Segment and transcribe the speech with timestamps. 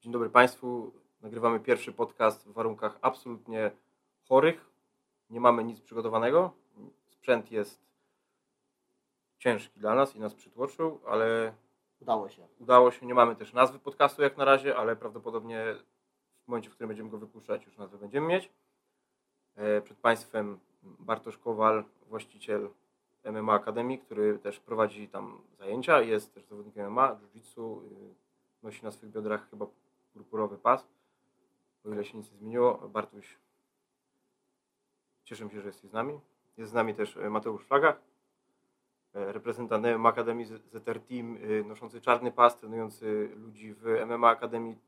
[0.00, 0.92] Dzień dobry Państwu.
[1.20, 3.70] Nagrywamy pierwszy podcast w warunkach absolutnie
[4.28, 4.70] chorych.
[5.30, 6.52] Nie mamy nic przygotowanego.
[7.06, 7.80] Sprzęt jest
[9.38, 11.54] ciężki dla nas i nas przytłoczył, ale
[12.00, 12.48] Udało się.
[12.60, 13.06] udało się.
[13.06, 15.64] Nie mamy też nazwy podcastu jak na razie, ale prawdopodobnie
[16.44, 18.52] w momencie, w którym będziemy go wypuszczać, już nazwę będziemy mieć.
[19.56, 22.68] E, Przed Państwem Bartosz Kowal, właściciel
[23.24, 26.00] MMA Akademii, który też prowadzi tam zajęcia.
[26.00, 27.82] Jest też zawodnikiem MMA, jiu-jitsu.
[27.84, 28.14] y,
[28.62, 29.66] Nosi na swych biodrach chyba
[30.18, 30.86] purpurowy pas.
[31.84, 32.88] O ile się nic nie zmieniło.
[32.88, 33.38] Bartuś,
[35.24, 36.20] cieszę się, że jesteś z nami.
[36.56, 37.96] Jest z nami też e, Mateusz Flaga,
[39.14, 44.78] e, reprezentant MMA Akademii ZR Team, y, noszący czarny pas, trenujący ludzi w MMA Akademii.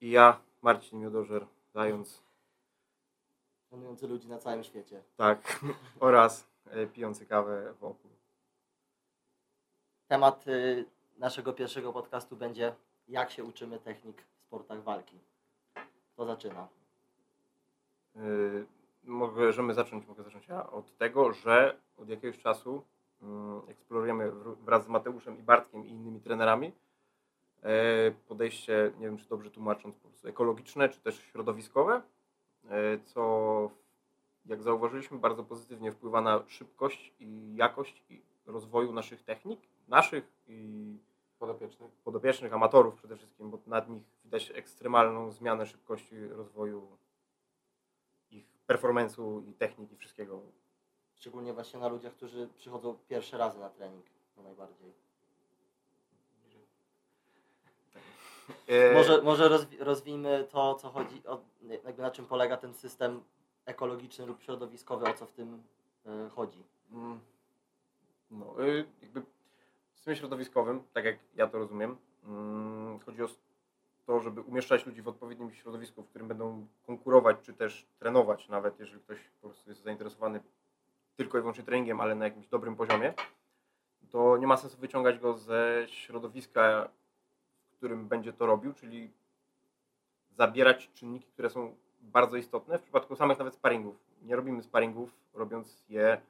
[0.00, 2.22] I ja, Marcin Miodożer, zając
[3.68, 5.02] Trenujący ludzi na całym świecie.
[5.16, 5.60] tak,
[6.00, 8.10] oraz e, pijący kawę w opór.
[10.08, 10.44] Temat
[11.18, 12.74] naszego pierwszego podcastu będzie
[13.08, 15.18] jak się uczymy technik sportach walki.
[16.12, 16.68] Kto zaczyna?
[18.14, 18.66] Yy,
[19.04, 22.82] Możemy zacząć, mogę zacząć ja od tego, że od jakiegoś czasu
[23.22, 26.72] mm, eksplorujemy wr- wraz z Mateuszem i Bartkiem i innymi trenerami
[27.62, 32.02] e, podejście, nie wiem czy dobrze tłumacząc, po prostu ekologiczne czy też środowiskowe,
[32.70, 33.70] e, co
[34.46, 40.98] jak zauważyliśmy bardzo pozytywnie wpływa na szybkość i jakość i rozwoju naszych technik, naszych i
[41.46, 41.90] podopiecznych.
[42.04, 46.88] podopiecznych, amatorów przede wszystkim, bo nad nich widać ekstremalną zmianę szybkości rozwoju
[48.30, 50.40] ich performance'u i technik i wszystkiego.
[51.14, 54.04] Szczególnie właśnie na ludziach, którzy przychodzą pierwsze razy na trening.
[54.36, 54.92] To najbardziej.
[58.68, 61.40] E, Może, może rozwi- rozwijmy to, o co chodzi, o,
[61.84, 63.22] jakby na czym polega ten system
[63.64, 65.62] ekologiczny lub środowiskowy, o co w tym
[66.26, 66.62] y, chodzi.
[66.92, 67.20] mm,
[68.30, 69.22] No, y, jakby
[70.04, 73.28] systemie środowiskowym, tak jak ja to rozumiem, mm, chodzi o
[74.06, 78.80] to, żeby umieszczać ludzi w odpowiednim środowisku, w którym będą konkurować, czy też trenować, nawet
[78.80, 80.40] jeżeli ktoś po prostu jest zainteresowany
[81.16, 83.14] tylko i wyłącznie treningiem, ale na jakimś dobrym poziomie,
[84.10, 86.88] to nie ma sensu wyciągać go ze środowiska,
[87.72, 89.10] w którym będzie to robił, czyli
[90.30, 93.96] zabierać czynniki, które są bardzo istotne w przypadku samych nawet sparingów.
[94.22, 96.20] Nie robimy sparingów robiąc je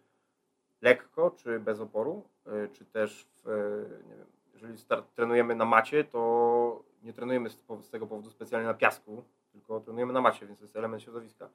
[0.85, 5.65] lekko czy bez oporu, y, czy też w, y, nie wiem, jeżeli start, trenujemy na
[5.65, 10.47] macie, to nie trenujemy z, z tego powodu specjalnie na piasku, tylko trenujemy na macie,
[10.47, 11.49] więc to jest element środowiska.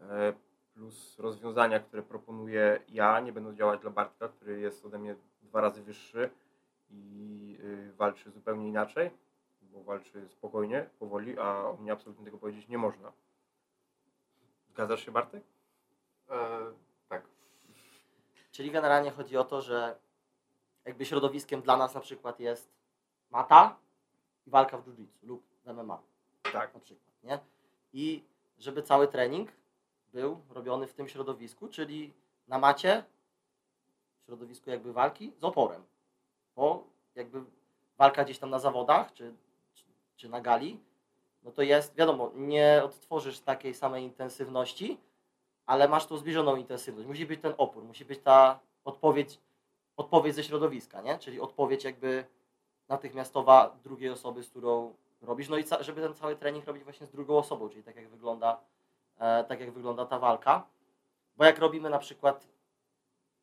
[0.00, 0.32] E,
[0.74, 5.60] Plus rozwiązania, które proponuję ja, nie będą działać dla Bartka, który jest ode mnie dwa
[5.60, 6.30] razy wyższy
[6.90, 9.10] i y, walczy zupełnie inaczej,
[9.62, 13.12] bo walczy spokojnie, powoli, a o mnie absolutnie tego powiedzieć nie można.
[14.68, 15.42] Zgadzasz się, Bartek?
[16.30, 16.72] E.
[18.54, 19.96] Czyli generalnie chodzi o to, że
[20.84, 22.70] jakby środowiskiem dla nas na przykład jest
[23.30, 23.76] mata
[24.46, 26.02] i walka w jiu-jitsu lub w MMA
[26.52, 26.74] Tak.
[26.74, 27.38] na przykład, nie?
[27.92, 28.24] I
[28.58, 29.50] żeby cały trening
[30.12, 32.12] był robiony w tym środowisku, czyli
[32.48, 33.04] na macie,
[34.22, 35.84] w środowisku jakby walki z oporem.
[36.56, 37.44] Bo jakby
[37.98, 39.34] walka gdzieś tam na zawodach, czy,
[39.74, 39.84] czy,
[40.16, 40.80] czy na gali,
[41.42, 45.00] no to jest, wiadomo, nie odtworzysz takiej samej intensywności,
[45.66, 47.08] ale masz tą zbliżoną intensywność.
[47.08, 49.40] Musi być ten opór, musi być ta odpowiedź,
[49.96, 51.18] odpowiedź ze środowiska, nie?
[51.18, 52.24] Czyli odpowiedź jakby
[52.88, 55.48] natychmiastowa drugiej osoby, z którą robisz.
[55.48, 58.60] No i żeby ten cały trening robić właśnie z drugą osobą, czyli tak jak wygląda,
[59.18, 60.66] e, tak jak wygląda ta walka.
[61.36, 62.48] Bo jak robimy na przykład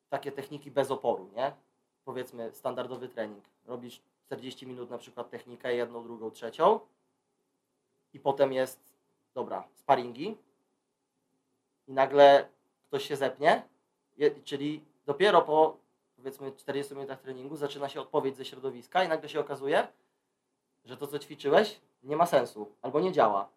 [0.09, 1.51] takie techniki bez oporu, nie?
[2.05, 3.43] Powiedzmy standardowy trening.
[3.65, 6.79] Robisz 40 minut na przykład technikę, jedną, drugą, trzecią
[8.13, 8.93] i potem jest,
[9.33, 10.38] dobra, sparingi
[11.88, 12.50] i nagle
[12.88, 13.68] ktoś się zepnie,
[14.44, 15.78] czyli dopiero po
[16.16, 19.88] powiedzmy 40 minutach treningu zaczyna się odpowiedź ze środowiska i nagle się okazuje,
[20.86, 23.50] że to co ćwiczyłeś nie ma sensu albo nie działa.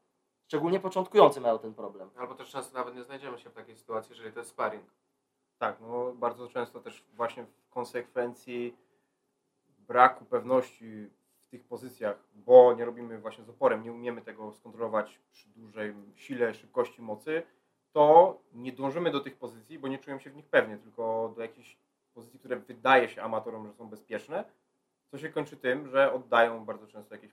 [0.46, 2.10] Szczególnie początkujący mają ten problem.
[2.16, 4.84] Albo też często nawet nie znajdziemy się w takiej sytuacji, jeżeli to jest sparring.
[5.58, 8.76] Tak, no bardzo często też właśnie w konsekwencji
[9.78, 11.10] braku pewności
[11.42, 15.94] w tych pozycjach, bo nie robimy właśnie z oporem, nie umiemy tego skontrolować przy dużej
[16.14, 17.42] sile, szybkości, mocy,
[17.94, 21.42] to nie dążymy do tych pozycji, bo nie czują się w nich pewnie, tylko do
[21.42, 21.76] jakichś
[22.14, 24.44] pozycji, które wydaje się amatorom, że są bezpieczne,
[25.10, 27.32] co się kończy tym, że oddają bardzo często jakieś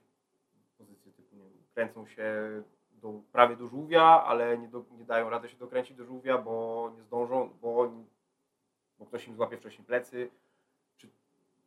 [0.78, 2.24] pozycje typu nie wiem, kręcą się
[2.90, 6.92] do, prawie do żółwia, ale nie, do, nie dają rady się dokręcić do żółwia, bo
[6.96, 7.92] nie zdążą, bo,
[8.98, 10.30] bo ktoś im złapie wcześniej plecy,
[10.96, 11.08] czy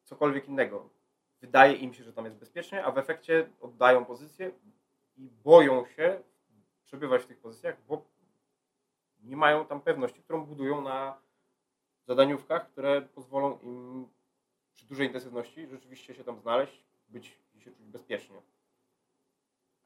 [0.03, 0.89] cokolwiek innego.
[1.41, 4.51] Wydaje im się, że tam jest bezpiecznie, a w efekcie oddają pozycję
[5.17, 6.21] i boją się
[6.83, 8.14] przebywać w tych pozycjach, bo
[9.25, 11.17] nie mają tam pewności, którą budują na
[12.07, 14.07] zadaniówkach, które pozwolą im
[14.73, 18.41] przy dużej intensywności rzeczywiście się tam znaleźć, być i się czuć bezpiecznie.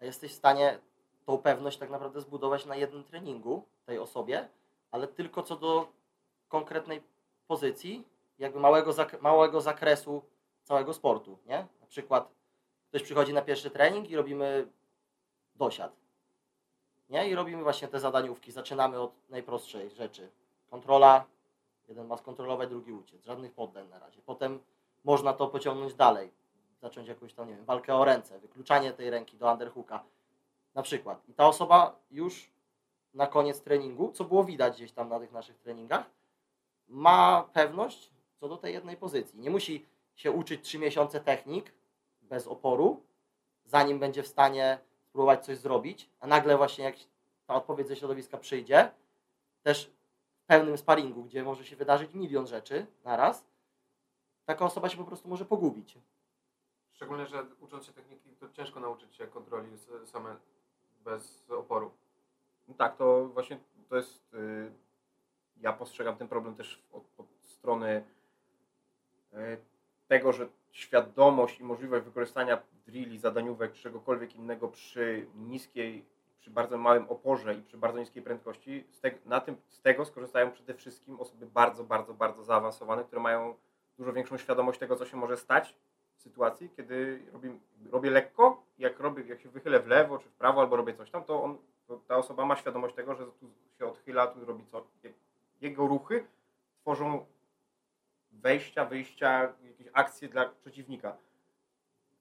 [0.02, 0.80] a jesteś w stanie
[1.26, 4.50] tą pewność tak naprawdę zbudować na jednym treningu tej osobie,
[4.92, 5.92] ale tylko co do
[6.48, 7.04] konkretnej
[7.48, 8.08] pozycji,
[8.38, 10.22] jakby małego, zak- małego zakresu
[10.64, 11.68] całego sportu, nie?
[11.82, 12.32] Na przykład
[12.90, 14.68] ktoś przychodzi na pierwszy trening i robimy
[15.56, 15.96] dosiad,
[17.10, 17.30] nie?
[17.30, 20.30] I robimy właśnie te zadaniówki, zaczynamy od najprostszej rzeczy.
[20.70, 21.26] Kontrola,
[21.88, 24.22] jeden ma skontrolować, drugi uciec, żadnych poddań na razie.
[24.26, 24.60] Potem
[25.04, 26.32] można to pociągnąć dalej,
[26.82, 30.04] zacząć jakąś tam, nie wiem, walkę o ręce, wykluczanie tej ręki do underhooka,
[30.74, 31.30] na przykład.
[31.30, 32.52] I ta osoba już
[33.14, 36.10] na koniec treningu, co było widać gdzieś tam na tych naszych treningach,
[36.88, 39.40] ma pewność co do tej jednej pozycji.
[39.40, 39.86] Nie musi
[40.16, 41.74] się uczyć 3 miesiące technik
[42.22, 43.04] bez oporu,
[43.66, 44.80] zanim będzie w stanie
[45.20, 46.96] spróbować coś zrobić, a nagle właśnie jak
[47.48, 48.92] ta odpowiedź ze środowiska przyjdzie,
[49.64, 49.92] też
[50.44, 53.46] w pełnym sparingu, gdzie może się wydarzyć milion rzeczy naraz,
[54.46, 55.98] taka osoba się po prostu może pogubić.
[56.92, 59.70] Szczególnie, że ucząc się techniki, to ciężko nauczyć się kontroli
[60.06, 60.36] same
[61.04, 61.92] bez oporu.
[62.68, 64.34] No tak, to właśnie to jest.
[64.34, 64.72] y,
[65.58, 68.04] ja postrzegam ten problem też od, od strony
[69.34, 69.58] y,
[70.10, 76.06] tego, że świadomość i możliwość wykorzystania drilli, zadaniówek, czegokolwiek innego przy niskiej,
[76.40, 80.06] przy bardzo małym oporze i przy bardzo niskiej prędkości, z, te, na tym, z tego
[80.06, 83.56] skorzystają przede wszystkim osoby bardzo, bardzo, bardzo zaawansowane, które mają
[83.98, 85.76] dużo większą świadomość tego, co się może stać
[86.18, 87.52] w sytuacji, kiedy robię,
[87.92, 91.12] robię lekko, jak robię, jak się wychylę w lewo czy w prawo, albo robię coś
[91.12, 91.58] tam, to, on,
[91.88, 94.88] to ta osoba ma świadomość tego, że tu się odchyla, tu robi co.
[95.62, 96.26] Jego ruchy
[96.82, 97.26] tworzą
[98.32, 101.18] wejścia, wyjścia, jakieś akcje dla przeciwnika.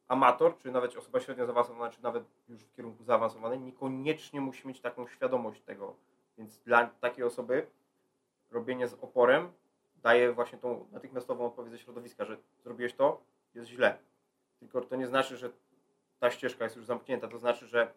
[0.09, 4.81] Amator, czy nawet osoba średnio zaawansowana, czy nawet już w kierunku zaawansowanej, niekoniecznie musi mieć
[4.81, 5.97] taką świadomość tego.
[6.39, 7.67] Więc dla takiej osoby
[8.51, 9.53] robienie z oporem
[10.03, 13.21] daje właśnie tą natychmiastową odpowiedź ze środowiska, że zrobiłeś to,
[13.55, 13.99] jest źle.
[14.61, 15.51] Tylko to nie znaczy, że
[16.19, 17.29] ta ścieżka jest już zamknięta.
[17.29, 17.93] To znaczy, że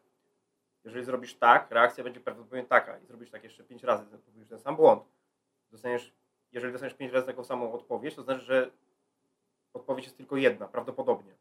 [0.83, 4.59] jeżeli zrobisz tak, reakcja będzie prawdopodobnie taka i zrobisz tak jeszcze pięć razy, popełnisz ten
[4.59, 5.03] sam błąd.
[5.71, 6.13] Dostaniesz,
[6.51, 8.71] jeżeli dostaniesz pięć razy taką samą odpowiedź, to znaczy, że
[9.73, 11.33] odpowiedź jest tylko jedna, prawdopodobnie.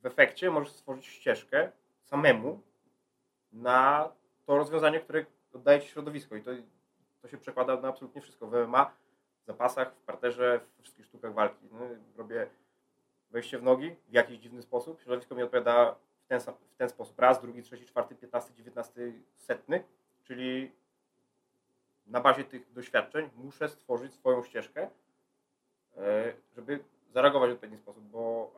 [0.00, 1.72] W efekcie możesz stworzyć ścieżkę
[2.04, 2.60] samemu
[3.52, 4.12] na
[4.46, 6.50] to rozwiązanie, które oddaje ci środowisko i to,
[7.22, 8.46] to się przekłada na absolutnie wszystko.
[8.46, 8.94] W MMA,
[9.42, 11.66] w zapasach, w parterze, we wszystkich sztukach walki.
[11.72, 11.78] No,
[12.16, 12.46] robię
[13.30, 15.00] wejście w nogi w jakiś dziwny sposób.
[15.00, 15.94] Środowisko mi odpowiada
[16.24, 17.18] w ten, w ten sposób.
[17.18, 19.84] Raz, drugi, trzeci, czwarty, piętnasty, dziewiętnasty, setny.
[20.24, 20.72] Czyli
[22.08, 24.90] na bazie tych doświadczeń muszę stworzyć swoją ścieżkę,
[25.96, 28.50] e, żeby zareagować w odpowiedni sposób, bo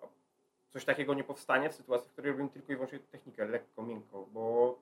[0.70, 4.26] coś takiego nie powstanie w sytuacji, w której robimy tylko i wyłącznie technikę, lekko, miękko,
[4.32, 4.79] bo,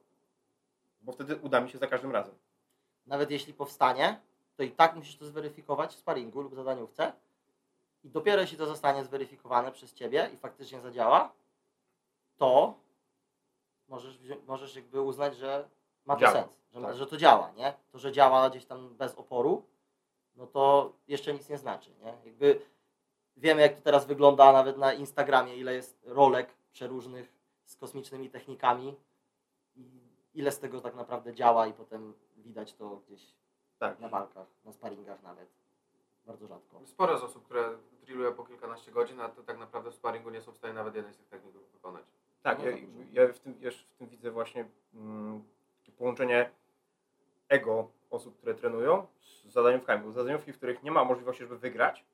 [1.00, 2.34] bo wtedy uda mi się za każdym razem.
[3.06, 4.20] Nawet jeśli powstanie,
[4.56, 7.12] to i tak musisz to zweryfikować w sparingu lub zadaniówce.
[8.04, 11.32] I dopiero jeśli to zostanie zweryfikowane przez Ciebie i faktycznie zadziała,
[12.36, 12.74] to
[13.88, 15.68] możesz, możesz jakby uznać, że
[16.08, 16.96] ma to Działa, sens, że, tak.
[16.96, 17.74] że to działa, nie?
[17.92, 19.62] To, że działa gdzieś tam bez oporu,
[20.36, 22.14] no to jeszcze nic nie znaczy, nie?
[22.24, 22.60] Jakby
[23.36, 27.32] wiemy, jak to teraz wygląda nawet na Instagramie, ile jest rolek przeróżnych
[27.64, 28.96] z kosmicznymi technikami
[29.76, 30.00] i
[30.34, 33.22] ile z tego tak naprawdę działa i potem widać to gdzieś
[33.78, 34.00] Tak.
[34.00, 35.48] na walkach, na sparingach nawet.
[36.26, 36.80] Bardzo rzadko.
[36.84, 40.40] Sporo z osób, które drillują po kilkanaście godzin, a to tak naprawdę w sparingu nie
[40.40, 42.04] są w stanie nawet jednej z tych technik wykonać.
[42.42, 42.76] Tak, No ja,
[43.12, 45.44] ja w, tym, ja w tym widzę właśnie mm,
[45.98, 46.50] połączenie
[47.48, 50.04] ego osób, które trenują z zadaniówkami.
[50.04, 52.04] Bo zadaniówki, w których nie ma możliwości, żeby wygrać,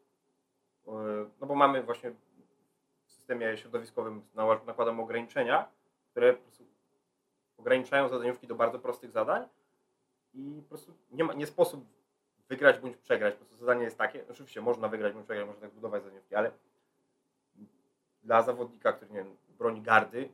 [0.86, 0.92] yy,
[1.40, 2.10] no bo mamy właśnie
[3.06, 4.22] w systemie środowiskowym
[4.66, 5.68] nakładamy ograniczenia,
[6.10, 6.36] które
[7.56, 9.48] ograniczają zadaniówki do bardzo prostych zadań
[10.34, 11.84] i po prostu nie, ma, nie sposób
[12.48, 13.34] wygrać bądź przegrać.
[13.34, 16.50] Po prostu zadanie jest takie, oczywiście można wygrać bądź przegrać, można tak budować zadaniówki, ale
[18.22, 20.28] dla zawodnika, który nie wiem, broni gardy,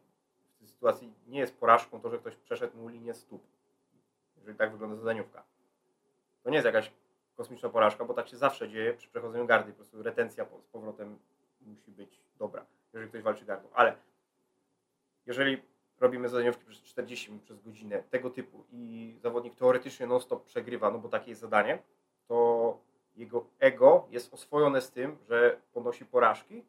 [0.60, 3.42] tej sytuacji nie jest porażką to, że ktoś przeszedł mu linię stóp.
[4.36, 5.42] Jeżeli tak wygląda zadaniówka.
[6.42, 6.92] To nie jest jakaś
[7.36, 9.72] kosmiczna porażka, bo tak się zawsze dzieje przy przechodzeniu gardy.
[9.72, 11.18] Po prostu retencja z powrotem
[11.60, 13.68] musi być dobra, jeżeli ktoś walczy gardą.
[13.72, 13.96] Ale
[15.26, 15.62] jeżeli
[16.00, 20.98] robimy zadaniówki przez 40 minut, przez godzinę tego typu i zawodnik teoretycznie non-stop przegrywa, no
[20.98, 21.82] bo takie jest zadanie,
[22.26, 22.78] to
[23.16, 26.64] jego ego jest oswojone z tym, że ponosi porażki,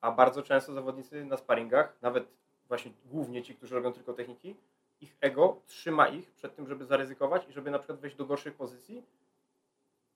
[0.00, 2.28] a bardzo często zawodnicy na sparingach, nawet
[2.68, 4.56] właśnie głównie ci, którzy robią tylko techniki,
[5.00, 8.54] ich ego trzyma ich przed tym, żeby zaryzykować i żeby na przykład wejść do gorszych
[8.54, 9.02] pozycji.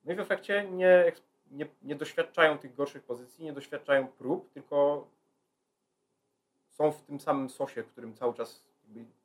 [0.04, 1.12] No i w efekcie nie,
[1.50, 5.07] nie, nie doświadczają tych gorszych pozycji, nie doświadczają prób, tylko
[6.69, 8.64] są w tym samym sosie, w którym cały czas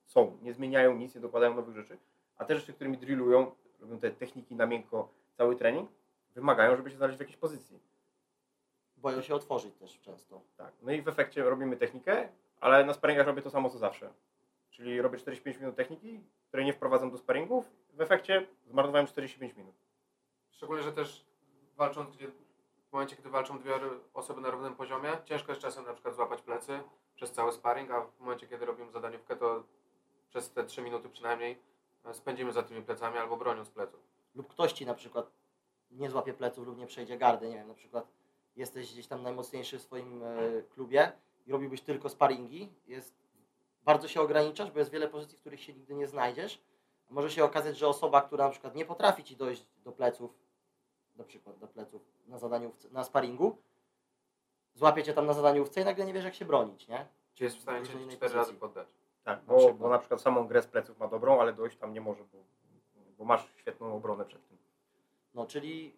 [0.06, 0.38] są.
[0.42, 1.98] Nie zmieniają nic, nie dokładają nowych rzeczy,
[2.38, 5.90] a te rzeczy, którymi drillują, robią te techniki na miękko, cały trening,
[6.36, 7.80] wymagają, żeby się znaleźć w jakiejś pozycji.
[8.98, 10.42] Boją się otworzyć też często.
[10.58, 10.74] Tak.
[10.82, 12.30] No i w efekcie robimy technikę,
[12.60, 14.14] ale na sparingach robię to samo co zawsze.
[14.70, 17.66] Czyli robię 45 minut techniki, której nie wprowadzam do sparingów.
[17.94, 19.76] W efekcie zmarnowałem 45 minut.
[20.52, 21.26] Szczególnie, że też
[21.76, 23.74] walcząc, gdzie, w momencie, gdy walczą dwie
[24.14, 26.80] osoby na równym poziomie, ciężko jest czasem na przykład złapać plecy
[27.16, 29.64] przez cały sparring, a w momencie, kiedy robimy zadaniówkę, to
[30.30, 31.58] przez te 3 minuty przynajmniej
[32.06, 34.00] e, spędzimy za tymi plecami albo bronią z pleców.
[34.36, 35.32] lub ktoś ci na przykład
[35.92, 38.08] nie złapie pleców lub nie przejdzie gardy, nie wiem, na przykład
[38.56, 41.12] jesteś gdzieś tam najmocniejszy w swoim e, klubie
[41.46, 43.16] i robiłbyś tylko sparingi, jest,
[43.84, 46.62] bardzo się ograniczasz, bo jest wiele pozycji, w których się nigdy nie znajdziesz.
[47.10, 50.32] Może się okazać, że osoba, która na przykład nie potrafi ci dojść do pleców,
[51.16, 53.58] na przykład do pleców na zadaniu, na sparingu,
[54.74, 57.06] złapie cię tam na zadaniówce i nagle nie wiesz, jak się bronić, nie?
[57.34, 58.88] Czy jest w stanie cię 4 razy poddać?
[59.24, 59.78] Tak, Na bo, przykład.
[59.78, 62.38] bo na przykład samą grę z pleców ma dobrą, ale dojść tam nie może, bo,
[63.18, 64.58] bo masz świetną obronę przed tym.
[65.34, 65.96] No, czyli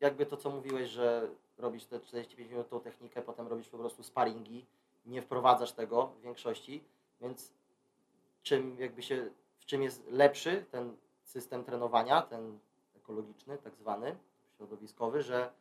[0.00, 4.02] jakby to, co mówiłeś, że robisz te 45 minut tą technikę, potem robisz po prostu
[4.02, 4.66] sparingi,
[5.06, 6.84] nie wprowadzasz tego w większości,
[7.20, 7.52] więc
[8.42, 12.58] czym jakby się, w czym jest lepszy ten system trenowania, ten
[12.96, 14.16] ekologiczny, tak zwany,
[14.56, 15.52] środowiskowy, że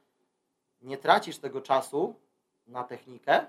[0.81, 2.15] nie tracisz tego czasu
[2.67, 3.47] na technikę,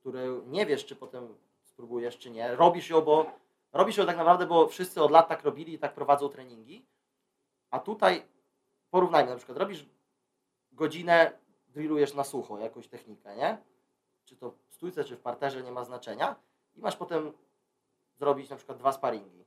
[0.00, 2.56] której nie wiesz, czy potem spróbujesz, czy nie.
[2.56, 3.26] Robisz ją, bo
[3.72, 6.84] robisz ją tak naprawdę, bo wszyscy od lat tak robili i tak prowadzą treningi,
[7.70, 8.22] a tutaj
[8.90, 9.86] porównajmy, na przykład robisz
[10.72, 11.32] godzinę,
[11.68, 13.58] drillujesz na sucho jakąś technikę, nie?
[14.24, 16.36] Czy to w stójce, czy w parterze, nie ma znaczenia
[16.76, 17.32] i masz potem
[18.18, 19.44] zrobić na przykład dwa sparingi.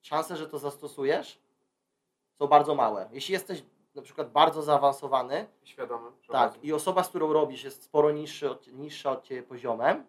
[0.00, 1.42] Szanse, że to zastosujesz
[2.34, 3.08] są bardzo małe.
[3.12, 6.10] Jeśli jesteś na przykład bardzo zaawansowany, świadomy.
[6.28, 10.06] tak, i osoba, z którą robisz jest sporo niższy od, niższa od Ciebie poziomem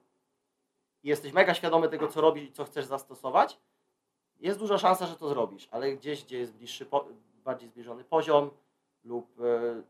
[1.04, 3.60] i jesteś mega świadomy tego, co robisz i co chcesz zastosować,
[4.40, 6.86] jest duża szansa, że to zrobisz, ale gdzieś, gdzie jest bliższy,
[7.44, 8.50] bardziej zbliżony poziom
[9.04, 9.84] lub e,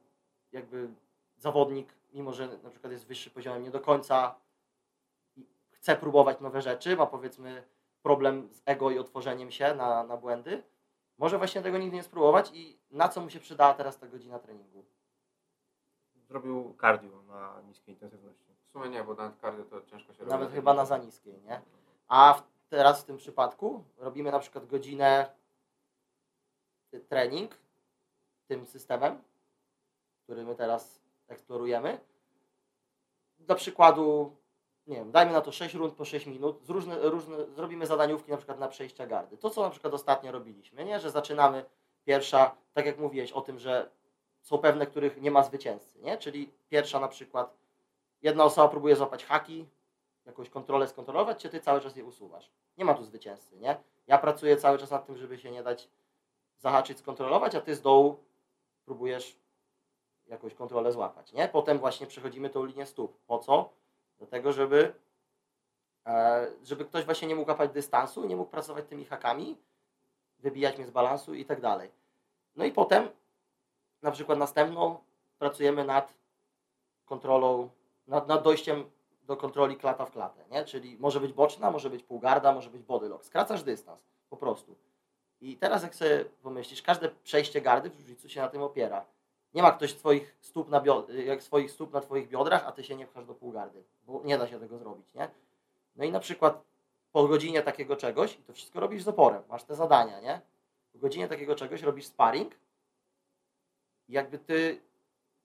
[0.54, 0.90] jakby
[1.38, 4.36] zawodnik, mimo że na przykład jest wyższy poziomem, nie do końca
[5.36, 7.64] i chce próbować nowe rzeczy, ma powiedzmy
[8.02, 10.64] problem z ego i otworzeniem się na, na błędy,
[11.18, 14.40] może właśnie tego nigdy nie spróbować i na co mu się przydała teraz ta godzina
[14.40, 14.86] treningu?
[16.28, 18.54] Zrobił cardio na niskiej intensywności.
[18.68, 20.32] W sumie nie, bo nawet cardio to ciężko się robi.
[20.32, 21.62] Nawet chyba na za niskiej, nie?
[22.08, 25.36] A w, teraz w tym przypadku robimy na przykład godzinę
[26.94, 27.58] y, trening
[28.48, 29.22] tym systemem,
[30.24, 32.00] który my teraz eksplorujemy.
[33.40, 34.36] Dla przykładu,
[34.88, 38.32] nie wiem, dajmy na to 6 rund po 6 minut, z różne, różne, zrobimy zadaniówki
[38.32, 39.38] na przykład na przejścia gardy.
[39.38, 41.00] To, co na przykład ostatnio robiliśmy, nie?
[41.00, 41.66] Że zaczynamy
[42.06, 43.90] pierwsza, tak jak mówiłeś o tym, że
[44.42, 46.18] są pewne, których nie ma zwycięzcy, nie?
[46.18, 47.58] Czyli pierwsza na przykład,
[48.22, 49.68] jedna osoba próbuje złapać haki,
[50.26, 52.52] jakąś kontrolę skontrolować, czy ty cały czas je usuwasz.
[52.78, 53.78] Nie ma tu zwycięzcy, nie?
[54.08, 55.90] Ja pracuję cały czas nad tym, żeby się nie dać
[56.58, 58.18] zahaczyć, skontrolować, a ty z dołu
[58.86, 59.43] próbujesz
[60.34, 61.48] jakąś kontrolę złapać, nie?
[61.48, 63.18] Potem właśnie przechodzimy tą linię stóp.
[63.28, 63.70] Po co?
[64.20, 64.94] Do tego, żeby
[66.08, 69.58] e, żeby ktoś właśnie nie mógł łapać dystansu, nie mógł pracować tymi hakami,
[70.40, 71.92] wybijać mnie z balansu i tak dalej.
[72.56, 73.10] No i potem
[74.02, 74.98] na przykład następną
[75.40, 76.14] pracujemy nad
[77.06, 77.70] kontrolą,
[78.08, 78.92] nad, nad dojściem
[79.24, 80.66] do kontroli klata w klatę, nie?
[80.66, 83.26] Czyli może być boczna, może być półgarda, może być body lock.
[83.26, 84.00] Skracasz dystans,
[84.30, 84.76] po prostu.
[85.42, 89.06] I teraz jak sobie pomyślisz, każde przejście gardy w jiu się na tym opiera.
[89.54, 90.84] Nie ma ktoś twoich stóp na,
[91.26, 94.38] jak swoich stóp na twoich biodrach, a ty się nie pchasz do półgardy, bo nie
[94.38, 95.30] da się tego zrobić, nie?
[95.96, 96.64] No i na przykład
[97.12, 100.42] po godzinie takiego czegoś, to wszystko robisz z oporem, masz te zadania, nie?
[100.94, 102.54] Po godzinie takiego czegoś robisz sparring
[104.08, 104.82] i jakby ty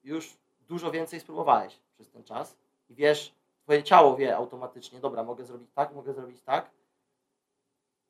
[0.04, 0.36] już
[0.68, 2.56] dużo więcej spróbowałeś przez ten czas
[2.88, 6.70] i wiesz, twoje ciało wie automatycznie, dobra, mogę zrobić tak, mogę zrobić tak,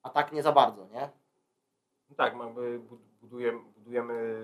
[0.02, 1.08] a tak nie za bardzo, nie?
[2.16, 2.34] Tak,
[2.78, 4.36] bud- budujemy, budujemy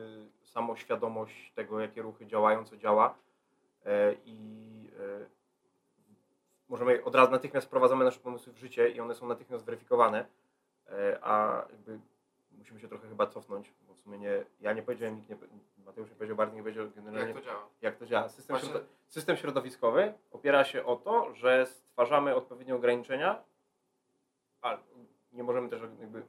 [0.42, 3.14] samoświadomość tego, jakie ruchy działają, co działa
[3.84, 5.26] e, i e,
[6.68, 10.26] możemy od razu natychmiast wprowadzamy nasze pomysły w życie i one są natychmiast weryfikowane,
[10.88, 11.98] e, a jakby
[12.58, 15.36] musimy się trochę chyba cofnąć, bo w sumie nie, ja nie powiedziałem, nikt nie,
[15.84, 17.68] Mateusz nie powiedział, Bartek nie powiedział generalnie Jak to działa?
[17.82, 18.28] jak to działa.
[18.28, 23.42] System, Właśnie- system środowiskowy opiera się o to, że stwarzamy odpowiednie ograniczenia,
[24.62, 24.78] a
[25.32, 26.22] nie możemy też jakby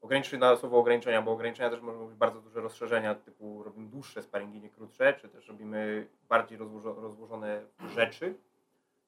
[0.00, 4.22] ograniczyć na słowo ograniczenia, bo ograniczenia też mogą być bardzo duże rozszerzenia, typu robimy dłuższe
[4.22, 7.62] sparingi, nie krótsze, czy też robimy bardziej rozłożo- rozłożone
[7.94, 8.34] rzeczy,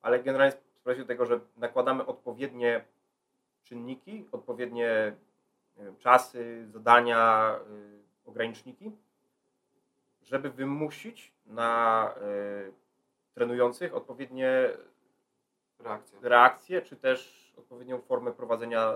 [0.03, 2.85] ale generalnie sprowadzi do tego, że nakładamy odpowiednie
[3.65, 5.17] czynniki, odpowiednie
[5.77, 7.55] nie wiem, czasy, zadania,
[8.27, 8.93] y, ograniczniki,
[10.23, 12.15] żeby wymusić na
[12.69, 12.73] y,
[13.35, 14.71] trenujących odpowiednie
[15.79, 16.19] Reakcja.
[16.23, 18.93] reakcje, czy też odpowiednią formę prowadzenia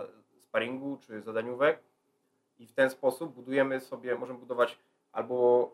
[0.55, 1.83] sparingu, czy zadaniówek.
[2.59, 4.79] I w ten sposób budujemy sobie, możemy budować
[5.13, 5.71] albo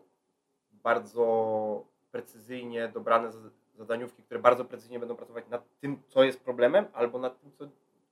[0.71, 3.31] bardzo precyzyjnie dobrane
[3.75, 7.65] zadaniówki, które bardzo precyzyjnie będą pracować nad tym, co jest problemem, albo nad tym, co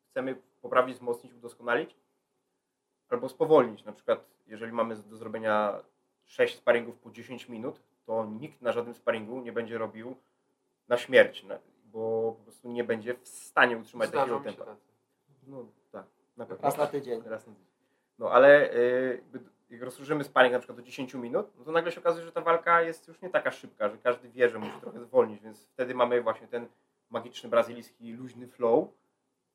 [0.09, 1.95] chcemy poprawić, wzmocnić, udoskonalić,
[3.09, 3.85] albo spowolnić.
[3.85, 5.83] Na przykład, jeżeli mamy do zrobienia
[6.25, 10.15] 6 sparingów po 10 minut, to nikt na żadnym sparingu nie będzie robił
[10.87, 11.45] na śmierć,
[11.85, 14.75] bo po prostu nie będzie w stanie utrzymać Zdarzą takiego tempa.
[15.47, 15.65] No
[16.39, 16.63] na pewno.
[16.63, 17.21] Raz na tydzień.
[17.25, 17.69] Raz na tydzień.
[18.19, 21.91] No ale y, jakby jak rozszerzymy sparing na przykład do 10 minut, no to nagle
[21.91, 24.79] się okazuje, że ta walka jest już nie taka szybka, że każdy wie, że musi
[24.81, 26.67] trochę zwolnić, więc wtedy mamy właśnie ten
[27.09, 28.87] magiczny brazylijski luźny flow,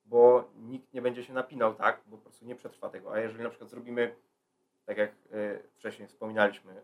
[0.06, 3.12] bo nikt nie będzie się napinał tak, bo po prostu nie przetrwa tego.
[3.12, 4.14] A jeżeli na przykład zrobimy,
[4.86, 6.82] tak jak y, wcześniej wspominaliśmy, y,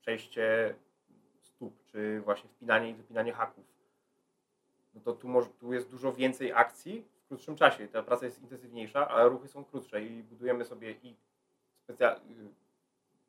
[0.00, 0.74] przejście
[1.40, 3.64] stóp, czy właśnie wpinanie i wypinanie haków,
[4.94, 7.88] no to tu, może, tu jest dużo więcej akcji krótszym czasie.
[7.88, 11.16] Ta praca jest intensywniejsza, a ruchy są krótsze i budujemy sobie i
[11.88, 12.20] specja- y,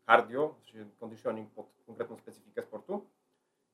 [0.06, 3.06] cardio, czyli conditioning pod konkretną specyfikę sportu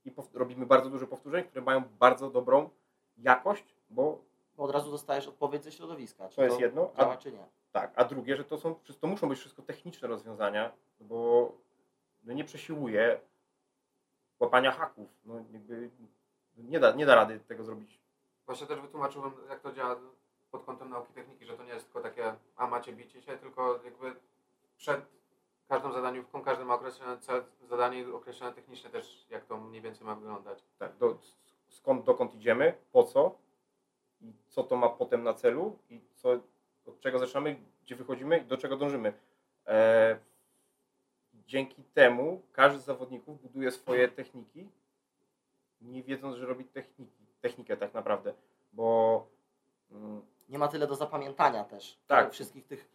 [0.06, 2.70] i robimy bardzo dużo powtórzeń, które mają bardzo dobrą
[3.18, 4.22] jakość, bo
[4.58, 6.30] Bo od razu dostajesz odpowiedź ze środowiska.
[6.30, 7.46] Czy To jest jedno, a- Działa, czy nie.
[7.72, 11.52] tak, a drugie, że to są, to muszą być wszystko techniczne rozwiązania, bo
[12.24, 13.20] no nie przesiłuje
[14.40, 15.10] łapania haków.
[15.26, 15.90] No jakby
[16.58, 18.00] nie da, nie da rady tego zrobić.
[18.46, 19.96] Właśnie też wytłumaczyłem, jak to działa
[20.58, 23.80] pod kątem nauki techniki, że to nie jest tylko takie, a macie bicie się, tylko
[23.84, 24.16] jakby
[24.78, 25.06] przed
[25.68, 30.16] każdą zadaniówką, każdy ma określone cel, zadanie określone technicznie też, jak to mniej więcej ma
[30.16, 30.64] wyglądać.
[30.80, 31.18] Tak, do,
[31.70, 33.36] skąd, dokąd idziemy, po co
[34.48, 36.40] co to ma potem na celu i co,
[36.86, 39.14] od czego zaczynamy, gdzie wychodzimy i do czego dążymy.
[39.68, 40.20] E,
[41.34, 44.70] dzięki temu każdy z zawodników buduje swoje techniki,
[45.82, 48.34] nie wiedząc, że robi techniki, technikę tak naprawdę,
[48.74, 49.28] bo
[49.92, 52.00] mm, Nie ma tyle do zapamiętania też.
[52.08, 52.26] Tak.
[52.26, 52.90] tych Wszystkich tych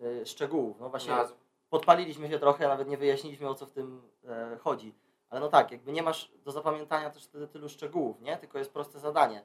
[0.00, 0.80] y, szczegółów.
[0.80, 1.34] No właśnie Nazw.
[1.70, 4.94] podpaliliśmy się trochę, nawet nie wyjaśniliśmy o co w tym e, chodzi.
[5.30, 8.36] Ale no tak, jakby nie masz do zapamiętania też wtedy tylu szczegółów, nie?
[8.36, 9.44] Tylko jest proste zadanie.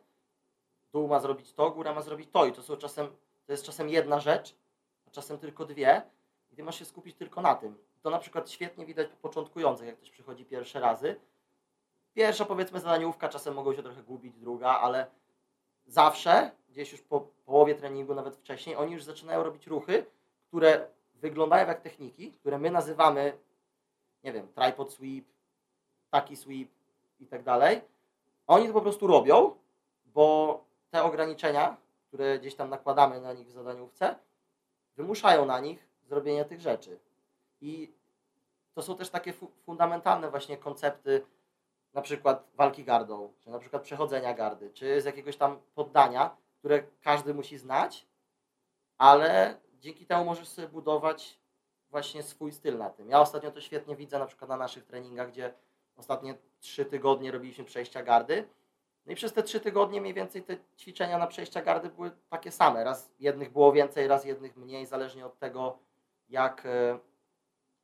[0.93, 3.07] Dół ma zrobić to, góra ma zrobić to i to są czasem,
[3.45, 4.55] to jest czasem jedna rzecz,
[5.07, 6.01] a czasem tylko dwie
[6.51, 7.77] i ty masz się skupić tylko na tym.
[8.01, 11.19] To na przykład świetnie widać po początkujących, jak ktoś przychodzi pierwsze razy.
[12.13, 15.07] Pierwsza powiedzmy zadaniówka, czasem mogą się trochę gubić, druga, ale
[15.85, 20.05] zawsze, gdzieś już po połowie treningu, nawet wcześniej, oni już zaczynają robić ruchy,
[20.47, 23.37] które wyglądają jak techniki, które my nazywamy,
[24.23, 25.25] nie wiem, tripod sweep,
[26.09, 26.69] taki sweep
[27.19, 27.81] i tak dalej.
[28.47, 29.55] Oni to po prostu robią,
[30.05, 30.59] bo
[30.91, 34.15] te ograniczenia, które gdzieś tam nakładamy na nich w zadaniówce,
[34.95, 36.99] wymuszają na nich zrobienie tych rzeczy.
[37.61, 37.91] I
[38.73, 41.25] to są też takie fu- fundamentalne właśnie koncepty,
[41.93, 46.83] na przykład walki gardą, czy na przykład przechodzenia gardy, czy z jakiegoś tam poddania, które
[47.01, 48.07] każdy musi znać,
[48.97, 51.39] ale dzięki temu możesz sobie budować
[51.89, 53.09] właśnie swój styl na tym.
[53.09, 55.53] Ja ostatnio to świetnie widzę na przykład na naszych treningach, gdzie
[55.95, 58.47] ostatnie trzy tygodnie robiliśmy przejścia gardy.
[59.05, 62.51] No i przez te trzy tygodnie mniej więcej te ćwiczenia na przejścia gardy były takie
[62.51, 62.83] same.
[62.83, 65.79] Raz jednych było więcej, raz jednych mniej, zależnie od tego,
[66.29, 66.99] jak e,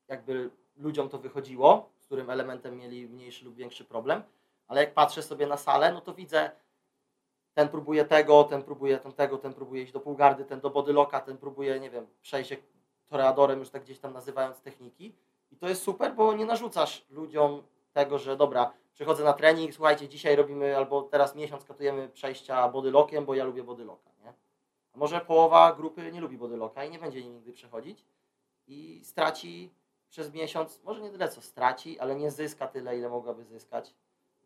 [0.07, 4.23] jakby ludziom to wychodziło, z którym elementem mieli mniejszy lub większy problem.
[4.67, 6.51] Ale jak patrzę sobie na salę, no to widzę,
[7.53, 11.19] ten próbuje tego, ten próbuje ten tego, ten próbuje iść do półgardy, ten do bodylocka,
[11.19, 12.57] ten próbuje, nie wiem, przejść
[13.07, 15.15] toreadorem, już tak gdzieś tam nazywając techniki.
[15.51, 20.09] I to jest super, bo nie narzucasz ludziom tego, że dobra, przychodzę na trening, słuchajcie,
[20.09, 24.33] dzisiaj robimy, albo teraz miesiąc katujemy przejścia bodylockiem, bo ja lubię bodylocka, nie?
[24.93, 28.05] A może połowa grupy nie lubi bodylocka i nie będzie nigdy przechodzić
[28.67, 29.73] i straci
[30.09, 33.95] przez miesiąc, może nie tyle co straci, ale nie zyska tyle, ile mogłaby zyskać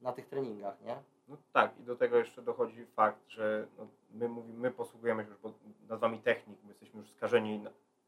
[0.02, 0.96] na tych treningach, nie?
[1.28, 5.30] No tak, i do tego jeszcze dochodzi fakt, że no, my, mówimy, my posługujemy się
[5.30, 5.54] już bo-
[5.90, 7.66] nazwami technik, my jesteśmy już skażeni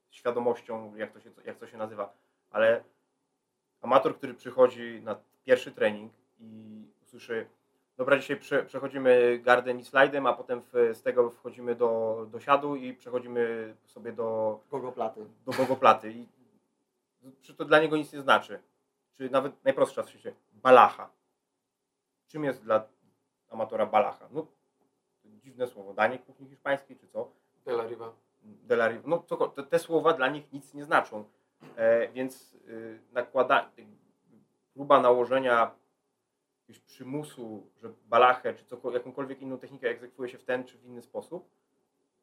[0.09, 2.13] świadomością, jak to, się, jak to się nazywa,
[2.51, 2.83] ale
[3.81, 7.47] amator, który przychodzi na pierwszy trening i usłyszy,
[7.97, 12.39] dobra, dzisiaj prze, przechodzimy garden i slajdem, a potem w, z tego wchodzimy do, do
[12.39, 15.25] siadu i przechodzimy sobie do, Gogoplaty.
[15.45, 16.27] do bogoplaty i
[17.41, 18.59] czy to dla niego nic nie znaczy?
[19.13, 21.09] Czy nawet najprostsza w świecie, balacha.
[22.27, 22.87] Czym jest dla
[23.49, 24.29] amatora balacha?
[24.31, 24.47] No,
[25.25, 27.31] dziwne słowo, danie kuchni hiszpańskiej, czy co?
[27.65, 28.13] De la Riva.
[28.43, 29.03] De la Riva.
[29.05, 31.23] No, co, te, te słowa dla nich nic nie znaczą.
[31.75, 33.71] E, więc y, nakłada,
[34.73, 35.71] próba nałożenia
[36.67, 40.85] jakiegoś przymusu, że balachę, czy cokol- jakąkolwiek inną technikę egzekwuje się w ten czy w
[40.85, 41.49] inny sposób,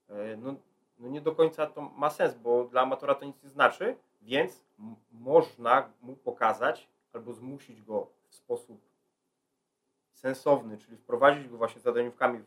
[0.08, 0.54] e, no,
[0.98, 4.64] no nie do końca to ma sens, bo dla amatora to nic nie znaczy, więc
[5.12, 8.80] można mu pokazać albo zmusić go w sposób
[10.12, 12.44] sensowny, czyli wprowadzić go właśnie zadaniówkami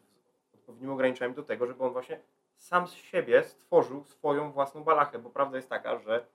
[0.53, 2.19] odpowiednimi ograniczeniami do tego, żeby on właśnie
[2.57, 6.25] sam z siebie stworzył swoją własną balachę, bo prawda jest taka, że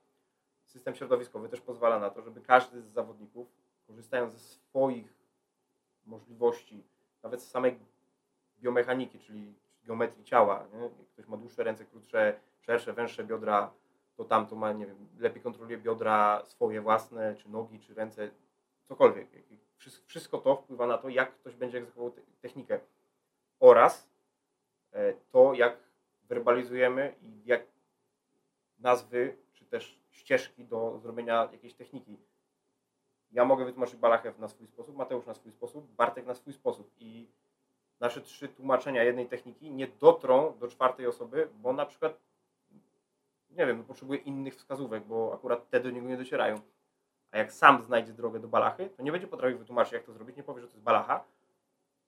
[0.65, 3.47] system środowiskowy też pozwala na to, żeby każdy z zawodników,
[3.87, 5.13] korzystając ze swoich
[6.05, 6.83] możliwości
[7.23, 7.79] nawet z samej
[8.59, 10.67] biomechaniki, czyli geometrii ciała.
[10.73, 10.79] Nie?
[10.79, 13.71] Jak ktoś ma dłuższe ręce, krótsze, szersze, węższe biodra,
[14.15, 18.31] to tamto ma, nie wiem, lepiej kontroluje biodra swoje własne, czy nogi, czy ręce,
[18.83, 19.27] cokolwiek.
[20.05, 22.79] Wszystko to wpływa na to, jak ktoś będzie egzekwował technikę.
[23.59, 24.09] Oraz
[24.91, 25.77] e, to, jak
[26.23, 27.63] werbalizujemy i jak
[28.79, 32.17] nazwy, czy też ścieżki do zrobienia jakiejś techniki.
[33.31, 36.91] Ja mogę wytłumaczyć Balachew na swój sposób, Mateusz na swój sposób, Bartek na swój sposób.
[36.99, 37.27] I
[37.99, 42.19] nasze trzy tłumaczenia jednej techniki nie dotrą do czwartej osoby, bo na przykład,
[43.49, 46.61] nie wiem, potrzebuje innych wskazówek, bo akurat te do niego nie docierają.
[47.31, 50.37] A jak sam znajdzie drogę do balachy, to nie będzie potrafił wytłumaczyć, jak to zrobić,
[50.37, 51.23] nie powie, że to jest balacha,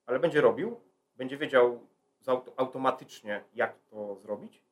[0.06, 0.80] ale będzie robił,
[1.18, 1.80] będzie wiedział
[2.58, 4.64] automatycznie, jak to zrobić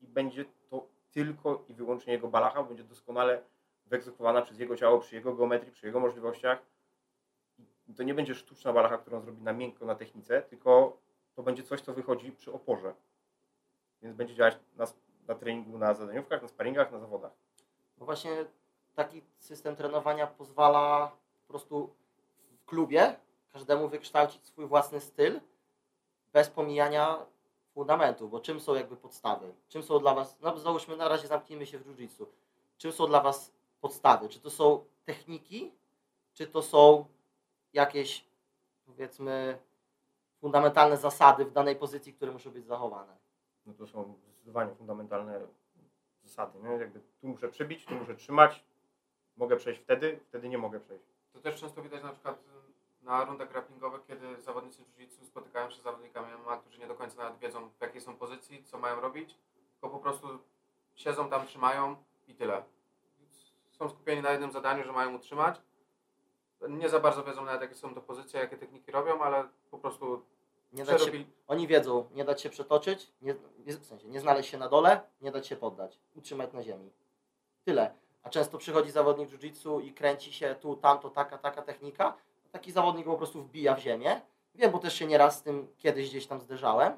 [0.00, 3.42] i będzie to tylko i wyłącznie jego balacha, będzie doskonale
[3.86, 6.62] wyegzekwowana przez jego ciało, przy jego geometrii, przy jego możliwościach
[7.96, 10.96] to nie będzie sztuczna balacha, którą zrobi na miękko na technice, tylko
[11.34, 12.94] to będzie coś, co wychodzi przy oporze.
[14.02, 14.86] Więc będzie działać na,
[15.28, 17.32] na treningu, na zadaniówkach, na sparingach, na zawodach.
[17.98, 18.44] No właśnie
[18.94, 21.12] taki system trenowania pozwala
[21.46, 21.94] po prostu
[22.50, 23.16] w klubie
[23.52, 25.40] każdemu wykształcić swój własny styl
[26.32, 27.26] bez pomijania
[27.74, 29.54] fundamentów, bo czym są jakby podstawy?
[29.68, 32.26] Czym są dla Was, no załóżmy na razie zamknijmy się w jiu-jitsu.
[32.78, 34.28] Czym są dla Was podstawy?
[34.28, 35.72] Czy to są techniki,
[36.34, 37.04] czy to są
[37.72, 38.24] jakieś,
[38.86, 39.58] powiedzmy,
[40.40, 43.16] fundamentalne zasady w danej pozycji, które muszą być zachowane.
[43.66, 45.40] No to są zdecydowanie fundamentalne
[46.22, 46.58] zasady.
[46.62, 46.70] Nie?
[46.70, 48.64] Jakby tu muszę przybić, tu muszę trzymać,
[49.36, 51.04] mogę przejść wtedy, wtedy nie mogę przejść.
[51.32, 52.38] To też często widać na przykład
[53.02, 57.16] na rundach grapplingowych, kiedy zawodnicy jiu spotykają się z zawodnikami MMA, którzy nie do końca
[57.16, 59.38] nawet wiedzą w jakiej są pozycji, co mają robić,
[59.72, 60.38] tylko po prostu
[60.94, 61.96] siedzą tam, trzymają
[62.28, 62.62] i tyle.
[63.70, 65.60] Są skupieni na jednym zadaniu, że mają utrzymać
[66.68, 70.22] nie za bardzo wiedzą nawet jakie są to pozycje, jakie techniki robią, ale po prostu
[70.72, 71.10] nie dać się,
[71.48, 73.34] oni wiedzą, nie dać się przetoczyć, nie,
[73.66, 76.90] w sensie nie znaleźć się na dole, nie dać się poddać, utrzymać na ziemi.
[77.64, 77.94] Tyle.
[78.22, 82.14] A często przychodzi zawodnik jiu-jitsu i kręci się tu, tamto, taka, taka technika.
[82.52, 84.20] Taki zawodnik po prostu wbija w ziemię.
[84.54, 86.92] Wiem, bo też się nieraz z tym kiedyś gdzieś tam zderzałem.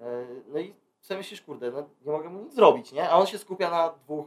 [0.00, 3.10] E, no i sobie myślisz, kurde, no nie mogę mu nic zrobić, nie?
[3.10, 4.26] A on się skupia na dwóch,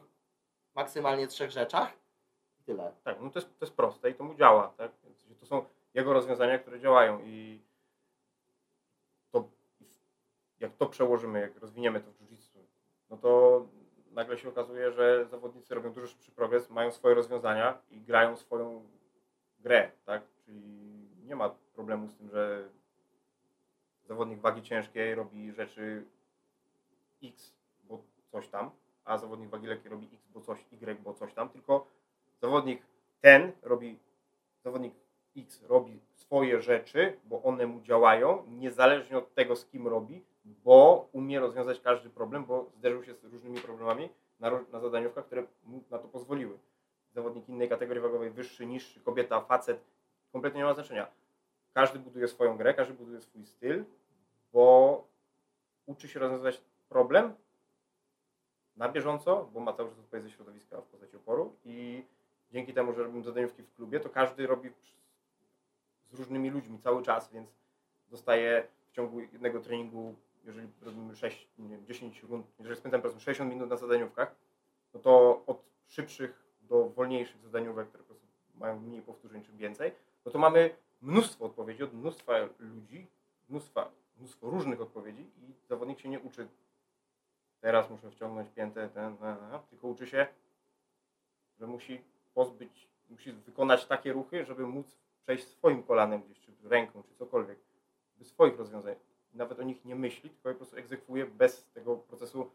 [0.75, 2.05] maksymalnie trzech rzeczach
[2.65, 2.91] Tyle.
[3.03, 4.67] Tak, no to jest, to jest proste i to mu działa.
[4.77, 4.91] Tak?
[5.39, 7.61] To są jego rozwiązania, które działają i
[9.31, 9.47] to,
[10.59, 12.59] jak to przełożymy, jak rozwiniemy to w jiu-jitsu,
[13.09, 13.61] no to
[14.15, 18.83] nagle się okazuje, że zawodnicy robią dużo szybszy progres, mają swoje rozwiązania i grają swoją
[19.59, 20.21] grę, tak?
[20.45, 20.61] Czyli
[21.25, 22.69] nie ma problemu z tym, że
[24.07, 26.03] zawodnik wagi ciężkiej robi rzeczy
[27.23, 28.71] X, bo coś tam,
[29.05, 31.87] a zawodnik wagi lekkiej robi X, bo coś, Y, bo coś tam, tylko
[32.41, 32.81] zawodnik
[33.21, 33.99] ten robi,
[34.63, 34.93] zawodnik
[35.37, 41.09] X robi swoje rzeczy, bo one mu działają, niezależnie od tego, z kim robi, bo
[41.11, 45.83] umie rozwiązać każdy problem, bo zderzył się z różnymi problemami na, na zadaniówkach, które mu
[45.89, 46.59] na to pozwoliły.
[47.13, 49.83] Zawodnik innej kategorii wagowej, wyższy, niższy, kobieta, facet,
[50.31, 51.07] kompletnie nie ma znaczenia.
[51.73, 53.85] Każdy buduje swoją grę, każdy buduje swój styl,
[54.53, 55.07] bo
[55.85, 57.33] uczy się rozwiązywać problem
[58.77, 62.03] na bieżąco, bo ma cały czas odpowiedź ze środowiska w postaci oporu i
[62.51, 64.69] dzięki temu, że robimy zadaniówki w klubie, to każdy robi
[66.11, 67.49] z różnymi ludźmi cały czas, więc
[68.09, 73.51] dostaje w ciągu jednego treningu, jeżeli robimy 6, nie, 10 rund, jeżeli spędzamy powiedzmy 60
[73.51, 74.35] minut na zadaniówkach,
[74.93, 79.91] no to od szybszych do wolniejszych zadaniówek, które po prostu mają mniej powtórzeń czy więcej,
[80.25, 83.07] no to mamy mnóstwo odpowiedzi od mnóstwa ludzi,
[83.49, 86.47] mnóstwa, mnóstwo różnych odpowiedzi i zawodnik się nie uczy
[87.65, 90.27] teraz muszę wciągnąć piętę, ten, ten, ten, tylko uczy się,
[91.59, 92.01] że musi
[92.33, 97.59] pozbyć, musi wykonać takie ruchy, żeby móc przejść swoim kolanem gdzieś, czy ręką, czy cokolwiek,
[98.17, 98.95] bez swoich rozwiązań.
[99.35, 102.51] Nawet o nich nie myśli, tylko po prostu egzekwuje bez tego procesu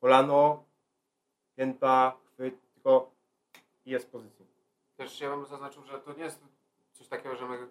[0.00, 0.64] kolano,
[1.56, 3.10] pięta, chwyt, tylko
[3.86, 4.46] jest w pozycji.
[4.96, 6.44] Też ja bym zaznaczył, że to nie jest
[6.92, 7.68] coś takiego, że my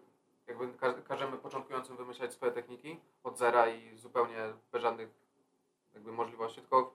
[0.48, 5.10] jakby każemy początkującym wymyślać swoje techniki od zera i zupełnie bez żadnych
[5.94, 6.94] jakby możliwości, tylko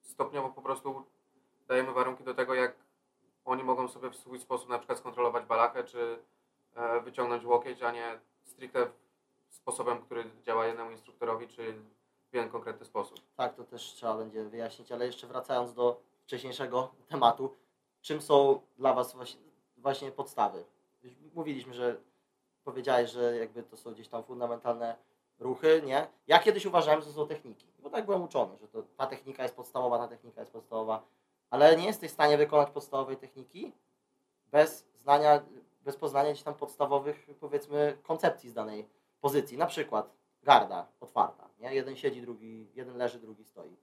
[0.00, 1.04] stopniowo po prostu
[1.68, 2.74] dajemy warunki do tego, jak
[3.44, 6.18] oni mogą sobie w swój sposób na przykład skontrolować balachę, czy
[6.74, 8.90] e, wyciągnąć łokieć, a nie stricte
[9.50, 11.74] sposobem, który działa jednemu instruktorowi, czy
[12.30, 13.20] w jeden konkretny sposób.
[13.36, 17.56] Tak, to też trzeba będzie wyjaśnić, ale jeszcze wracając do wcześniejszego tematu,
[18.02, 19.16] czym są dla Was
[19.76, 20.64] właśnie, podstawy?
[21.34, 22.00] Mówiliśmy, że
[22.64, 24.96] powiedziałeś, że jakby to są gdzieś tam fundamentalne
[25.38, 26.06] ruchy, nie?
[26.26, 29.42] Ja kiedyś uważałem, że to są techniki, bo tak byłem uczony, że to, ta technika
[29.42, 31.02] jest podstawowa, ta technika jest podstawowa,
[31.50, 33.72] ale nie jesteś w stanie wykonać podstawowej techniki
[34.50, 35.42] bez znania
[35.84, 38.88] bez poznania gdzieś tam podstawowych, powiedzmy, koncepcji z danej
[39.20, 39.58] pozycji.
[39.58, 40.10] Na przykład
[40.42, 41.74] garda otwarta, nie?
[41.74, 43.76] Jeden siedzi, drugi, jeden leży, drugi stoi.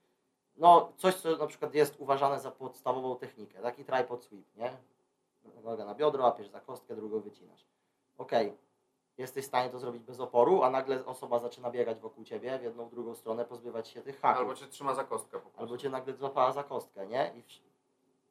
[0.57, 4.77] No, coś, co na przykład jest uważane za podstawową technikę, taki tripod sweep, nie?
[5.63, 7.65] Noga na biodro, łapiesz za kostkę, drugą wycinasz.
[8.17, 8.57] Okej,
[9.17, 12.63] jesteś w stanie to zrobić bez oporu, a nagle osoba zaczyna biegać wokół ciebie w
[12.63, 14.39] jedną, w drugą stronę, pozbywać się tych haków.
[14.39, 15.59] Albo cię trzyma za kostkę po prostu.
[15.59, 17.33] Albo cię nagle złapała za kostkę, nie?
[17.35, 17.61] I, wsz-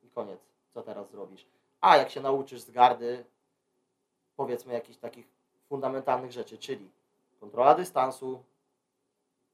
[0.03, 0.41] I koniec.
[0.75, 1.47] Co teraz zrobisz?
[1.81, 3.25] A jak się nauczysz z gardy,
[4.37, 5.29] powiedzmy jakichś takich
[5.69, 6.91] fundamentalnych rzeczy, czyli
[7.41, 8.43] kontrola dystansu,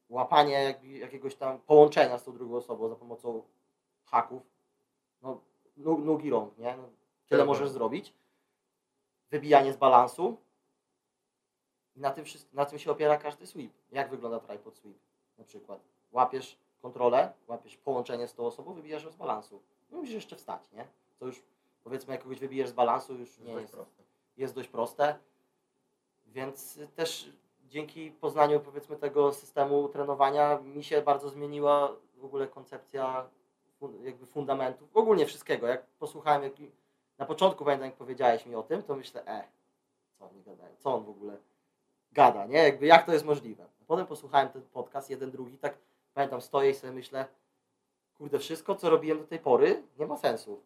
[0.08, 3.42] łapanie jakby, jakiegoś tam połączenia z tą drugą osobą za pomocą
[4.04, 4.42] haków,
[5.22, 5.40] no,
[5.76, 6.76] nóg, nóg i rąk, nie?
[6.76, 6.88] No,
[7.28, 8.14] tyle możesz zrobić.
[9.30, 10.36] Wybijanie z balansu.
[11.96, 13.72] I na tym, na tym się opiera każdy sweep.
[13.90, 14.96] Jak wygląda tripod sweep
[15.38, 15.80] na przykład?
[16.12, 19.62] Łapiesz kontrolę, łapiesz połączenie z tą osobą, wybijasz ją z balansu.
[19.90, 20.86] No musisz jeszcze wstać, nie?
[21.18, 21.42] To już
[21.84, 24.02] powiedzmy jak kogoś wybijesz z balansu, już nie jest, proste.
[24.36, 25.18] jest dość proste.
[26.26, 27.32] Więc też
[27.72, 33.26] dzięki poznaniu powiedzmy tego systemu trenowania mi się bardzo zmieniła w ogóle koncepcja
[34.02, 35.66] jakby fundamentów, ogólnie wszystkiego.
[35.66, 36.52] Jak posłuchałem, jak
[37.18, 39.44] na początku pamiętam jak powiedziałeś mi o tym, to myślę, e,
[40.18, 41.36] co oni gadają, co on w ogóle
[42.12, 42.58] gada, nie?
[42.58, 43.66] Jakby jak to jest możliwe.
[43.86, 45.78] Potem posłuchałem ten podcast, jeden, drugi, tak
[46.14, 47.26] pamiętam, stoję i sobie myślę,
[48.18, 50.62] kurde, wszystko co robiłem do tej pory nie ma sensu.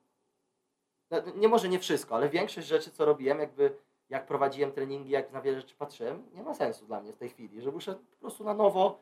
[1.10, 3.76] No, Nie może nie wszystko, ale większość rzeczy co robiłem, jakby
[4.10, 7.28] jak prowadziłem treningi, jak na wiele rzeczy patrzyłem, nie ma sensu dla mnie w tej
[7.28, 9.00] chwili, że muszę po prostu na nowo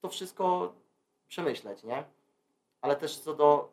[0.00, 0.72] to wszystko
[1.28, 2.04] przemyśleć, nie?
[2.80, 3.72] Ale też co do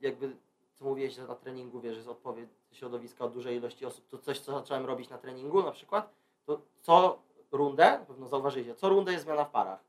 [0.00, 0.36] jakby
[0.74, 4.40] co mówiłeś, że na treningu wiesz, jest odpowiedź środowiska od dużej ilości osób, to coś,
[4.40, 6.12] co zacząłem robić na treningu na przykład,
[6.46, 7.18] to co
[7.52, 9.84] rundę, pewno zauważycie, co rundę jest zmiana w parach.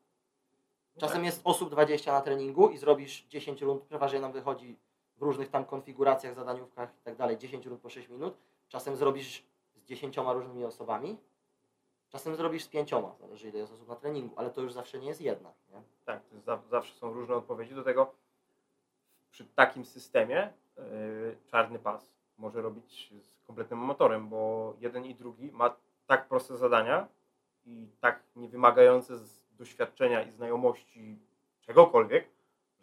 [0.97, 4.77] Czasem jest osób 20 na treningu i zrobisz 10 rund, przeważnie nam wychodzi
[5.17, 8.37] w różnych tam konfiguracjach, zadaniówkach i tak dalej, 10 rund po 6 minut.
[8.69, 9.43] Czasem zrobisz
[9.75, 11.17] z 10 różnymi osobami,
[12.09, 15.07] czasem zrobisz z 5, zależy ile jest osób na treningu, ale to już zawsze nie
[15.07, 15.53] jest jedna.
[15.69, 15.81] Nie?
[16.05, 17.75] Tak, za, zawsze są różne odpowiedzi.
[17.75, 18.13] Do tego
[19.31, 20.83] przy takim systemie yy,
[21.47, 25.75] czarny pas może robić z kompletnym amatorem, bo jeden i drugi ma
[26.07, 27.07] tak proste zadania
[27.65, 31.19] i tak niewymagające z doświadczenia i znajomości
[31.61, 32.29] czegokolwiek,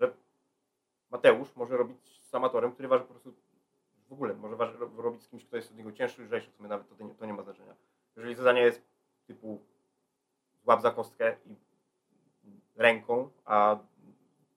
[0.01, 0.13] że
[1.11, 3.35] Mateusz może robić z amatorem, który waży po prostu
[4.09, 4.57] w ogóle, może
[4.97, 7.27] robić z kimś, kto jest od niego cięższy, lżejszy, w sumie nawet to nie, to
[7.27, 7.75] nie ma znaczenia.
[8.17, 8.83] Jeżeli zadanie jest
[9.27, 9.61] typu
[10.65, 11.57] złap za kostkę i
[12.77, 13.79] ręką, a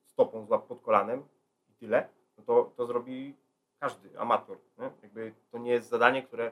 [0.06, 1.24] stopą złap pod kolanem
[1.70, 3.36] i tyle, no to, to zrobi
[3.80, 4.58] każdy amator.
[4.78, 4.92] Nie?
[5.04, 6.52] Jakby to nie jest zadanie, które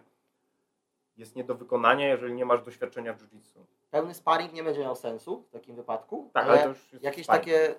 [1.18, 3.60] jest nie do wykonania, jeżeli nie masz doświadczenia w jiu-jitsu.
[3.92, 7.04] Pełny sparring nie będzie miał sensu w takim wypadku, Tak, ale, ale to już jest
[7.04, 7.46] jakieś sparring.
[7.46, 7.76] takie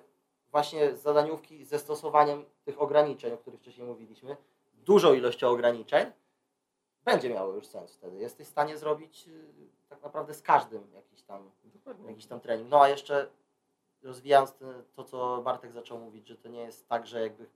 [0.51, 4.37] właśnie zadaniówki ze stosowaniem tych ograniczeń, o których wcześniej mówiliśmy,
[4.85, 6.11] dużą ilością ograniczeń,
[7.05, 8.17] będzie miało już sens wtedy.
[8.17, 12.09] Jesteś w stanie zrobić y, tak naprawdę z każdym jakiś tam, Dokładnie.
[12.09, 12.69] jakiś tam trening.
[12.69, 13.29] No a jeszcze
[14.03, 14.53] rozwijając
[14.95, 17.49] to, co Bartek zaczął mówić, że to nie jest tak, że jakby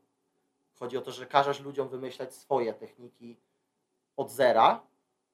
[0.79, 3.37] chodzi o to, że każesz ludziom wymyślać swoje techniki
[4.17, 4.83] od zera.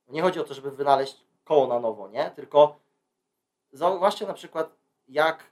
[0.07, 2.31] Nie chodzi o to, żeby wynaleźć koło na nowo, nie?
[2.31, 2.79] Tylko
[3.71, 4.75] zauważcie na przykład,
[5.07, 5.51] jak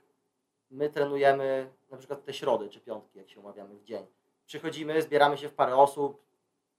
[0.70, 4.06] my trenujemy na przykład te środy czy piątki, jak się umawiamy w dzień.
[4.46, 6.27] Przychodzimy, zbieramy się w parę osób,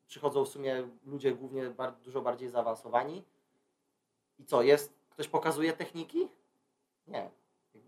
[0.09, 3.23] przychodzą w sumie ludzie głównie bar- dużo bardziej zaawansowani.
[4.39, 4.93] I co, jest?
[5.09, 6.29] Ktoś pokazuje techniki?
[7.07, 7.29] Nie.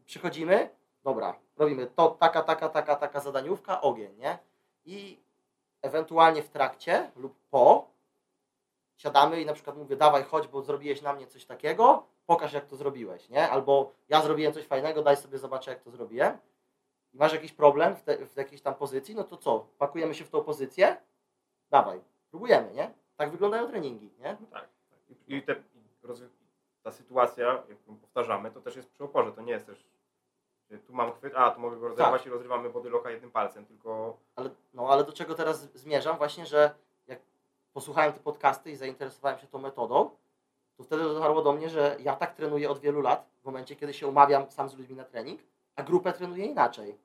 [0.06, 0.70] Przychodzimy,
[1.04, 4.38] dobra, robimy to, taka, taka, taka, taka zadaniówka, ogień, nie?
[4.86, 5.20] I
[5.82, 7.92] ewentualnie w trakcie lub po
[8.96, 12.66] siadamy i na przykład mówię, dawaj, chodź, bo zrobiłeś na mnie coś takiego, pokaż jak
[12.66, 13.50] to zrobiłeś, nie?
[13.50, 16.38] Albo ja zrobiłem coś fajnego, daj sobie zobaczę jak to zrobiłem.
[17.14, 19.68] Masz jakiś problem w, te, w jakiejś tam pozycji, no to co?
[19.78, 20.98] Pakujemy się w tą pozycję,
[21.70, 22.02] dawaj,
[22.32, 22.94] próbujemy, nie?
[23.18, 24.38] Tak wyglądają treningi, nie?
[24.42, 24.70] No tak.
[24.90, 25.00] tak.
[25.28, 25.56] I, te,
[26.84, 29.32] ta sytuacja, jak powtarzamy, to też jest przy oporze.
[29.32, 29.88] To nie jest też,
[30.88, 34.50] tu mam chwyt, a tu mogę go rozerwać i rozrywamy bodyloka jednym palcem, tylko Ale,
[34.74, 36.18] no ale do czego teraz zmierzam?
[36.18, 36.76] Właśnie, że
[37.08, 37.20] jak
[37.74, 40.10] posłuchałem te podcasty i zainteresowałem się tą metodą,
[40.78, 43.94] to wtedy dotarło do mnie, że ja tak trenuję od wielu lat, w momencie, kiedy
[43.94, 45.42] się umawiam sam z ludźmi na trening,
[45.76, 46.98] a grupę trenuję inaczej.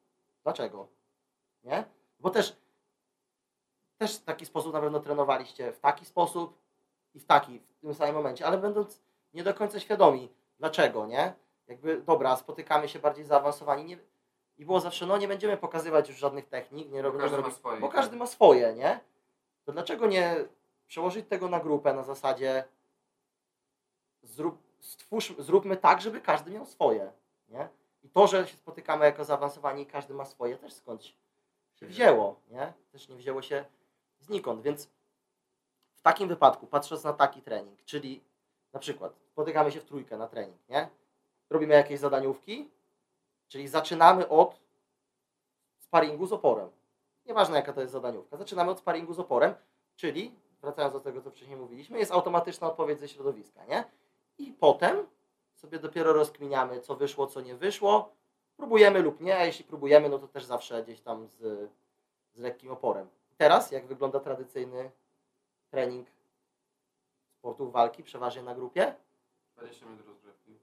[0.43, 0.89] Dlaczego?
[1.65, 1.85] Nie?
[2.21, 2.57] Bo też,
[3.99, 6.59] też w taki sposób na pewno trenowaliście w taki sposób
[7.15, 9.01] i w taki, w tym samym momencie, ale będąc
[9.35, 10.29] nie do końca świadomi,
[10.59, 11.33] dlaczego, nie?
[11.69, 13.99] Jakby, dobra, spotykamy się bardziej zaawansowani, nie,
[14.59, 17.55] i było zawsze, no nie będziemy pokazywać już żadnych technik, nie robimy, każdy ma robić-
[17.57, 17.81] swoje.
[17.81, 19.01] bo każdy ma swoje, nie?
[19.65, 20.37] To dlaczego nie
[20.87, 22.65] przełożyć tego na grupę na zasadzie
[24.23, 27.13] zrób, stwórz, zróbmy tak, żeby każdy miał swoje,
[27.49, 27.69] nie?
[28.03, 31.17] I to, że się spotykamy jako zaawansowani i każdy ma swoje, też skądś
[31.75, 32.73] się wzięło, nie?
[32.93, 33.65] Też nie wzięło się
[34.27, 34.89] znikąd, więc
[35.95, 38.21] w takim wypadku, patrząc na taki trening, czyli
[38.73, 40.89] na przykład spotykamy się w trójkę na trening, nie?
[41.51, 42.71] Robimy jakieś zadaniówki,
[43.49, 44.61] czyli zaczynamy od
[45.79, 46.71] sparingu z oporem.
[47.27, 48.37] Nieważne jaka to jest zadaniówka.
[48.37, 49.55] Zaczynamy od sparingu z oporem,
[49.97, 53.85] czyli, wracając do tego, co wcześniej mówiliśmy, jest automatyczna odpowiedź ze środowiska, nie?
[54.39, 55.07] I potem
[55.55, 58.13] sobie dopiero rozkminiamy, co wyszło, co nie wyszło.
[58.57, 61.71] Próbujemy lub nie, a jeśli próbujemy, no to też zawsze gdzieś tam z,
[62.33, 63.09] z lekkim oporem.
[63.37, 64.91] Teraz, jak wygląda tradycyjny
[65.71, 66.09] trening
[67.39, 68.95] sportów walki, przeważnie na grupie?
[69.57, 70.59] 20 minut rozgrzewki.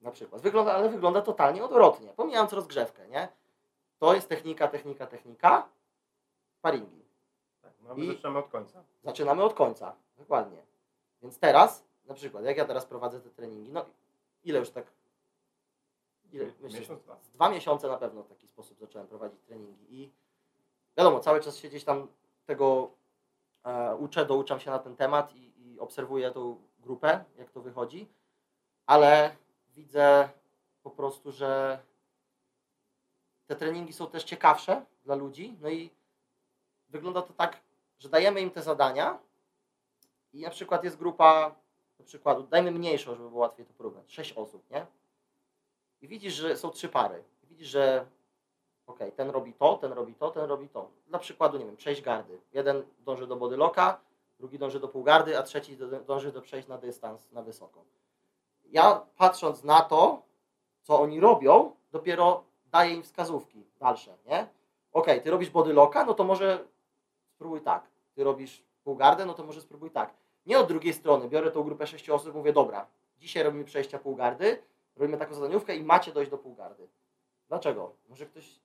[0.00, 0.42] Na przykład.
[0.42, 2.08] Wygląda, ale wygląda totalnie odwrotnie.
[2.16, 3.28] Pomijając rozgrzewkę, nie?
[3.98, 5.68] To jest technika, technika, technika,
[6.58, 7.04] sparingi.
[7.62, 8.84] Tak, no, I- zaczynamy od końca.
[9.04, 9.96] Zaczynamy od końca.
[10.18, 10.62] Dokładnie.
[11.22, 13.84] Więc teraz, na przykład, jak ja teraz prowadzę te treningi, no
[14.44, 14.86] ile już tak.
[16.32, 16.52] Ile?
[16.60, 16.96] Myślę,
[17.34, 20.10] dwa miesiące na pewno w taki sposób zacząłem prowadzić treningi i
[20.96, 22.08] wiadomo, cały czas się gdzieś tam
[22.46, 22.90] tego
[23.64, 28.08] e, uczę, douczam się na ten temat i, i obserwuję tą grupę, jak to wychodzi,
[28.86, 29.36] ale
[29.74, 30.28] widzę
[30.82, 31.78] po prostu, że
[33.46, 35.90] te treningi są też ciekawsze dla ludzi, no i
[36.88, 37.60] wygląda to tak,
[37.98, 39.18] że dajemy im te zadania
[40.32, 41.54] i na przykład jest grupa,
[41.98, 44.86] do przykładu, dajmy mniejszą, żeby było łatwiej to porównać, sześć osób, nie?
[46.02, 47.24] I widzisz, że są trzy pary.
[47.42, 48.06] Widzisz, że
[48.86, 50.90] ok, ten robi to, ten robi to, ten robi to.
[51.06, 52.40] Dla przykładu, nie wiem, przejść gardy.
[52.52, 54.00] Jeden dąży do bodylocka,
[54.38, 57.84] drugi dąży do półgardy, a trzeci dąży do przejść na dystans, na wysoko.
[58.70, 60.22] Ja patrząc na to,
[60.82, 64.46] co oni robią, dopiero daję im wskazówki dalsze, nie?
[64.92, 66.64] Ok, ty robisz bodylocka, no to może
[67.34, 67.88] spróbuj tak.
[68.14, 70.14] Ty robisz półgardę, no to może spróbuj tak.
[70.46, 72.86] Nie od drugiej strony, biorę tą grupę sześciu osób, mówię, dobra,
[73.18, 74.62] dzisiaj robimy przejścia półgardy,
[74.96, 76.88] robimy taką zadaniówkę i macie dojść do półgardy.
[77.48, 77.92] Dlaczego?
[78.08, 78.60] Może ktoś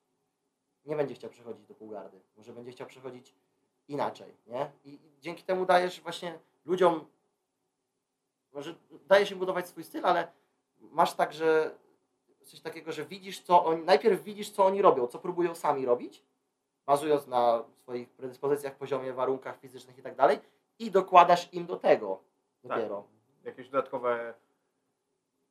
[0.88, 3.36] nie będzie chciał przechodzić do półgardy, może będzie chciał przechodzić
[3.88, 4.72] inaczej, nie?
[4.86, 7.06] I dzięki temu dajesz właśnie ludziom,
[8.54, 8.76] może
[9.08, 10.28] dajesz im budować swój styl, ale
[10.80, 11.76] masz tak, że
[12.44, 16.24] coś takiego, że widzisz, co oni, najpierw widzisz, co oni robią, co próbują sami robić,
[16.86, 20.40] bazując na swoich predyspozycjach, poziomie, warunkach fizycznych i tak dalej,
[20.80, 22.20] i dokładasz im do tego
[22.64, 23.08] dopiero.
[23.44, 24.34] Jakieś dodatkowe,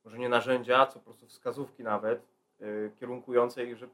[0.04, 2.22] może nie narzędzia, co po prostu wskazówki nawet,
[2.60, 3.88] yy, kierunkujące ich, że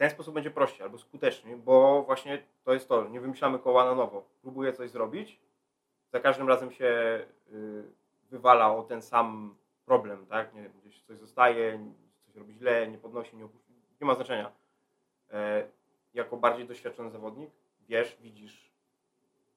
[0.00, 3.94] ten sposób będzie prościej albo skuteczniej, bo właśnie to jest to, nie wymyślamy koła na
[3.94, 4.28] nowo.
[4.42, 5.40] Próbuję coś zrobić,
[6.12, 7.84] za każdym razem się yy,
[8.30, 10.54] wywala o ten sam problem, tak?
[10.54, 11.92] Nie gdzieś coś zostaje,
[12.26, 14.52] coś robi źle, nie podnosi, nie opuści, nie ma znaczenia.
[15.30, 15.68] E,
[16.14, 17.50] jako bardziej doświadczony zawodnik
[17.88, 18.72] wiesz, widzisz,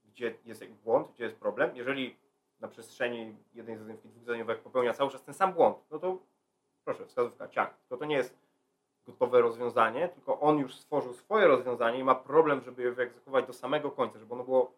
[0.06, 1.76] gdzie jest błąd, gdzie jest problem.
[1.76, 2.16] Jeżeli
[2.60, 6.18] na przestrzeni jednej zadaniówki, dwóch zadaniówek popełnia cały czas ten sam błąd, no to
[6.86, 7.78] proszę, wskazówka, ciach.
[7.90, 8.43] To to nie jest
[9.08, 13.54] gotowe rozwiązanie, tylko on już stworzył swoje rozwiązanie i ma problem, żeby je wyegzekwować do
[13.54, 14.74] samego końca, żeby ono było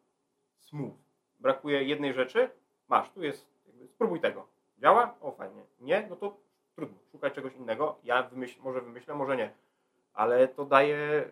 [0.59, 0.95] smooth.
[1.39, 2.49] Brakuje jednej rzeczy,
[2.87, 3.47] masz, tu jest,
[3.89, 4.47] spróbuj tego.
[4.77, 5.15] Działa?
[5.21, 5.63] O, fajnie.
[5.79, 6.07] Nie?
[6.09, 6.37] No to
[6.75, 7.95] trudno, szukaj czegoś innego.
[8.03, 9.53] Ja wymyśl, może wymyślę, może nie.
[10.13, 11.29] Ale to daje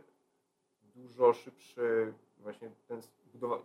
[0.81, 3.01] dużo szybszy właśnie ten
[3.33, 3.57] budowa,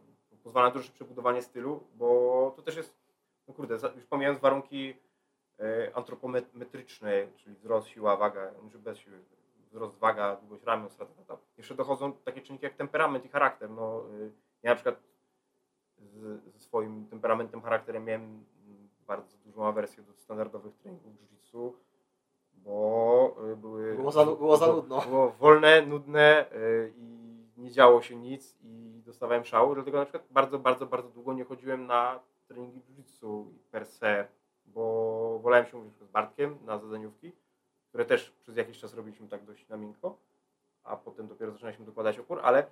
[0.42, 2.94] pozwala na dużo szybsze budowanie stylu, bo to też jest,
[3.48, 4.94] no kurde, już pomijając warunki
[5.60, 9.18] e, antropometryczne, czyli wzrost, siła, waga, znaczy bez siły,
[9.70, 11.42] wzrost, waga, długość ramion, strata, strata.
[11.56, 13.70] Jeszcze dochodzą takie czynniki jak temperament i charakter.
[13.70, 15.02] No, y, ja na przykład
[16.46, 18.44] ze swoim temperamentem, charakterem miałem
[19.06, 21.72] bardzo dużą awersję do standardowych treningów jiu-jitsu,
[22.52, 23.94] bo y, były...
[23.94, 25.00] Było za było za nudno.
[25.00, 26.44] Było wolne, nudne
[26.96, 27.18] i
[27.56, 31.44] nie działo się nic i dostawałem szału, dlatego na przykład bardzo, bardzo, bardzo długo nie
[31.44, 34.28] chodziłem na treningi jiu-jitsu per se,
[34.74, 37.32] bo wolałem się mówić z Bartkiem na zadaniówki,
[37.88, 40.18] które też przez jakiś czas robiliśmy tak dość na miękko,
[40.84, 42.66] a potem dopiero zaczynaliśmy dokładać opór, ale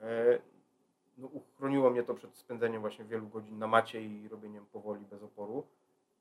[0.00, 0.38] e,
[1.18, 5.22] no, uchroniło mnie to przed spędzeniem właśnie wielu godzin na macie i robieniem powoli bez
[5.22, 5.66] oporu.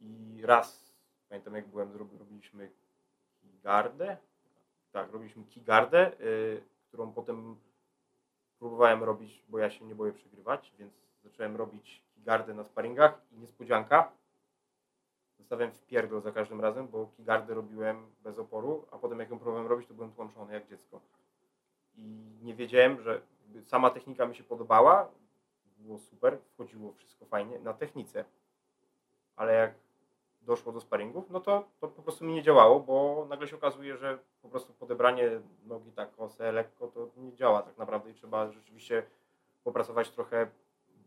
[0.02, 0.94] I raz,
[1.30, 2.72] pamiętam jak byłem, robiliśmy
[3.42, 4.18] kigardę,
[4.92, 7.56] tak, robiliśmy kigardę, y, którą potem
[8.60, 13.38] próbowałem robić, bo ja się nie boję przegrywać, więc zacząłem robić kigardę na sparingach i
[13.38, 14.12] niespodzianka.
[15.50, 19.40] Zostawiałem w pierdol za każdym razem, bo kigardę robiłem bez oporu, a potem jak ją
[19.40, 21.00] próbowałem robić, to byłem tłamszony jak dziecko.
[21.96, 23.22] I nie wiedziałem, że
[23.66, 25.10] sama technika mi się podobała,
[25.78, 28.26] było super, wchodziło wszystko fajnie na technice.
[29.36, 29.74] Ale jak
[30.42, 33.98] doszło do sparingów, no to, to po prostu mi nie działało, bo nagle się okazuje,
[33.98, 38.52] że po prostu podebranie nogi tak kosę, lekko, to nie działa tak naprawdę i trzeba
[38.52, 39.04] rzeczywiście
[39.64, 40.48] popracować trochę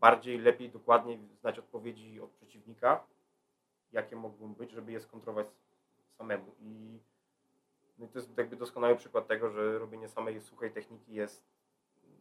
[0.01, 3.03] bardziej, lepiej, dokładniej, znać odpowiedzi od przeciwnika,
[3.93, 5.47] jakie mogą być, żeby je skontrować
[6.17, 6.51] samemu.
[6.59, 6.99] I,
[7.97, 11.43] no i to jest jakby doskonały przykład tego, że robienie samej suchej techniki jest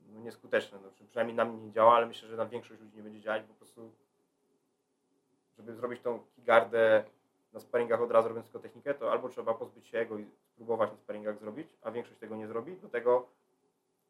[0.08, 0.78] no, nieskuteczne.
[0.82, 3.20] No, przy- przynajmniej na mnie nie działa, ale myślę, że na większość ludzi nie będzie
[3.20, 3.92] działać, bo po prostu
[5.56, 7.04] żeby zrobić tą kigardę
[7.52, 10.90] na sparingach od razu robiąc tylko technikę, to albo trzeba pozbyć się jego i spróbować
[10.90, 12.76] na sparingach zrobić, a większość tego nie zrobi.
[12.76, 13.26] Do tego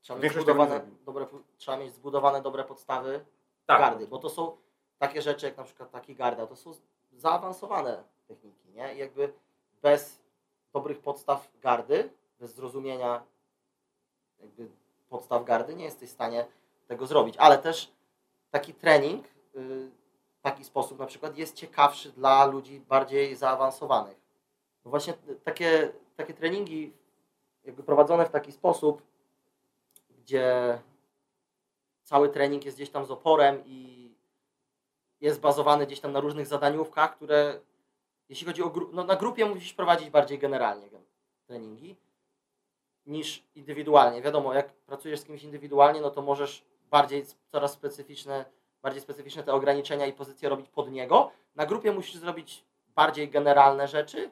[0.00, 3.24] Trzeba mieć, zbudowane, dobre, trzeba mieć zbudowane dobre podstawy
[3.66, 4.56] tak, gardy, bo to są
[4.98, 6.72] takie rzeczy jak na przykład taki garda, to są
[7.12, 8.94] zaawansowane techniki, nie?
[8.94, 9.32] I jakby
[9.82, 10.22] bez
[10.72, 12.10] dobrych podstaw gardy,
[12.40, 13.22] bez zrozumienia
[14.40, 14.68] jakby
[15.08, 16.46] podstaw gardy nie jesteś w stanie
[16.88, 17.92] tego zrobić, ale też
[18.50, 19.90] taki trening y,
[20.42, 24.16] taki sposób na przykład jest ciekawszy dla ludzi bardziej zaawansowanych.
[24.84, 26.92] No właśnie takie, takie treningi
[27.64, 29.02] jakby prowadzone w taki sposób,
[30.10, 30.78] gdzie
[32.02, 34.01] cały trening jest gdzieś tam z oporem i
[35.22, 37.60] jest bazowany gdzieś tam na różnych zadaniówkach, które
[38.28, 41.04] jeśli chodzi o gru- no na grupie musisz prowadzić bardziej generalnie gen-
[41.46, 41.96] treningi
[43.06, 44.22] niż indywidualnie.
[44.22, 48.44] Wiadomo, jak pracujesz z kimś indywidualnie, no to możesz bardziej coraz specyficzne,
[48.82, 51.30] bardziej specyficzne te ograniczenia i pozycje robić pod niego.
[51.54, 52.64] Na grupie musisz zrobić
[52.94, 54.30] bardziej generalne rzeczy,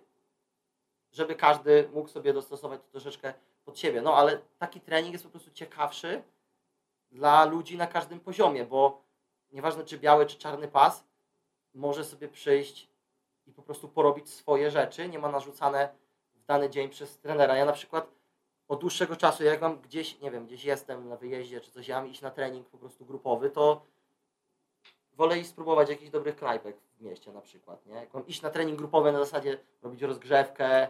[1.13, 3.35] żeby każdy mógł sobie dostosować to troszeczkę
[3.65, 4.03] pod siebie.
[4.03, 6.23] No ale taki trening jest po prostu ciekawszy
[7.11, 9.03] dla ludzi na każdym poziomie, bo
[9.53, 11.05] nieważne czy biały, czy czarny pas,
[11.75, 12.91] może sobie przyjść
[13.47, 15.95] i po prostu porobić swoje rzeczy, nie ma narzucane
[16.35, 17.57] w dany dzień przez trenera.
[17.57, 18.11] Ja na przykład
[18.69, 22.01] od dłuższego czasu, jak mam gdzieś, nie wiem, gdzieś jestem na wyjeździe, czy coś, ja
[22.01, 23.83] mam iść na trening po prostu grupowy, to
[25.13, 27.95] wolę iść spróbować jakichś dobrych knajpek w mieście na przykład, nie?
[27.95, 30.89] Jak mam iść na trening grupowy na zasadzie robić rozgrzewkę,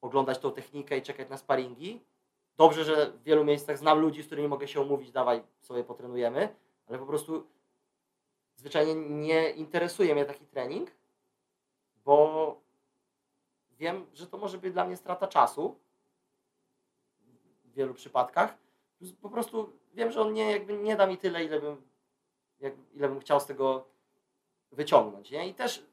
[0.00, 2.04] oglądać tą technikę i czekać na sparingi.
[2.56, 6.48] Dobrze, że w wielu miejscach znam ludzi, z którymi mogę się umówić, dawaj sobie potrenujemy,
[6.86, 7.46] ale po prostu
[8.56, 10.90] zwyczajnie nie interesuje mnie taki trening,
[12.04, 12.56] bo
[13.78, 15.78] wiem, że to może być dla mnie strata czasu
[17.64, 18.56] w wielu przypadkach.
[19.22, 21.82] Po prostu wiem, że on nie, jakby nie da mi tyle, ile bym,
[22.60, 23.84] jak, ile bym chciał z tego
[24.72, 25.30] wyciągnąć.
[25.30, 25.48] Nie?
[25.48, 25.86] I też,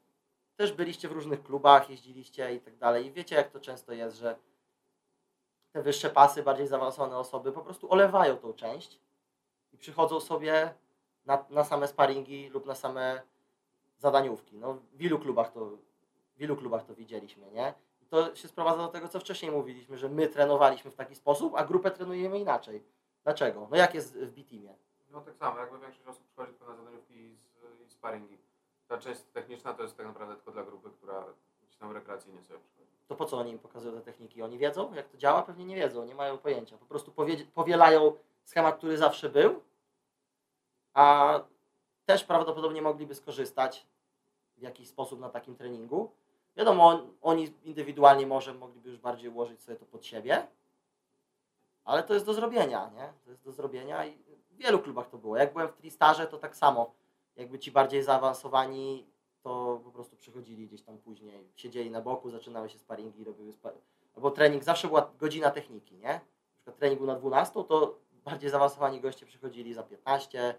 [0.56, 3.06] też byliście w różnych klubach, jeździliście i tak dalej.
[3.06, 4.36] I wiecie, jak to często jest, że
[5.72, 9.00] te wyższe pasy, bardziej zaawansowane osoby po prostu olewają tą część
[9.72, 10.74] i przychodzą sobie
[11.26, 13.22] na, na same sparingi lub na same
[13.98, 14.58] zadaniówki.
[14.58, 15.70] No, w ilu klubach to,
[16.36, 17.74] w ilu klubach to widzieliśmy, nie?
[18.02, 21.52] I to się sprowadza do tego, co wcześniej mówiliśmy, że my trenowaliśmy w taki sposób,
[21.56, 22.82] a grupę trenujemy inaczej.
[23.24, 23.68] Dlaczego?
[23.70, 24.74] No jak jest w B-teamie?
[25.10, 27.36] No tak samo, jakby większość osób przychodzi tylko na zadaniówki i,
[27.86, 28.38] i sparingi.
[28.88, 31.24] Ta część techniczna to jest tak naprawdę tylko dla grupy, która
[31.62, 32.90] gdzieś tam rekreacyjnie sobie przychodzi.
[33.08, 34.42] To po co oni im pokazują te techniki?
[34.42, 35.42] Oni wiedzą, jak to działa?
[35.42, 36.78] Pewnie nie wiedzą, nie mają pojęcia.
[36.78, 38.12] Po prostu powie- powielają
[38.44, 39.60] schemat, który zawsze był,
[40.94, 41.40] a
[42.06, 43.86] też prawdopodobnie mogliby skorzystać
[44.56, 46.10] w jakiś sposób na takim treningu.
[46.56, 50.46] Wiadomo, on- oni indywidualnie może mogliby już bardziej ułożyć sobie to pod siebie,
[51.84, 53.12] ale to jest do zrobienia, nie?
[53.24, 54.18] To jest do zrobienia i
[54.50, 55.36] w wielu klubach to było.
[55.36, 56.92] Jak byłem w Tristarze, to tak samo.
[57.36, 59.06] Jakby ci bardziej zaawansowani,
[59.42, 63.72] to po prostu przychodzili gdzieś tam później, siedzieli na boku, zaczynały się sparingi, robiły spar...
[64.16, 66.08] Albo trening, zawsze była godzina techniki, nie?
[66.12, 66.20] Na
[66.56, 70.54] przykład trening był na 12, to bardziej zaawansowani goście przychodzili za 15,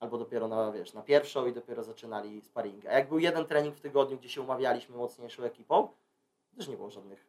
[0.00, 2.88] albo dopiero na, wiesz, na pierwszą i dopiero zaczynali sparingi.
[2.88, 5.88] A jak był jeden trening w tygodniu, gdzie się umawialiśmy mocniejszą ekipą,
[6.56, 7.26] też nie było żadnych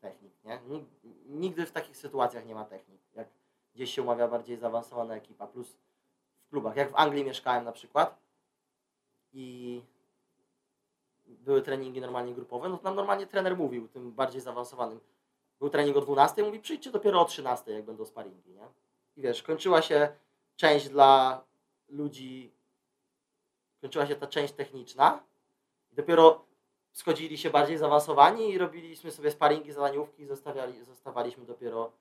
[0.00, 0.60] technik, nie?
[0.68, 0.84] Nig-
[1.26, 3.28] Nigdy w takich sytuacjach nie ma technik, jak
[3.74, 5.76] gdzieś się umawia bardziej zaawansowana ekipa, plus
[6.46, 6.76] w klubach.
[6.76, 8.18] Jak w Anglii mieszkałem na przykład
[9.32, 9.82] i
[11.26, 15.00] były treningi normalnie grupowe, no to nam normalnie trener mówił, tym bardziej zaawansowanym.
[15.60, 18.68] Był trening o 12, mówi przyjdźcie dopiero o 13, jak będą sparingi, nie?
[19.16, 20.08] I wiesz, kończyła się
[20.56, 21.40] część dla
[21.88, 22.52] ludzi,
[23.80, 25.22] kończyła się ta część techniczna
[25.98, 26.44] dopiero
[26.92, 30.26] schodzili się bardziej zaawansowani i robiliśmy sobie sparingi, zadaniówki i
[30.86, 31.92] zostawaliśmy dopiero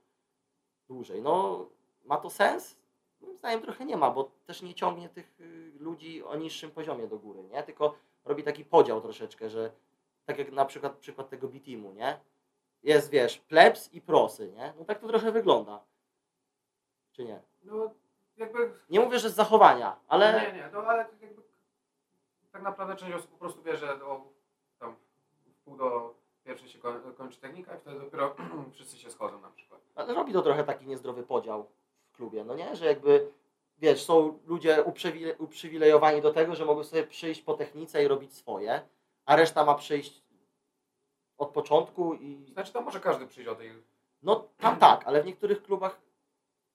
[0.87, 1.21] dłużej.
[1.21, 1.65] No,
[2.05, 2.77] ma to sens?
[3.21, 7.07] Moim zdaniem trochę nie ma, bo też nie ciągnie tych y, ludzi o niższym poziomie
[7.07, 7.63] do góry, nie?
[7.63, 9.71] Tylko robi taki podział troszeczkę, że
[10.25, 12.19] tak jak na przykład przykład tego B-teamu, nie?
[12.83, 14.73] Jest, wiesz, plebs i prosy, nie?
[14.79, 15.83] No tak to trochę wygląda.
[17.11, 17.41] Czy nie?
[17.63, 17.93] No
[18.37, 18.73] jakby...
[18.89, 21.41] Nie mówię, że z zachowania, ale Nie, nie, no ale jakby
[22.51, 24.27] tak naprawdę część osób po prostu wie, że o,
[24.79, 24.95] tam
[25.45, 26.13] w pół do
[26.43, 28.35] pierwszej się koń, kończy technika i wtedy dopiero
[28.73, 29.81] wszyscy się schodzą na przykład.
[29.95, 31.69] Ale robi to trochę taki niezdrowy podział
[32.07, 32.75] w klubie, no nie?
[32.75, 33.31] Że jakby,
[33.77, 38.33] wiesz, są ludzie uprzywile- uprzywilejowani do tego, że mogą sobie przyjść po technice i robić
[38.33, 38.81] swoje,
[39.25, 40.23] a reszta ma przyjść
[41.37, 42.51] od początku i...
[42.53, 43.71] Znaczy to może każdy przyjść o tej...
[44.23, 45.99] No tam tak, ale w niektórych klubach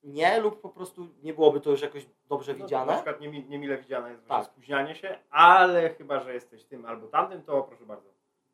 [0.05, 2.94] nie lub po prostu nie byłoby to już jakoś dobrze No, na widziane.
[2.94, 4.44] przykład niemi- niemile widziane jest Tak.
[4.46, 8.09] spóźnianie się, ale chyba, że jesteś tym albo tamtym, to proszę bardzo.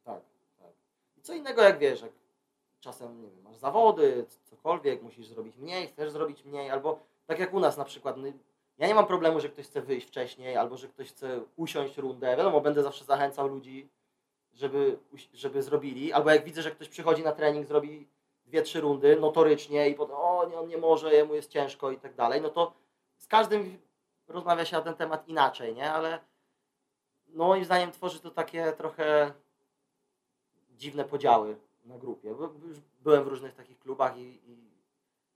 [0.05, 0.21] Tak,
[0.59, 0.71] tak.
[1.17, 2.13] I co innego jak wiesz, jak
[2.81, 7.55] czasem, nie wiem, masz zawody, cokolwiek, musisz zrobić mniej, chcesz zrobić mniej, albo tak jak
[7.55, 8.27] u nas na przykład, no,
[8.79, 12.37] ja nie mam problemu, że ktoś chce wyjść wcześniej, albo że ktoś chce usiąść rundę,
[12.37, 13.89] wiadomo, będę zawsze zachęcał ludzi,
[14.55, 14.99] żeby,
[15.35, 18.09] żeby zrobili, albo jak widzę, że ktoś przychodzi na trening, zrobi
[18.49, 21.99] dwie, trzy rundy notorycznie i potem, o nie, on nie może, jemu jest ciężko i
[21.99, 22.73] tak dalej, no to
[23.17, 23.79] z każdym
[24.29, 26.19] rozmawia się na ten temat inaczej, nie, ale
[27.29, 29.33] no moim zdaniem tworzy to takie trochę
[30.71, 32.35] dziwne podziały na grupie.
[33.01, 34.71] Byłem w różnych takich klubach i, i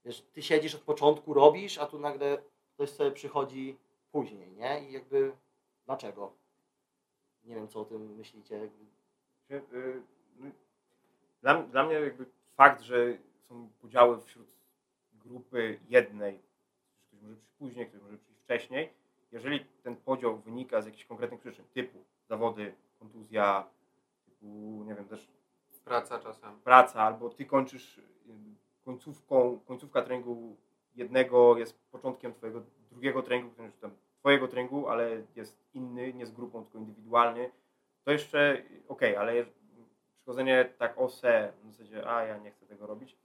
[0.05, 2.37] wiesz, ty siedzisz od początku, robisz, a tu nagle
[2.73, 3.77] ktoś sobie przychodzi
[4.11, 4.89] później, nie?
[4.89, 5.31] I jakby
[5.85, 6.33] dlaczego?
[7.43, 8.69] Nie wiem, co o tym myślicie.
[9.51, 10.01] Y,
[10.39, 10.51] no,
[11.41, 12.25] Dla, dla mnie jakby
[12.55, 14.47] fakt, że są podziały wśród
[15.13, 16.39] grupy jednej,
[17.07, 18.93] ktoś może przyjść później, ktoś może przyjść wcześniej,
[19.31, 23.67] jeżeli ten podział wynika z jakichś konkretnych przyczyn, typu zawody, kontuzja,
[24.25, 25.27] typu, nie wiem, też
[25.85, 26.59] Praca czasem.
[26.59, 28.01] praca, albo ty kończysz y,
[28.85, 30.57] końcówką, końcówka treningu
[30.95, 36.25] jednego jest początkiem twojego drugiego treningu, który jest tam twojego treningu, ale jest inny, nie
[36.25, 37.51] z grupą, tylko indywidualny,
[38.03, 39.45] to jeszcze okej, ale je-
[40.23, 43.17] przychodzenie tak o se, w zasadzie, a ja nie chcę tego robić,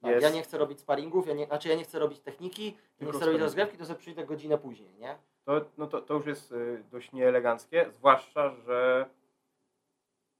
[0.00, 2.64] tak, jest, Ja nie chcę robić sparingów, ja nie, znaczy ja nie chcę robić techniki,
[2.64, 3.42] ja nie Tylko chcę robić sparingi.
[3.42, 5.18] rozgrzewki, to sobie przyjdę godzinę później, nie?
[5.44, 9.06] to, no to, to już jest y, dość nieeleganckie, zwłaszcza, że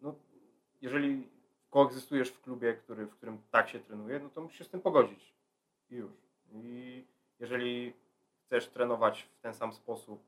[0.00, 0.14] no,
[0.80, 1.28] jeżeli
[1.70, 4.80] koegzystujesz w klubie, który, w którym tak się trenuje, no to musisz się z tym
[4.80, 5.34] pogodzić.
[5.90, 6.12] I już.
[6.52, 7.04] I
[7.40, 7.92] jeżeli
[8.46, 10.20] chcesz trenować w ten sam sposób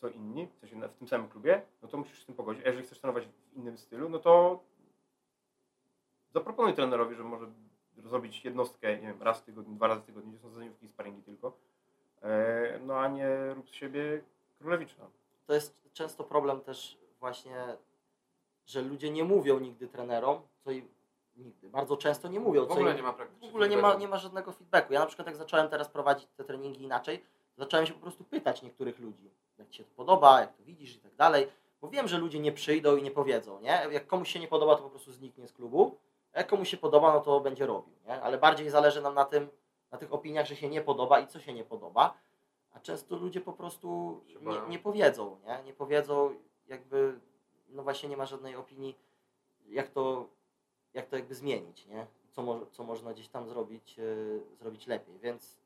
[0.00, 2.64] co inni, w, sensie w tym samym klubie, no to musisz się z tym pogodzić.
[2.64, 4.60] A jeżeli chcesz trenować w innym stylu, no to
[6.34, 7.46] zaproponuj trenerowi, że może
[7.98, 10.88] zrobić jednostkę, nie wiem, raz w tygodniu, dwa razy w tygodniu, gdzie są zadaniówki i
[10.88, 11.52] sparingi tylko.
[12.22, 14.22] E, No a nie rób z siebie
[14.58, 15.06] królewicza.
[15.46, 17.76] To jest często problem też właśnie,
[18.66, 20.88] że ludzie nie mówią nigdy trenerom, co i
[21.36, 23.94] nigdy, bardzo często nie mówią, W co ogóle im- nie ma W ogóle nie ma,
[23.94, 24.92] nie ma żadnego feedbacku.
[24.92, 27.24] Ja na przykład jak zacząłem teraz prowadzić te treningi inaczej,
[27.60, 30.96] zacząłem się po prostu pytać niektórych ludzi, jak Ci się to podoba, jak to widzisz
[30.96, 31.46] i tak dalej,
[31.80, 33.86] bo wiem, że ludzie nie przyjdą i nie powiedzą, nie?
[33.90, 35.96] Jak komuś się nie podoba, to po prostu zniknie z klubu,
[36.32, 38.22] a jak komuś się podoba, no to będzie robił, nie?
[38.22, 39.48] Ale bardziej zależy nam na tym,
[39.90, 42.14] na tych opiniach, że się nie podoba i co się nie podoba,
[42.72, 45.62] a często ludzie po prostu nie, nie powiedzą, nie?
[45.64, 46.34] Nie powiedzą,
[46.68, 47.20] jakby,
[47.68, 48.98] no właśnie nie ma żadnej opinii,
[49.68, 50.26] jak to,
[50.94, 52.06] jak to jakby zmienić, nie?
[52.30, 55.59] Co, mo- co można gdzieś tam zrobić, yy, zrobić lepiej, więc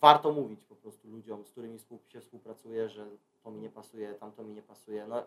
[0.00, 1.78] warto mówić po prostu ludziom, z którymi
[2.08, 3.06] się współpracuje, że
[3.42, 5.06] to mi nie pasuje, tamto mi nie pasuje.
[5.06, 5.22] No,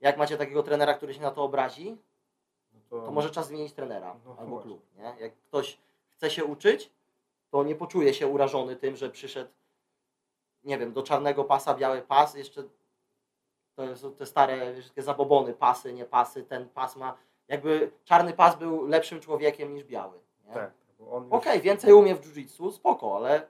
[0.00, 1.96] jak macie takiego trenera, który się na to obrazi,
[2.72, 4.70] No to, to może czas zmienić trenera No albo właśnie.
[4.70, 5.14] klub, nie?
[5.20, 6.90] Jak ktoś chce się uczyć,
[7.50, 9.50] to nie poczuje się urażony tym, że przyszedł,
[10.64, 12.62] nie wiem, do czarnego pasa, biały pas, jeszcze
[13.74, 17.16] to są te stare, wiesz, takie zabobony, pasy, nie pasy, ten pas ma,
[17.48, 20.54] jakby czarny pas był lepszym człowiekiem niż biały, nie?
[20.54, 20.72] Tak,
[21.10, 23.48] on już- Okej, więcej umie w jiu-jitsu, spoko, ale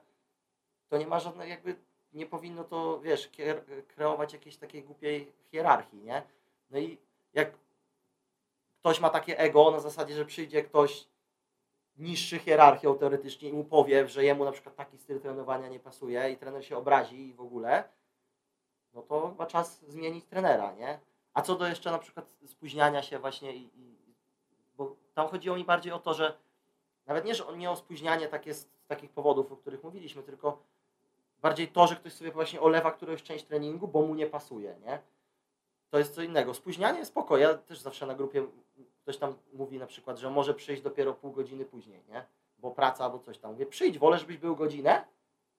[0.93, 1.75] to nie ma żadnej jakby,
[2.13, 3.29] nie powinno to, wiesz,
[3.87, 6.23] kreować jakiejś takiej głupiej hierarchii, nie?
[6.69, 6.97] No i
[7.33, 7.51] jak
[8.79, 11.07] ktoś ma takie ego na zasadzie, że przyjdzie ktoś
[11.97, 16.31] niższy hierarchią teoretycznie i mu powie, że jemu na przykład taki styl trenowania nie pasuje
[16.31, 17.83] i trener się obrazi i w ogóle,
[18.93, 20.99] no to chyba czas zmienić trenera, nie?
[21.33, 24.15] A co do jeszcze na przykład spóźniania się właśnie i, i
[24.77, 26.37] bo tam chodziło mi bardziej o to, że
[27.05, 30.72] nawet nie, że nie o spóźnianie takie z, z takich powodów, o których mówiliśmy, tylko
[31.43, 34.99] bardziej to, że ktoś sobie właśnie olewa którąś część treningu, bo mu nie pasuje, nie?
[35.89, 36.53] To jest co innego.
[36.53, 37.37] Spóźnianie spoko.
[37.37, 38.47] Ja też zawsze na grupie
[39.01, 42.25] ktoś tam mówi na przykład, że może przyjść dopiero pół godziny później, nie?
[42.57, 43.51] Bo praca albo coś tam.
[43.51, 45.05] Mówię, przyjdź, wolę, żebyś był godzinę,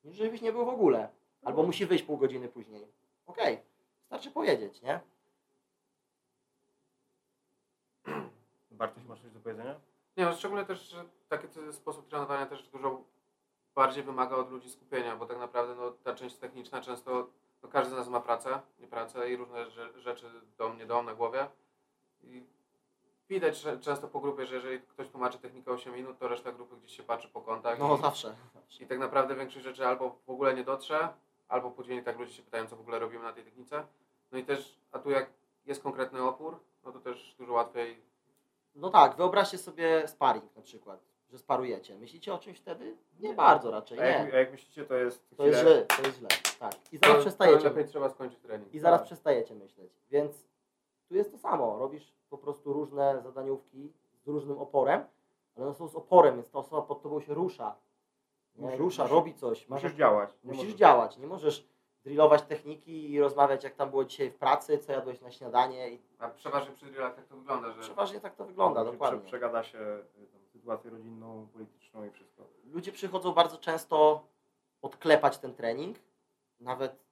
[0.05, 1.09] niż żebyś nie był w ogóle.
[1.43, 2.89] Albo musi wyjść pół godziny później.
[3.27, 3.61] Okej,
[4.07, 5.01] starczy powiedzieć, nie?
[8.71, 9.81] Bartoś, masz coś do powiedzenia?
[10.17, 13.03] Nie, no szczególnie też, że taki sposób trenowania też dużo
[13.75, 17.27] bardziej wymaga od ludzi skupienia, bo tak naprawdę no, ta część techniczna często,
[17.63, 20.27] no, każdy z nas ma pracę, nie pracę i różne rze- rzeczy
[20.59, 21.47] dom, nie dom na głowie.
[22.23, 22.43] I
[23.29, 26.77] widać że często po grupie, że jeżeli ktoś tłumaczy technikę 8 minut, to reszta grupy
[26.77, 28.35] gdzieś się patrzy po kątach No i, zawsze.
[28.55, 28.85] zawsze.
[28.85, 31.09] i tak naprawdę większość rzeczy albo w ogóle nie dotrze,
[31.49, 33.87] albo później tak ludzie się pytają, co w ogóle robimy na tej technice.
[34.33, 35.31] No i też, a tu jak
[35.67, 38.03] jest konkretny opór, no to też dużo łatwiej
[38.75, 41.01] No tak, wyobraźcie sobie sparring na przykład,
[41.31, 41.99] że sparujecie.
[41.99, 42.97] Myślicie o czymś wtedy?
[43.21, 44.35] Nie bardzo raczej, A jak, nie.
[44.35, 46.73] a jak myślicie, to jest To jest chwilę- źle, to jest źle, tak.
[46.93, 47.71] I zaraz to, przestajecie.
[47.71, 48.75] to trzeba skończyć trening.
[48.75, 49.07] I zaraz Tak.
[49.07, 49.93] przestajecie myśleć.
[50.11, 50.49] Więc
[51.09, 51.79] tu jest to samo.
[51.79, 53.93] Robisz po prostu różne zadaniówki
[54.25, 55.05] z różnym oporem,
[55.57, 57.77] ale one są z oporem, więc ta osoba pod tobą się rusza.
[58.57, 58.67] Nie?
[58.67, 59.69] Musi- rusza, musi- robi coś.
[59.69, 60.31] Masz Musisz działać.
[60.45, 61.69] Nie Musisz możesz- działać, nie możesz
[62.05, 65.99] drillować techniki i rozmawiać jak tam było dzisiaj w pracy, co jadłeś na śniadanie i
[66.19, 69.19] A przeważnie przy drillach tak to wygląda, że przeważnie tak to wygląda, dokładnie.
[69.21, 70.05] Prze, przegada się y,
[70.55, 72.49] sytuację rodzinną, polityczną i wszystko.
[72.65, 74.27] ludzie przychodzą bardzo często
[74.83, 75.99] odklepać ten trening.
[76.61, 77.05] Nawet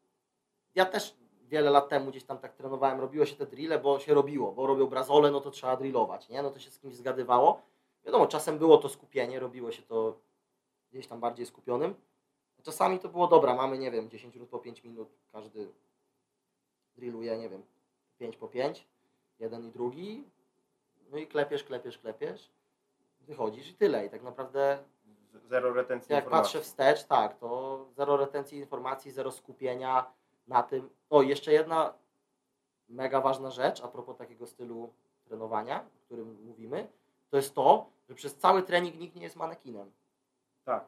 [0.75, 1.17] ja też
[1.49, 4.67] wiele lat temu gdzieś tam tak trenowałem, robiło się te drille, bo się robiło, bo
[4.67, 6.43] robią brazole, no to trzeba drillować, nie?
[6.43, 7.63] No to się z kimś zgadywało.
[8.05, 10.19] Wiadomo, czasem było to skupienie, robiło się to
[10.91, 11.95] gdzieś tam bardziej skupionym.
[12.63, 15.73] Czasami to było dobra, mamy, nie wiem, 10 minut po 5 minut, każdy
[16.97, 17.63] drilluje, nie wiem,
[18.19, 18.87] 5 po 5,
[19.39, 20.25] jeden i drugi,
[21.11, 22.51] no i klepiesz, klepiesz, klepiesz,
[23.27, 24.07] wychodzisz i tyle.
[24.07, 24.79] I tak naprawdę
[25.49, 26.43] Zero retencji jak informacji.
[26.45, 30.13] patrzę wstecz, tak, to zero retencji informacji, zero skupienia
[30.49, 30.91] na tym.
[31.11, 31.95] O, jeszcze jedna
[32.89, 34.93] mega ważna rzecz a propos takiego stylu
[35.25, 36.89] trenowania, o którym mówimy,
[37.31, 39.93] to jest to, że przez cały trening nikt nie jest manekinem.
[40.65, 40.85] Tak.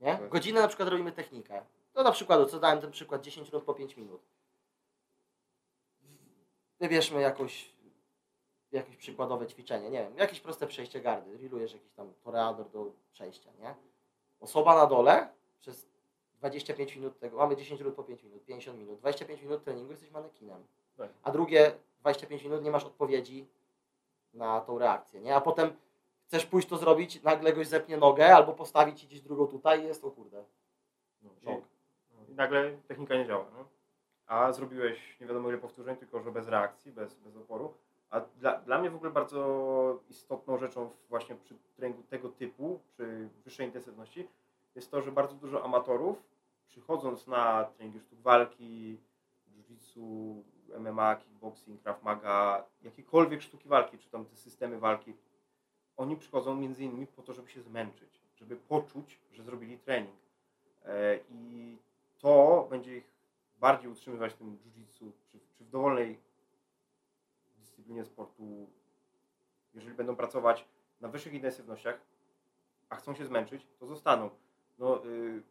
[0.00, 0.16] Nie?
[0.16, 0.28] Tak.
[0.28, 1.62] Godzinę na przykład robimy technikę.
[1.92, 4.20] To na przykład, co dałem ten przykład, 10 minut po 5 minut.
[6.80, 7.72] Wybierzmy jakoś,
[8.72, 13.50] jakieś przykładowe ćwiczenie, nie wiem, jakieś proste przejście gardy, drillujesz jakiś tam toreador do przejścia,
[13.60, 13.74] nie?
[14.40, 15.28] Osoba na dole
[15.60, 15.88] przez
[16.38, 20.10] 25 minut tego, mamy 10 minut po 5 minut, 50 minut, 25 minut treningu jesteś
[20.10, 20.64] manekinem.
[20.96, 21.10] Tak.
[21.22, 23.46] A drugie 25 minut nie masz odpowiedzi
[24.34, 25.34] na tą reakcję, nie?
[25.36, 25.70] A potem
[26.26, 29.86] chcesz pójść to zrobić, nagle goś zepnie nogę albo postawić ci gdzieś drugą tutaj i
[29.86, 30.44] jest o kurde.
[31.22, 31.64] No, i, Szok.
[32.10, 33.46] no, I nagle technika nie działa.
[33.58, 33.64] No?
[34.26, 37.74] A zrobiłeś nie wiadomo ile powtórzeń, tylko że bez reakcji, bez, bez oporu.
[38.10, 43.28] A dla, dla mnie w ogóle bardzo istotną rzeczą właśnie przy treningu tego typu, przy
[43.44, 44.28] wyższej intensywności,
[44.74, 46.22] jest to, że bardzo dużo amatorów
[46.66, 48.98] przychodząc na treningi sztuk walki,
[49.48, 50.42] jiu-jitsu,
[50.78, 55.14] MMA, kickboxing, krav maga, jakiekolwiek sztuki walki, czy tam te systemy walki,
[55.96, 60.16] oni przychodzą między innymi po to, żeby się zmęczyć, żeby poczuć, że zrobili trening.
[60.84, 61.76] E, I
[62.18, 63.10] to będzie ich
[63.60, 66.18] bardziej utrzymywać w tym jiu-jitsu, czy, czy w dowolnej
[67.88, 68.66] dyscyplinie sportu,
[69.74, 70.64] jeżeli będą pracować
[71.00, 72.00] na wyższych intensywnościach,
[72.88, 74.30] a chcą się zmęczyć, to zostaną.
[74.78, 75.42] No, y,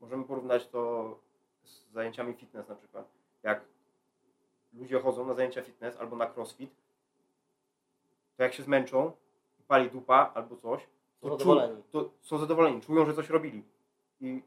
[0.00, 1.18] możemy porównać to
[1.64, 3.06] z zajęciami fitness na przykład.
[3.42, 3.64] Jak
[4.72, 6.70] ludzie chodzą na zajęcia fitness albo na crossfit,
[8.36, 9.12] to jak się zmęczą,
[9.68, 10.82] pali dupa albo coś,
[11.20, 11.82] Są to, czu, zadowoleni.
[11.90, 13.64] to są zadowoleni, czują, że coś robili.
[14.20, 14.42] I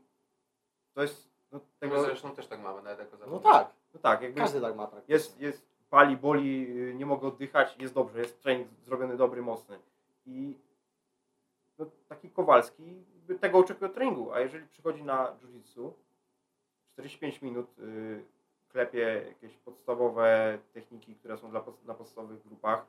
[0.93, 3.53] to jest no, My tego, zresztą też tak mamy, nawet jako No zawodnicy.
[3.53, 5.13] tak, no tak, jakby każdy tak ma praktycznie.
[5.15, 9.79] jest, jest, pali, boli, y, nie mogę oddychać, jest dobrze, jest trening zrobiony dobry, mocny.
[10.25, 10.57] I
[11.79, 13.03] no, taki Kowalski
[13.41, 15.91] tego oczekuje od treningu, a jeżeli przychodzi na jiu-jitsu,
[16.93, 18.23] 45 minut y,
[18.67, 22.85] klepie jakieś podstawowe techniki, które są dla, na podstawowych grupach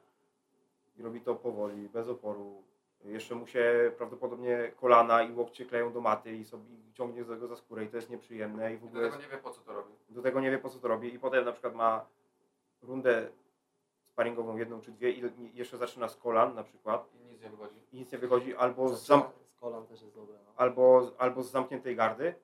[0.99, 2.62] i robi to powoli, bez oporu.
[3.05, 7.28] Jeszcze mu się prawdopodobnie kolana i łokcie kleją do maty i sobie i ciągnie z
[7.28, 9.42] tego za skórę i to jest nieprzyjemne i w do ogóle jest tego nie wie
[9.42, 9.92] po co to robi.
[10.09, 12.07] do tego nie wie po co to robi i potem na przykład ma
[12.83, 13.29] rundę
[14.07, 15.22] sparingową jedną czy dwie i
[15.55, 17.81] jeszcze zaczyna z kolan na przykład I nic nie wychodzi.
[17.93, 19.22] i nic nie wychodzi albo z, zam,
[19.57, 20.39] z kolan też jest dobre.
[20.47, 20.53] No.
[20.57, 22.35] albo, albo z zamkniętej gardy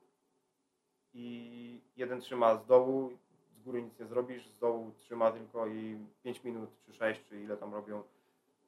[1.14, 3.10] i jeden trzyma z dołu,
[3.56, 7.40] z góry nic nie zrobisz, z dołu trzyma tylko i 5 minut czy 6 czy
[7.40, 8.02] ile tam robią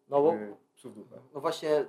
[0.08, 1.16] No, bo, y, psów dupę.
[1.34, 1.86] no właśnie,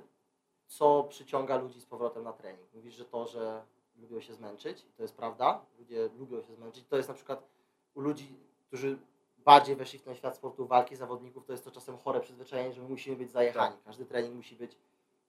[0.66, 2.74] co przyciąga ludzi z powrotem na trening?
[2.74, 3.62] Mówisz, że to, że
[3.96, 6.84] lubią się zmęczyć, i to jest prawda, ludzie lubią się zmęczyć.
[6.86, 7.48] To jest na przykład
[7.94, 8.98] u ludzi, którzy
[9.46, 12.82] bardziej weszli w ten świat sportu walki, zawodników, to jest to czasem chore przyzwyczajenie, że
[12.82, 13.76] my musimy być zajechani.
[13.84, 14.76] Każdy trening musi być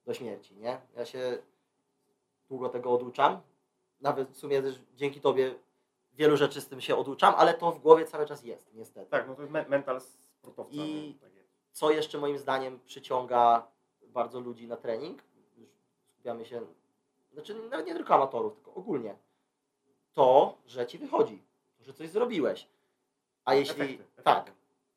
[0.05, 0.81] do śmierci, nie?
[0.95, 1.37] Ja się
[2.49, 3.41] długo tego oduczam.
[4.01, 5.55] Nawet w sumie też dzięki Tobie
[6.13, 9.11] wielu rzeczy z tym się oduczam, ale to w głowie cały czas jest, niestety.
[9.11, 10.75] Tak, no to jest me- mental sportowca.
[10.75, 11.29] I- tak
[11.71, 13.67] co jeszcze moim zdaniem przyciąga
[14.07, 15.23] bardzo ludzi na trening,
[15.57, 15.69] już
[16.13, 16.61] skupiamy się,
[17.33, 19.15] znaczy nawet nie tylko amatorów, tylko ogólnie,
[20.13, 21.43] to, że ci wychodzi,
[21.81, 22.67] że coś zrobiłeś.
[23.47, 24.23] A jeśli, Efekty, efekty.
[24.23, 24.51] tak,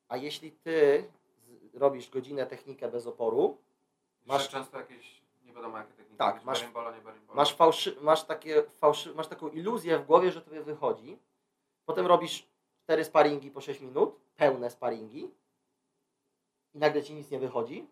[0.08, 1.04] a jeśli ty
[1.74, 3.56] robisz godzinę technikę bez oporu,
[4.26, 6.16] Masz często jakieś, nie wiadomo jakie techniki.
[6.16, 7.36] Tak, masz- Barimbola, nie barimbola.
[7.36, 11.18] masz, fałszy, masz, takie fałszy, masz taką iluzję w głowie, że tobie wychodzi,
[11.86, 12.46] potem robisz
[12.84, 15.30] cztery sparingi po 6 minut, pełne sparingi
[16.74, 17.86] i nagle ci nic nie wychodzi,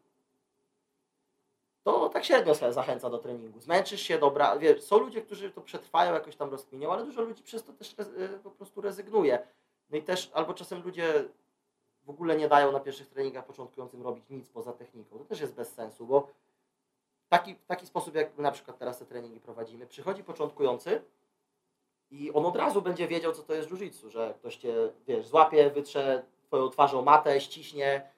[1.85, 3.61] to tak średnio sobie zachęca do treningu.
[3.61, 7.43] Zmęczysz się, dobra, wiesz, są ludzie, którzy to przetrwają, jakoś tam rozkminią, ale dużo ludzi
[7.43, 9.47] przez to też y, po prostu rezygnuje.
[9.91, 11.25] No i też, albo czasem ludzie
[12.05, 15.19] w ogóle nie dają na pierwszych treningach początkującym robić nic poza techniką.
[15.19, 16.29] To też jest bez sensu, bo
[17.29, 21.03] taki, w taki sposób, jak my na przykład teraz te treningi prowadzimy, przychodzi początkujący
[22.11, 24.75] i on od razu będzie wiedział, co to jest jiu-jitsu, że ktoś cię,
[25.07, 28.11] wiesz, złapie, wytrze twoją twarzą matę, ściśnie,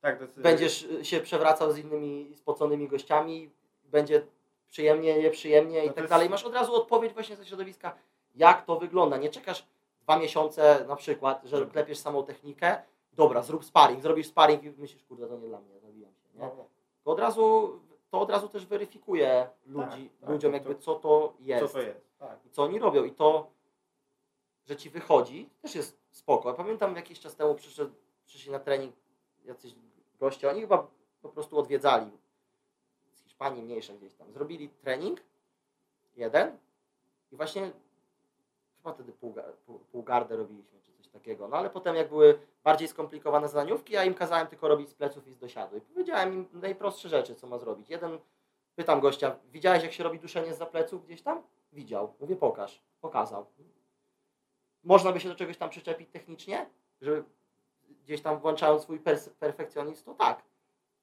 [0.00, 3.50] Tak, będziesz y, się przewracał z innymi spoconymi gościami,
[3.84, 4.26] będzie
[4.68, 6.30] przyjemnie, nieprzyjemnie i No tak jest- dalej.
[6.30, 7.94] Masz od razu odpowiedź właśnie ze środowiska.
[8.34, 9.16] jak to wygląda.
[9.16, 9.66] Nie czekasz
[10.10, 12.82] dwa miesiące na przykład, że Żeby- klepiesz samą technikę,
[13.12, 16.28] dobra, zrób sparring, zrobisz sparring i myślisz, kurde, to nie dla mnie, zabijam się.
[16.34, 16.40] Nie?
[16.44, 16.64] No,
[17.04, 17.78] To, od razu,
[18.10, 21.72] to od razu też weryfikuje ludzi, tak, ludziom to- jakby to- co to jest Co
[21.78, 22.18] to jest?
[22.18, 22.38] Tak.
[22.46, 23.04] i co oni robią.
[23.04, 23.50] I to,
[24.66, 26.48] że ci wychodzi, też jest spoko.
[26.48, 27.92] Ja pamiętam jakiś czas temu przyszedł,
[28.26, 28.94] przyszli na trening
[29.44, 29.74] jacyś
[30.20, 30.86] goście, oni chyba
[31.22, 32.10] po prostu odwiedzali
[33.12, 34.32] z Hiszpanii mniejsze gdzieś tam.
[34.32, 35.20] Zrobili trening,
[36.16, 36.58] jeden
[37.32, 37.70] i właśnie
[38.82, 39.34] chyba wtedy pół,
[39.92, 41.48] pół, robiliśmy, czy coś takiego.
[41.48, 45.28] No ale potem jak były bardziej skomplikowane zadaniówki, ja im kazałem tylko robić z pleców
[45.28, 45.76] i z dosiadu.
[45.76, 47.90] I powiedziałem im najprostsze rzeczy, co ma zrobić.
[47.90, 48.18] Jeden,
[48.76, 51.42] pytam gościa, widziałeś jak się robi duszenie z pleców gdzieś tam?
[51.72, 52.14] Widział.
[52.20, 52.82] Mówię, pokaż.
[53.00, 53.46] Pokazał.
[54.84, 56.66] Można by się do czegoś tam przyczepić technicznie,
[57.00, 57.24] żeby
[58.04, 59.00] gdzieś tam włączając swój
[59.38, 60.42] perfekcjonizm, to tak.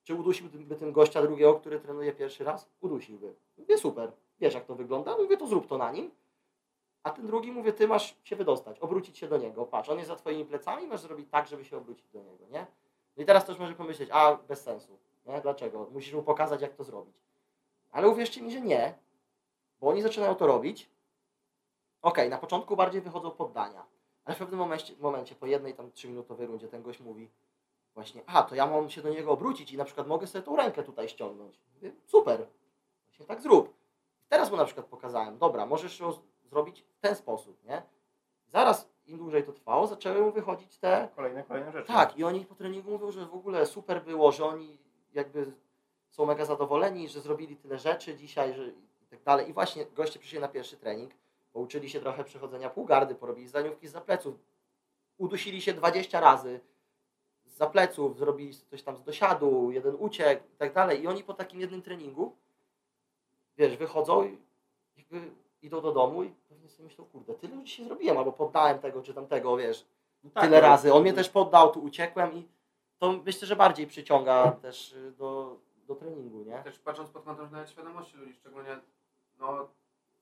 [0.03, 2.69] Czy udusiłby tym gościa drugiego, który trenuje pierwszy raz?
[2.81, 3.35] Udusiłby.
[3.57, 4.11] Mówię, super.
[4.39, 5.17] Wiesz jak to wygląda?
[5.17, 6.11] Mówię, to zrób to na nim.
[7.07, 9.65] A ten drugi mówię, ty masz się wydostać, obrócić się do niego.
[9.65, 12.67] Patrz, on jest za twoimi plecami, masz zrobić tak, żeby się obrócić do niego, nie?
[13.17, 14.97] No i teraz ktoś może pomyśleć, a bez sensu.
[15.25, 15.41] Nie?
[15.41, 15.87] Dlaczego?
[15.91, 17.15] Musisz mu pokazać, jak to zrobić.
[17.91, 18.93] Ale uwierzcie mi, że nie,
[19.81, 20.89] bo oni zaczynają to robić.
[22.01, 23.85] Okej, na początku bardziej wychodzą poddania,
[24.25, 27.29] ale w pewnym momencie, momencie po jednej tam trzyminutowej rundzie ten gość mówi
[27.93, 30.55] właśnie, a to ja mam się do niego obrócić i na przykład mogę sobie tą
[30.55, 31.59] rękę tutaj ściągnąć.
[31.75, 32.47] Mówię, super,
[33.05, 33.73] właśnie tak zrób.
[34.29, 36.01] Teraz mu na przykład pokazałem, dobra, możesz
[36.49, 37.81] zrobić w ten sposób, nie?
[38.47, 41.87] Zaraz im dłużej to trwało, zaczęły mu wychodzić te Kolejne, kolejne rzeczy.
[41.87, 44.77] tak, i oni po treningu mówią, że w ogóle super było, że oni
[45.13, 45.53] jakby
[46.09, 48.67] są mega zadowoleni, że zrobili tyle rzeczy dzisiaj, że
[49.01, 49.49] i tak dalej.
[49.49, 51.11] I właśnie goście przyszli na pierwszy trening,
[51.53, 54.35] pouczyli się trochę przechodzenia półgardy, porobili zdaniówki z pleców,
[55.17, 56.59] udusili się 20 razy
[57.45, 61.01] z pleców, zrobili coś tam z dosiadu, jeden uciekł i tak dalej.
[61.01, 62.35] I oni po takim jednym treningu,
[63.57, 64.37] wiesz, wychodzą i
[64.97, 65.31] jakby
[65.61, 69.01] idą do domu i pewnie sobie myślą, kurde, tyle już dzisiaj zrobiłem, albo poddałem tego
[69.01, 69.85] czy tamtego, wiesz,
[70.23, 70.93] No tak, tyle ale- razy.
[70.93, 72.47] On mnie też poddał, tu uciekłem i
[72.99, 76.63] to myślę, że bardziej przyciąga też y, do, do treningu, nie?
[76.63, 78.79] Też patrząc pod kątem nawet świadomości ludzi, szczególnie
[79.39, 79.67] no,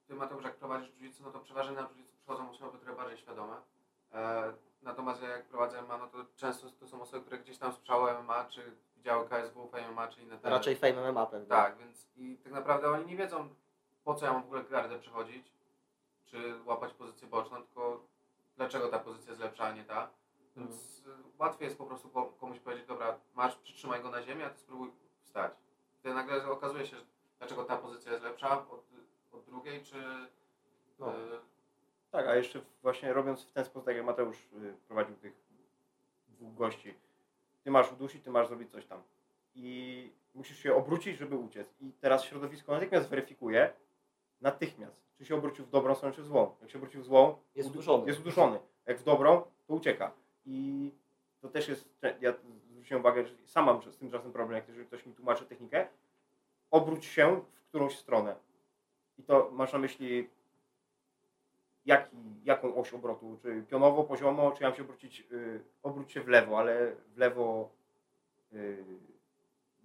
[0.07, 3.55] ty Mateusz, jak prowadzisz jiu no to przeważnie na jiu przychodzą osoby, które bardziej świadome.
[4.13, 7.73] E, natomiast ja jak prowadzę MMA, no to często to są osoby, które gdzieś tam
[7.73, 10.49] słyszały MMA, czy widziały KSW, MMA, czy inne te...
[10.49, 11.47] Raczej Fame MMA pewnie.
[11.47, 13.49] Tak, więc i tak naprawdę oni nie wiedzą,
[14.05, 15.51] po co ja mam w ogóle gardę przechodzić,
[16.25, 18.07] czy łapać pozycję boczną, tylko
[18.57, 20.09] dlaczego ta pozycja jest lepsza, a nie ta.
[20.55, 24.43] Więc y, łatwiej jest po prostu ko- komuś powiedzieć, dobra, masz, przytrzymaj go na ziemi,
[24.43, 24.91] a ty spróbuj
[25.23, 25.51] wstać.
[25.99, 26.95] Wtedy nagle okazuje się,
[27.37, 28.85] dlaczego ta pozycja jest lepsza od,
[29.31, 29.95] od drugiej, czy...
[30.99, 31.13] No.
[31.19, 31.39] y,
[32.11, 35.33] Tak, a jeszcze właśnie robiąc w ten sposób, tak jak Mateusz y, prowadził tych
[36.27, 36.93] dwóch gości,
[37.63, 39.01] ty masz udusić, ty masz zrobić coś tam.
[39.55, 41.73] I musisz się obrócić, żeby uciec.
[41.81, 43.73] I teraz środowisko natychmiast weryfikuje,
[44.41, 46.55] natychmiast, czy się obrócił w dobrą stronę, czy w złą.
[46.61, 48.07] Jak się obrócił w złą, Jest udu- uduszony.
[48.07, 48.59] Jest uduszony.
[48.85, 50.11] Jak w dobrą, to ucieka.
[50.45, 50.91] I
[51.41, 51.89] to też jest,
[52.21, 52.33] ja
[52.71, 55.87] zwróciłem uwagę, że sam mam z tym czasem problem, jak jeżeli ktoś mi tłumaczy technikę,
[56.71, 58.35] obróć się w którąś stronę.
[59.17, 60.29] I to masz na myśli
[61.85, 66.21] jaki, jaką oś obrotu, czy pionowo, poziomo, czy ja mam się obrócić, y, obróć się
[66.21, 67.69] w lewo, ale w lewo
[68.53, 68.83] y,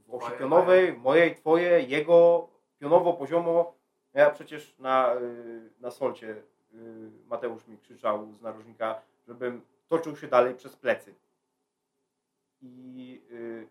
[0.06, 2.48] w osi pionowej, mojej, twoje, jego,
[2.78, 3.74] pionowo, poziomo.
[4.14, 6.42] Ja przecież na, y, na solcie
[6.74, 11.14] y, Mateusz mi krzyczał z narożnika, żebym toczył się dalej przez plecy.
[12.62, 13.68] I y,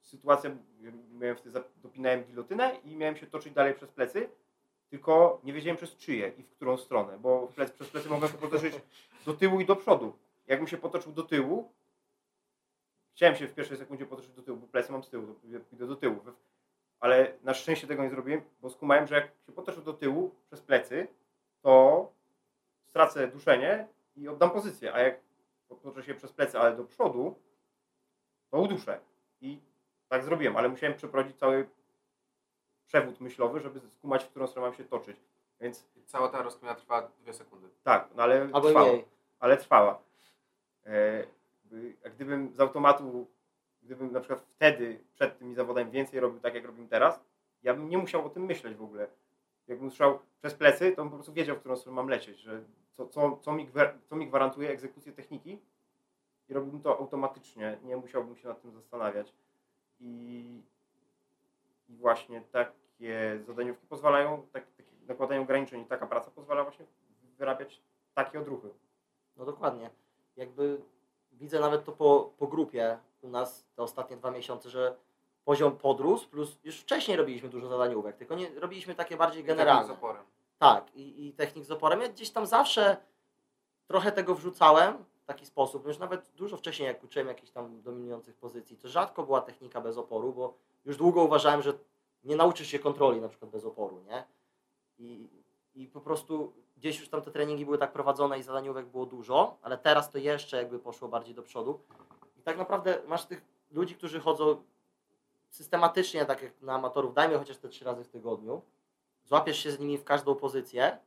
[0.00, 0.50] sytuacja,
[1.12, 4.28] miałem wtedy, dopinałem gilotynę i miałem się toczyć dalej przez plecy,
[4.90, 8.38] tylko nie wiedziałem przez czyje i w którą stronę, bo plec, przez plecy mogłem się
[8.38, 8.74] potoczyć
[9.26, 10.18] do tyłu i do przodu.
[10.46, 11.72] Jakbym się potoczył do tyłu,
[13.14, 15.34] chciałem się w pierwszej sekundzie potoczyć do tyłu, bo plecy mam z tyłu,
[15.72, 16.20] idę do tyłu.
[17.00, 20.60] Ale na szczęście tego nie zrobiłem, bo skumałem, że jak się potoczę do tyłu przez
[20.60, 21.08] plecy,
[21.62, 22.12] to
[22.86, 25.20] stracę duszenie i oddam pozycję, a jak
[25.68, 27.34] potoczę się przez plecy, ale do przodu,
[28.50, 29.00] to uduszę.
[29.40, 29.58] I
[30.08, 31.68] tak zrobiłem, ale musiałem przeprowadzić cały
[32.86, 35.16] przewód myślowy, żeby skumać, w którą stronę mam się toczyć.
[35.60, 37.68] Więc cała ta rozkmina trwa dwie sekundy.
[37.84, 38.88] tak, no ale Albo trwała.
[38.88, 39.04] mniej.
[39.40, 39.98] Ale trwała.
[40.86, 41.24] E,
[42.10, 43.26] gdybym z automatu,
[43.86, 47.20] gdybym na przykład wtedy, przed tymi zawodami więcej robił tak, jak robimy teraz,
[47.62, 49.08] ja bym nie musiał o tym myśleć w ogóle.
[49.68, 52.62] Jakbym słyszał przez plecy, to bym po prostu wiedział, w którą stronę mam lecieć, że
[52.92, 53.68] co, co, co, mi,
[54.06, 55.58] co mi gwarantuje egzekucję techniki
[56.48, 59.34] i robiłbym to automatycznie, nie musiałbym się nad tym zastanawiać.
[60.00, 60.62] I,
[61.88, 66.86] i właśnie takie zadaniówki pozwalają, tak, takie nakładają ograniczeń i taka praca pozwala właśnie
[67.38, 67.82] wyrabiać
[68.14, 68.68] takie odruchy.
[69.36, 69.90] No dokładnie.
[70.36, 70.80] Jakby
[71.32, 74.96] widzę nawet to po, po grupie u nas te ostatnie dwa miesiące, że
[75.44, 79.56] poziom podrósł, plus już wcześniej robiliśmy dużo zadaniówek, tylko nie robiliśmy takie bardziej I tak
[79.56, 79.86] generalne.
[79.86, 80.24] z oporem.
[80.58, 82.00] Tak, i, i technik z oporem.
[82.00, 82.96] Ja gdzieś tam zawsze
[83.86, 85.86] trochę tego wrzucałem w taki sposób.
[85.86, 89.98] Już nawet dużo wcześniej, jak uczyłem jakichś tam dominujących pozycji, to rzadko była technika bez
[89.98, 90.54] oporu, bo
[90.84, 91.72] już długo uważałem, że
[92.24, 94.24] nie nauczysz się kontroli na przykład bez oporu, nie?
[94.98, 95.28] I,
[95.74, 99.58] i po prostu gdzieś już tam te treningi były tak prowadzone i zadaniówek było dużo,
[99.62, 101.80] ale teraz to jeszcze jakby poszło bardziej do przodu.
[102.46, 104.62] Tak naprawdę masz tych ludzi, którzy chodzą
[105.50, 108.62] systematycznie, tak jak na amatorów, dajmy chociaż te trzy razy w tygodniu,
[109.24, 110.98] złapiesz się z nimi w każdą pozycję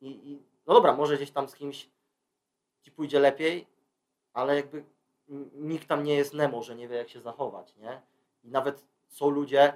[0.00, 1.88] i, i no dobra, może gdzieś tam z kimś
[2.80, 3.66] ci pójdzie lepiej,
[4.32, 4.84] ale jakby
[5.54, 8.02] nikt tam nie jest Nemo, że nie wie jak się zachować, nie?
[8.44, 9.72] I nawet są ludzie,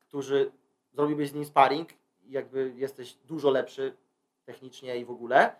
[0.00, 0.52] którzy
[0.92, 1.88] zrobiłbyś z nim sparring
[2.22, 3.96] i jakby jesteś dużo lepszy
[4.44, 5.56] technicznie i w ogóle,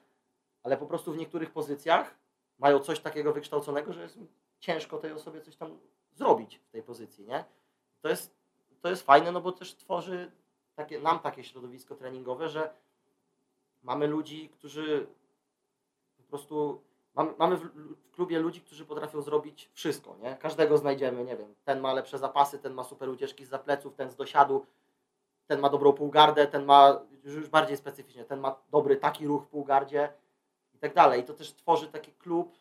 [0.62, 2.19] ale po prostu w niektórych pozycjach
[2.60, 4.18] mają coś takiego wykształconego, że jest
[4.58, 5.78] ciężko tej osobie coś tam
[6.12, 7.44] zrobić w tej pozycji, nie?
[8.00, 8.34] To jest,
[8.80, 10.32] to jest fajne, no bo też tworzy
[10.74, 12.74] takie, nam takie środowisko treningowe, że
[13.82, 15.06] mamy ludzi, którzy
[16.16, 16.82] po prostu
[17.14, 20.36] mamy, mamy w, w klubie ludzi, którzy potrafią zrobić wszystko, nie?
[20.36, 24.10] Każdego znajdziemy, nie wiem, ten ma lepsze zapasy, ten ma super ucieczki z zapleców, ten
[24.10, 24.66] z dosiadu,
[25.46, 29.48] ten ma dobrą półgardę, ten ma już bardziej specyficznie, ten ma dobry taki ruch w
[29.48, 30.12] półgardzie
[30.80, 31.20] tak dalej.
[31.20, 32.58] I to też tworzy taki klub,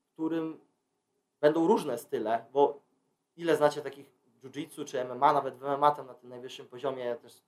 [0.00, 0.60] w którym
[1.40, 2.80] będą różne style, bo
[3.36, 4.06] ile znacie takich
[4.42, 7.42] jiu-jitsu czy MMA, nawet w MMA tam na tym najwyższym poziomie też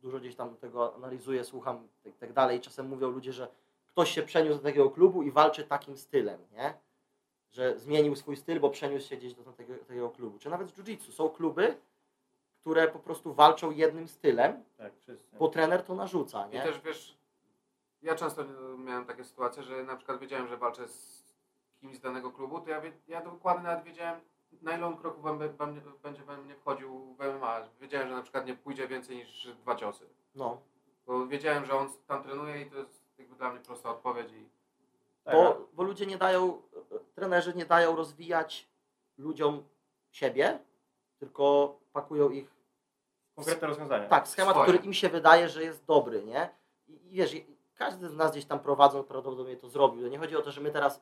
[0.00, 2.60] dużo gdzieś tam tego analizuję, słucham i tak, tak dalej.
[2.60, 3.48] Czasem mówią ludzie, że
[3.86, 6.74] ktoś się przeniósł do takiego klubu i walczy takim stylem, nie?
[7.52, 10.38] Że zmienił swój styl, bo przeniósł się gdzieś do takiego, takiego klubu.
[10.38, 11.76] Czy nawet w jiu-jitsu są kluby,
[12.60, 14.92] które po prostu walczą jednym stylem, Tak,
[15.38, 16.62] bo trener to narzuca, I nie?
[16.62, 17.16] też wiesz,
[18.02, 18.44] ja często
[18.78, 21.24] miałem takie sytuacje, że na przykład wiedziałem, że walczę z
[21.80, 24.20] kimś z danego klubu, to ja, wie, ja dokładnie nawet wiedziałem,
[24.62, 25.24] na ile on kroków
[26.02, 27.60] będzie, we mnie wchodził w MMA.
[27.80, 30.06] Wiedziałem, że na przykład nie pójdzie więcej niż dwa ciosy.
[30.34, 30.60] No,
[31.06, 34.32] Bo wiedziałem, że on tam trenuje i to jest jakby dla mnie prosta odpowiedź.
[34.32, 34.48] I
[35.24, 36.62] Tak, bo, bo ludzie nie dają,
[37.14, 38.68] trenerzy nie dają rozwijać
[39.18, 39.62] ludziom
[40.10, 40.58] siebie,
[41.18, 42.52] tylko pakują ich
[43.36, 44.08] Konkretne rozwiązania.
[44.08, 44.68] Tak, schemat, Swoje.
[44.72, 46.50] który im się wydaje, że jest dobry, nie?
[46.88, 47.36] I, i wiesz,
[47.84, 50.02] każdy z nas gdzieś tam prowadząc prawdopodobnie to zrobił.
[50.02, 51.00] To nie chodzi o to, że my teraz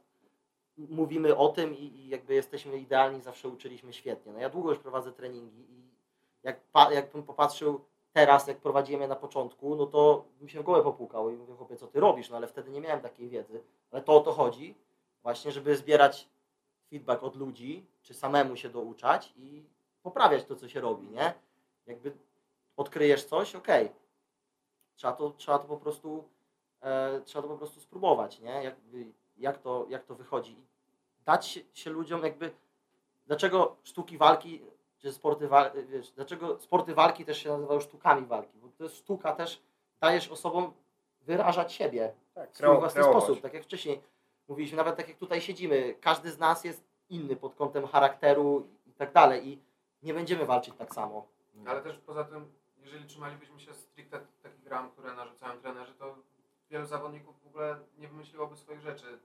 [0.76, 4.32] mówimy o tym i, i jakby jesteśmy idealni, zawsze uczyliśmy świetnie.
[4.32, 5.90] No ja długo już prowadzę treningi i
[6.42, 6.60] jak,
[6.90, 7.80] jakbym popatrzył
[8.12, 11.54] teraz, jak prowadziłem je na początku, no to bym się w głowę popłukał i mówię,
[11.54, 12.30] chłopie, co ty robisz?
[12.30, 13.62] No ale wtedy nie miałem takiej wiedzy.
[13.90, 14.74] Ale to o to chodzi,
[15.22, 16.28] właśnie, żeby zbierać
[16.90, 19.64] feedback od ludzi, czy samemu się douczać i
[20.02, 21.34] poprawiać to, co się robi, nie?
[21.86, 22.12] Jakby
[22.76, 23.92] odkryjesz coś, okej.
[24.96, 26.24] Trzeba, to, trzeba to po prostu
[26.80, 28.50] e, trzeba to po prostu spróbować, nie?
[28.50, 29.06] Jakby,
[29.36, 30.52] jak, to, jak to wychodzi.
[30.52, 30.66] I
[31.24, 32.50] dać się, się ludziom jakby
[33.26, 34.62] dlaczego sztuki walki
[34.98, 38.96] czy sporty walki, wiesz, dlaczego sporty walki też się nazywają sztukami walki, bo to jest
[38.96, 39.62] sztuka też
[40.00, 40.72] dajesz osobom
[41.20, 43.22] wyrażać siebie tak, w swój własny kreować.
[43.22, 44.02] sposób, tak jak wcześniej
[44.48, 48.92] mówiliśmy, nawet tak jak tutaj siedzimy, każdy z nas jest inny pod kątem charakteru i
[48.92, 49.62] tak dalej i
[50.02, 51.26] nie będziemy walczyć tak samo.
[51.66, 56.16] Ale też poza tym, jeżeli trzymalibyśmy się stricte takich ram, które narzucają trenerzy, to
[56.70, 59.18] wielu zawodników w ogóle nie wymyśliłoby swoich rzeczy.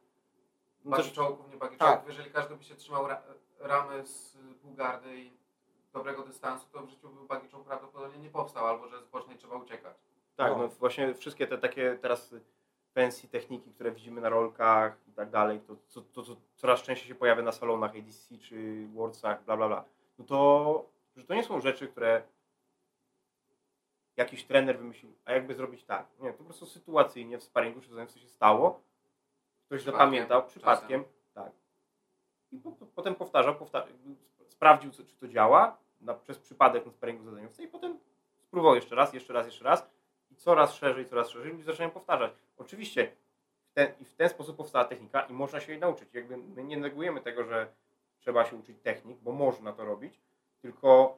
[0.85, 2.07] No Bagi też- czołgów, nie bagi Tak.
[2.07, 3.21] Jeżeli każdy by się trzymał ra
[3.59, 5.31] ramy z półgardy i
[5.93, 9.37] dobrego dystansu, to w życiu by bagi czołg prawdopodobnie nie powstał, albo że z bocznej
[9.37, 9.97] trzeba uciekać.
[10.35, 10.57] Tak, No.
[10.57, 10.67] no.
[10.67, 12.35] właśnie wszystkie te takie teraz
[12.93, 17.07] pensji, techniki, które widzimy na rolkach i tak dalej, to, to, to, to coraz częściej
[17.07, 19.85] się pojawia na salonach ADC czy Worldsach, bla bla bla.
[20.19, 20.85] No to,
[21.15, 22.23] że to nie są rzeczy, które
[24.17, 26.07] jakiś trener wymyślił, a jakby zrobić tak.
[26.19, 28.81] Nie, to po prostu sytuacyjnie w sparingu czy coś się stało,
[29.65, 31.03] ktoś Przypadkiem, zapamiętał przypadkiem,
[31.33, 31.51] tak.
[32.51, 33.55] I po, po, potem powtarzał,
[34.47, 37.99] sprawdził, co, czy to działa na, przez przypadek na sparingu zadaniowca i potem
[38.41, 39.89] spróbował jeszcze raz, jeszcze raz, jeszcze raz
[40.31, 42.31] i coraz szerzej, coraz szerzej ludzie zaczynają powtarzać.
[42.57, 43.11] Oczywiście
[43.73, 46.13] ten, i w ten sposób powstała technika i można się jej nauczyć.
[46.13, 47.67] Jakby my nie negujemy tego, że
[48.19, 50.21] trzeba się uczyć technik, bo można to robić,
[50.61, 51.17] tylko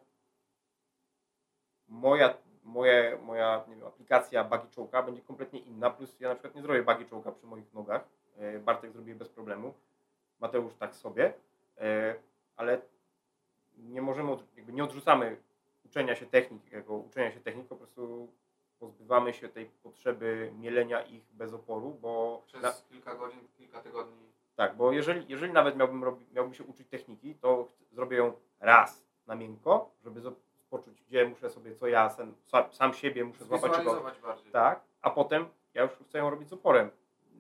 [1.88, 2.38] moja,
[2.68, 6.62] moje, moja nie wiem, aplikacja bagi czołka będzie kompletnie inna, plus ja na przykład nie
[6.62, 8.02] zrobię bagi czołka przy moich nogach,
[8.38, 9.74] E, Bartek zrobi bez problemu,
[10.40, 11.34] Mateusz tak sobie,
[11.82, 12.16] E,
[12.56, 12.82] ale
[13.78, 15.38] nie możemy, jakby nie odrzucamy
[15.86, 18.28] uczenia się technik, jako uczenia się technik, po prostu
[18.80, 24.28] pozbywamy się tej potrzeby mielenia ich bez oporu, bo Przez na, kilka godzin, kilka tygodni.
[24.56, 29.04] tak, bo jeżeli, jeżeli nawet miałbym, robi, miałbym się uczyć techniki, to zrobię ją raz
[29.28, 30.22] na miękko, żeby
[30.70, 33.72] poczuć, gdzie muszę sobie, co ja sam, sam, sam siebie muszę złapać,
[34.22, 34.52] bardziej.
[34.52, 36.90] tak, a potem ja już chcę ją robić z oporem.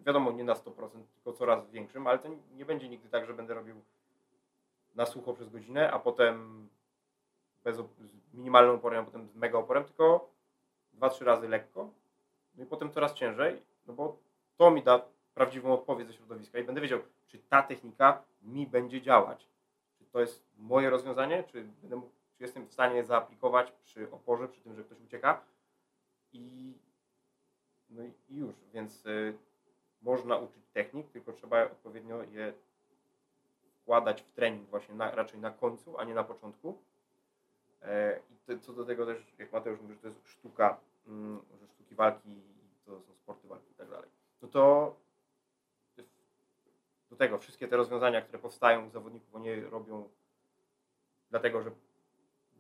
[0.05, 3.53] Wiadomo, nie na 100%, tylko coraz większym, ale to nie będzie nigdy tak, że będę
[3.53, 3.81] robił
[4.95, 6.67] na sucho przez godzinę, a potem
[7.63, 10.29] bez, z minimalnym oporem, a potem z mega oporem, tylko
[10.93, 11.89] dwa, trzy razy lekko,
[12.55, 14.17] no i potem coraz ciężej, no bo
[14.57, 15.01] to mi da
[15.33, 19.47] prawdziwą odpowiedź ze środowiska i będę wiedział, czy ta technika mi będzie działać.
[19.97, 24.47] Czy to jest moje rozwiązanie, czy, będę mógł, czy jestem w stanie zaaplikować przy oporze,
[24.47, 25.41] przy tym, że ktoś ucieka
[26.33, 26.73] i,
[27.89, 29.37] no i już, więc y,
[30.01, 32.53] można uczyć technik, tylko trzeba odpowiednio je
[33.81, 36.77] wkładać w trening właśnie na, raczej na końcu, a nie na początku.
[37.81, 38.19] E,
[38.49, 41.95] I co do tego też, jak Mateusz mówi, że to jest sztuka, mm, że sztuki
[41.95, 42.41] walki
[42.85, 44.09] to są sporty walki i tak dalej.
[44.41, 44.95] No to
[47.09, 50.09] do tego wszystkie te rozwiązania, które powstają u zawodników, oni robią
[51.29, 51.71] dlatego, że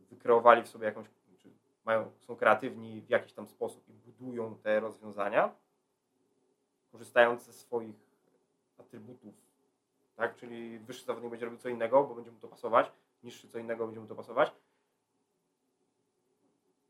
[0.09, 1.07] wykreowali w sobie jakąś,
[1.85, 5.55] mają, są kreatywni w jakiś tam sposób i budują te rozwiązania,
[6.91, 7.95] korzystając ze swoich
[8.77, 9.35] atrybutów,
[10.15, 10.35] tak?
[10.35, 12.91] Czyli wyższy zawodnik będzie robił co innego, bo będzie mu to pasować,
[13.23, 14.51] niższy co innego będzie mu to pasować.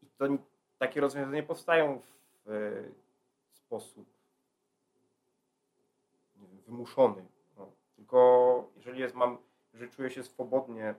[0.01, 0.25] I to
[0.77, 1.99] takie rozwiązania powstają
[2.45, 2.83] w e,
[3.51, 4.05] sposób
[6.35, 7.25] wiem, wymuszony.
[7.57, 7.71] No.
[7.95, 9.37] Tylko jeżeli jest, mam,
[9.73, 10.95] jeżeli czuję się swobodnie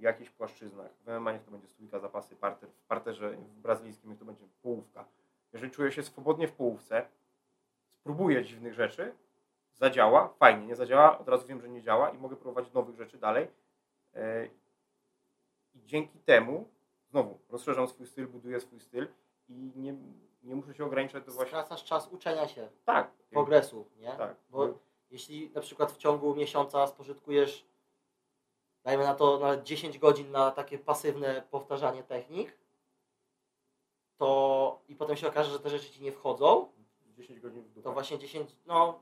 [0.00, 4.10] w jakichś płaszczyznach, w MMA niech to będzie stójka, zapasy, parter, w parterze w brazylijskim
[4.10, 5.04] niech to będzie połówka.
[5.52, 7.06] Jeżeli czuję się swobodnie w połówce,
[7.92, 9.14] spróbuję dziwnych rzeczy,
[9.74, 13.18] zadziała, fajnie, nie zadziała, od razu wiem, że nie działa i mogę próbować nowych rzeczy
[13.18, 13.48] dalej.
[14.14, 14.46] E,
[15.74, 16.68] I dzięki temu,
[17.10, 19.08] znowu, rozszerzam swój styl, buduję swój styl
[19.48, 19.94] i nie,
[20.42, 21.50] nie muszę się ograniczać do właśnie...
[21.50, 23.10] Skracasz czas uczenia się, Tak.
[23.30, 24.12] progresu, nie?
[24.12, 24.36] Tak.
[24.50, 24.78] Bo
[25.10, 27.69] jeśli na przykład w ciągu miesiąca spożytkujesz,
[28.84, 32.58] dajmy na to nawet 10 godzin na takie pasywne powtarzanie technik,
[34.16, 36.72] to i potem się okaże, że te rzeczy ci nie wchodzą,
[37.16, 37.82] 10 godzin w dupę.
[37.82, 39.00] to właśnie 10, no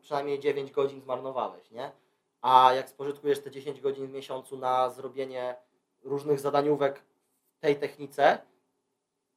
[0.00, 1.92] przynajmniej 9 godzin zmarnowałeś, nie?
[2.40, 5.56] A jak spożytkujesz te 10 godzin w miesiącu na zrobienie
[6.02, 7.04] różnych zadaniówek
[7.56, 8.38] w tej technice,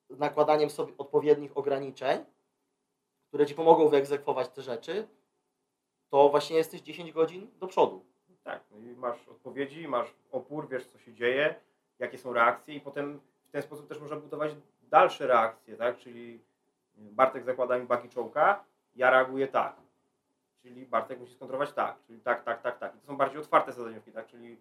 [0.09, 2.25] z nakładaniem sobie odpowiednich ograniczeń,
[3.27, 5.07] które ci pomogą wyegzekwować te rzeczy,
[6.09, 8.05] to właśnie jesteś 10 godzin do przodu.
[8.49, 11.55] Tak, no i masz odpowiedzi, masz opór, wiesz co się dzieje,
[11.99, 15.97] jakie są reakcje i potem w ten sposób też można budować dalsze reakcje, tak?
[15.97, 16.41] Czyli
[16.95, 18.63] Bartek zakłada mi bagi czołka,
[18.95, 19.75] ja reaguję tak.
[20.61, 22.95] Czyli Bartek musi skontrolować tak, czyli tak, tak, tak, tak.
[22.95, 24.27] I to są bardziej otwarte zadaniówki, tak?
[24.27, 24.57] Czyli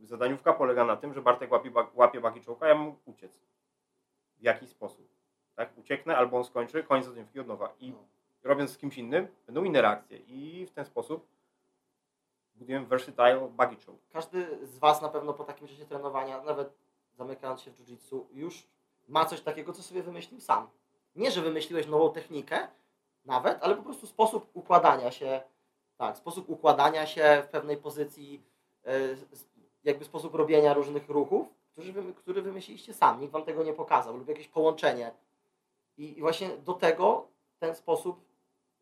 [0.00, 3.40] zadaniówka polega na tym, że Bartek łapie, łapie bagi czołka, ja mam uciec.
[4.38, 5.08] W jaki sposób?
[5.54, 5.78] Tak?
[5.78, 7.72] Ucieknę albo on skończy, koniec zadaniówki od nowa.
[7.80, 7.98] I No.
[8.42, 10.18] robiąc z kimś innym, będą inne reakcje.
[10.18, 11.35] I w ten sposób
[12.56, 13.40] budujemy versatile
[13.86, 13.98] choke.
[14.12, 16.72] Każdy z Was na pewno po takim czasie trenowania, nawet
[17.14, 18.66] zamykając się w jiu-jitsu, już
[19.08, 20.68] ma coś takiego, co sobie wymyślił sam.
[21.16, 22.68] Nie, że wymyśliłeś nową technikę,
[23.24, 25.40] nawet, ale po prostu sposób układania się,
[25.96, 28.42] tak, sposób układania się w pewnej pozycji,
[28.86, 28.92] e,
[29.84, 34.16] jakby sposób robienia różnych ruchów, który, wy, który wymyśliliście sam, nikt Wam tego nie pokazał,
[34.16, 35.10] lub jakieś połączenie.
[35.96, 37.26] I, I właśnie do tego
[37.58, 38.20] ten sposób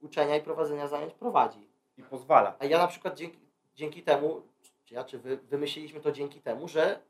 [0.01, 1.69] uczenia i prowadzenia zajęć prowadzi.
[1.97, 2.55] I pozwala.
[2.59, 3.39] A ja na przykład dzięki,
[3.75, 4.43] dzięki temu,
[4.85, 7.01] czy ja, czy wy, wymyśliliśmy to dzięki temu, że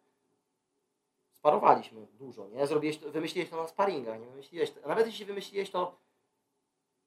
[1.32, 2.66] sparowaliśmy dużo, nie?
[2.66, 5.96] Zrobiłeś to, wymyśliłeś to na sparingach, nie wymyśliłeś to, nawet jeśli wymyśliłeś to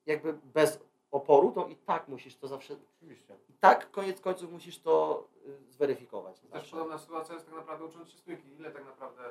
[0.06, 0.80] jakby bez
[1.12, 3.38] oporu, to i tak musisz to zawsze, Oczywiście.
[3.50, 5.24] i tak koniec końców musisz to
[5.70, 6.40] y, zweryfikować.
[6.40, 6.72] Też Zawsze.
[6.72, 8.56] podobna sytuacja jest tak naprawdę ucząc się stójki.
[8.60, 9.24] Ile tak naprawdę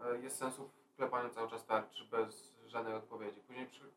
[0.00, 3.40] e, jest sensu w klepaniu cały czas tarczy bez żadnej odpowiedzi.
[3.40, 3.90] Później przy,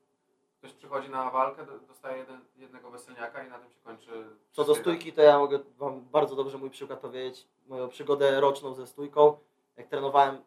[0.62, 4.26] ktoś przychodzi na walkę, do- dostaje jeden, jednego weselniaka i na tym się kończy.
[4.52, 8.74] Co do stójki, to ja mogę Wam bardzo dobrze mój przykład powiedzieć, moją przygodę roczną
[8.74, 9.38] ze stójką.
[9.78, 10.44] Jak trenowałem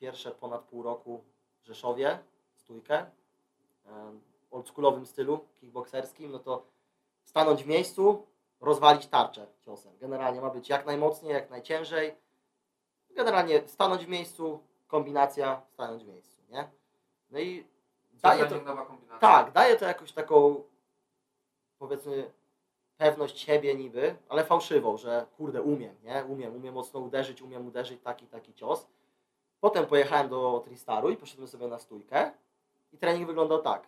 [0.00, 1.24] pierwsze ponad pół roku
[1.62, 2.18] w Rzeszowie
[2.54, 3.06] stójkę,
[4.50, 6.66] w oldschoolowym stylu kickbokserskim, no to
[7.24, 8.26] stanąć w miejscu,
[8.60, 9.92] rozwalić tarczę ciosem.
[9.98, 12.14] Generalnie ma być jak najmocniej, jak najciężej.
[13.10, 16.68] Generalnie stanąć w miejscu, kombinacja, stanąć w miejscu, nie?
[17.30, 17.73] No i
[18.22, 19.18] daje to, nowa kombinacja.
[19.18, 20.62] tak, daje to jakąś taką,
[21.78, 22.30] powiedzmy,
[22.96, 26.24] pewność siebie niby, ale fałszywą, że kurde, umiem, nie?
[26.24, 28.86] Umiem, umiem mocno uderzyć, umiem uderzyć taki, taki cios.
[29.60, 32.30] Potem pojechałem do Tristaru i poszedłem sobie na stójkę
[32.92, 33.86] i trening wyglądał tak.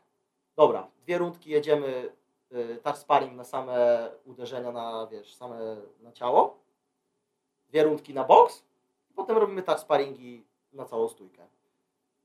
[0.56, 2.12] Dobra, dwie rundki jedziemy
[2.52, 6.58] y, touch sparring na same uderzenia na, wiesz, same na ciało.
[7.68, 8.64] Dwie rundki na boks.
[9.10, 11.46] I potem robimy touch sparingi na całą stójkę.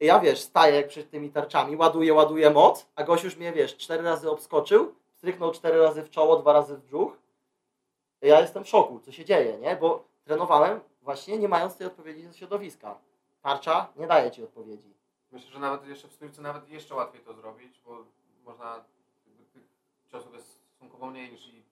[0.02, 3.78] Ja wiesz, staję jak przed tymi tarczami, ładuję, ładuję moc, a gość już mnie, wiesz,
[3.78, 7.18] cztery razy obskoczył, stryknął cztery razy w czoło, dwa razy w brzuch.
[8.22, 9.76] Ja jestem w szoku, co się dzieje, nie?
[9.76, 12.98] Bo trenowałem właśnie nie mając tej odpowiedzi ze środowiska.
[13.42, 14.94] Tarcza nie daje ci odpowiedzi.
[15.32, 18.04] Myślę, że nawet jeszcze w stójce nawet jeszcze łatwiej to zrobić, bo
[18.46, 18.84] można
[19.54, 19.64] tych
[20.12, 21.64] ciosów jest stosunkowo mniej niż i,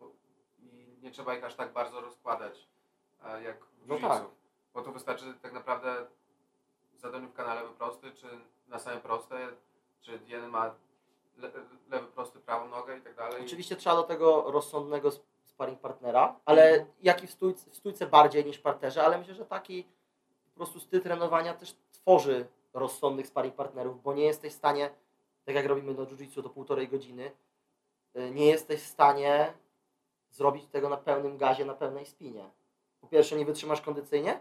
[0.60, 2.68] i nie trzeba ich aż tak bardzo rozkładać
[3.26, 4.24] e, jak w No tak.
[4.74, 6.06] Bo tu wystarczy tak naprawdę
[7.00, 8.28] zadaniówka na lewy prosty, czy
[8.68, 9.48] na same proste,
[10.02, 10.76] czy jeden ma
[11.38, 11.52] le,
[11.90, 13.46] lewy prosty, prawą nogę i tak dalej.
[13.46, 18.08] Oczywiście trzeba do tego rozsądnego sp- sparring partnera, ale jak i w stójce, w stójce
[18.08, 19.84] bardziej niż w parterze, ale myślę, że taki
[20.54, 24.90] po prostu styl trenowania też tworzy rozsądnych sparring partnerów, bo nie jesteś w stanie,
[25.46, 27.32] tak jak robimy do jiu-jitsu do półtorej godziny,
[28.16, 29.54] y, nie jesteś w stanie
[30.30, 32.50] zrobić tego na pełnym gazie, na pełnej spinie.
[33.02, 34.40] Po pierwsze nie wytrzymasz kondycyjnie,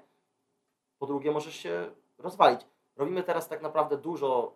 [0.98, 2.60] po drugie możesz się rozwalić.
[2.96, 4.52] Robimy teraz tak naprawdę dużo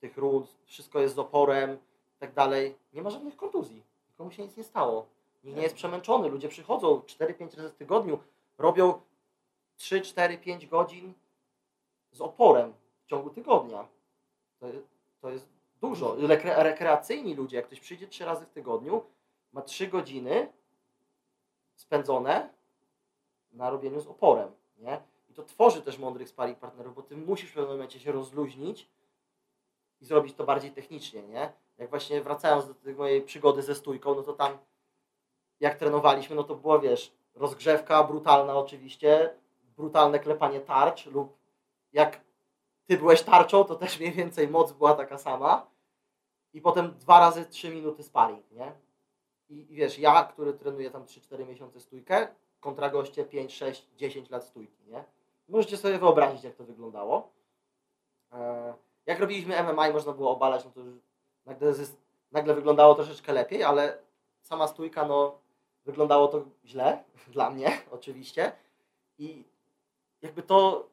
[0.00, 1.74] tych rund, wszystko jest z oporem
[2.16, 2.76] i tak dalej.
[2.92, 3.82] Nie ma żadnych kontuzji.
[4.10, 5.06] Nikomu się nic nie stało.
[5.44, 6.28] Nikt nie jest przemęczony.
[6.28, 8.18] Ludzie przychodzą 4-5 razy w tygodniu,
[8.58, 9.00] robią
[9.76, 11.12] 3, 4, 5 godzin
[12.12, 12.72] z oporem
[13.04, 13.88] w ciągu tygodnia.
[14.60, 14.86] To, jest-
[15.20, 15.48] to jest
[15.80, 16.16] dużo.
[16.26, 19.02] Rekre, rekreacyjni ludzie, jak ktoś przyjdzie 3 razy w tygodniu,
[19.52, 20.52] ma 3 godziny
[21.76, 22.48] spędzone
[23.52, 24.52] na robieniu z oporem.
[24.78, 25.00] Nie?
[25.36, 28.90] To tworzy też mądrych sparring partnerów, bo ty musisz w pewnym momencie się rozluźnić
[30.00, 31.52] i zrobić to bardziej technicznie, nie?
[31.78, 34.58] Jak właśnie wracając do tej mojej przygody ze stójką, no to tam
[35.60, 39.34] jak trenowaliśmy, no to było, wiesz, rozgrzewka brutalna oczywiście,
[39.76, 41.36] brutalne klepanie tarcz lub
[41.92, 42.20] jak
[42.86, 45.66] ty byłeś tarczą, to też mniej więcej moc była taka sama
[46.52, 48.72] i potem dwa razy trzy minuty sparring, nie?
[49.48, 52.28] I, I wiesz, ja, który trenuję tam 3-4 miesiące stójkę,
[52.60, 55.04] kontra goście 5, 6, 10 lat stójki, nie?
[55.48, 57.32] Możecie sobie wyobrazić, jak to wyglądało.
[58.32, 58.74] E,
[59.06, 60.98] Jak robiliśmy MMA i można było obalać, no to już
[61.46, 61.72] nagle,
[62.32, 63.98] nagle wyglądało troszeczkę lepiej, ale
[64.42, 65.38] sama stójka, no
[65.84, 68.52] wyglądało to źle, dla mnie oczywiście.
[69.18, 69.44] I
[70.22, 70.88] jakby to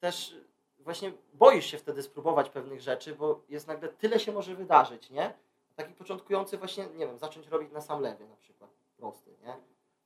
[0.00, 0.36] też
[0.78, 5.34] właśnie boisz się wtedy spróbować pewnych rzeczy, bo jest nagle tyle się może wydarzyć, nie?
[5.76, 9.56] Taki początkujący właśnie, nie wiem, zacząć robić na sam lewie na przykład, prosty, nie?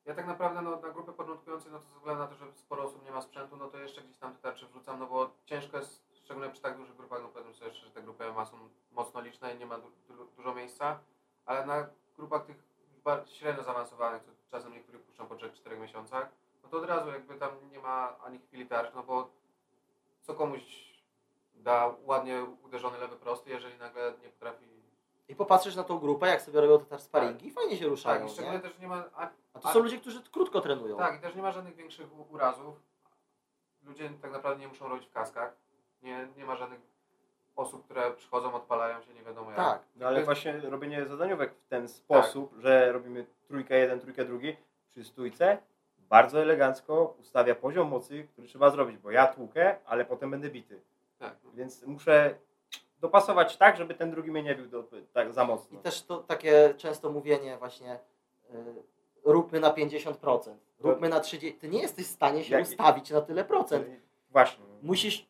[0.05, 2.83] Ja tak naprawdę no, na grupę początkujących, no to ze względu na to, że sporo
[2.83, 5.77] osób nie ma sprzętu, no to jeszcze gdzieś tam te tarcze wrzucam, no bo ciężko
[5.77, 8.57] jest, szczególnie przy tak dużych grupach, no powiedzmy sobie jeszcze, że te grupy ma są
[8.91, 10.99] mocno liczne i nie ma du du dużo miejsca,
[11.45, 11.87] ale na
[12.17, 12.63] grupach tych
[13.25, 16.29] średnio zaawansowanych, to czasem niektórych puszczam po 3-4 miesiącach,
[16.63, 19.29] no to od razu jakby tam nie ma ani chwili tarcz, no bo
[20.21, 20.95] co komuś
[21.55, 24.65] da ładnie uderzony lewy prosty, jeżeli nagle nie potrafi...
[25.27, 28.19] I popatrzysz na tą grupę, jak sobie robią te też sparingi i fajnie się ruszają,
[28.19, 28.63] Tak, i szczególnie nie?
[28.63, 29.03] też nie ma...
[29.55, 30.97] A, A to są ludzie, którzy krótko trenują.
[30.97, 32.81] Tak, i też nie ma żadnych większych urazów.
[33.83, 35.55] Ludzie tak naprawdę nie muszą robić w kaskach.
[36.01, 36.79] Nie, nie ma żadnych
[37.55, 39.59] osób, które przychodzą, odpalają się, nie wiadomo jak.
[39.59, 39.81] Tak.
[39.95, 44.57] No ale właśnie robienie zadaniówek w ten sposób, że robimy trójkę jeden, trójkę drugi
[44.89, 45.57] przy stójce,
[45.97, 50.81] bardzo elegancko ustawia poziom mocy, który trzeba zrobić, bo ja tłukę, ale potem będę bity.
[51.19, 51.35] tak.
[51.53, 52.35] Więc muszę
[52.99, 54.83] dopasować tak, żeby ten drugi mnie nie bił do,
[55.13, 55.79] tak za I mocno.
[55.79, 57.99] też to takie często mówienie właśnie
[58.53, 58.83] y,
[59.25, 61.53] róbmy na 50%, róbmy na 30%.
[61.59, 63.87] Ty nie jesteś w stanie się Jak- ustawić na tyle procent.
[64.29, 64.65] Właśnie.
[64.81, 65.27] Musisz,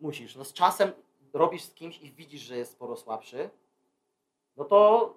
[0.00, 0.36] musisz.
[0.36, 0.92] No z czasem
[1.32, 3.50] robisz z kimś i widzisz, że jest sporo słabszy,
[4.56, 5.14] no to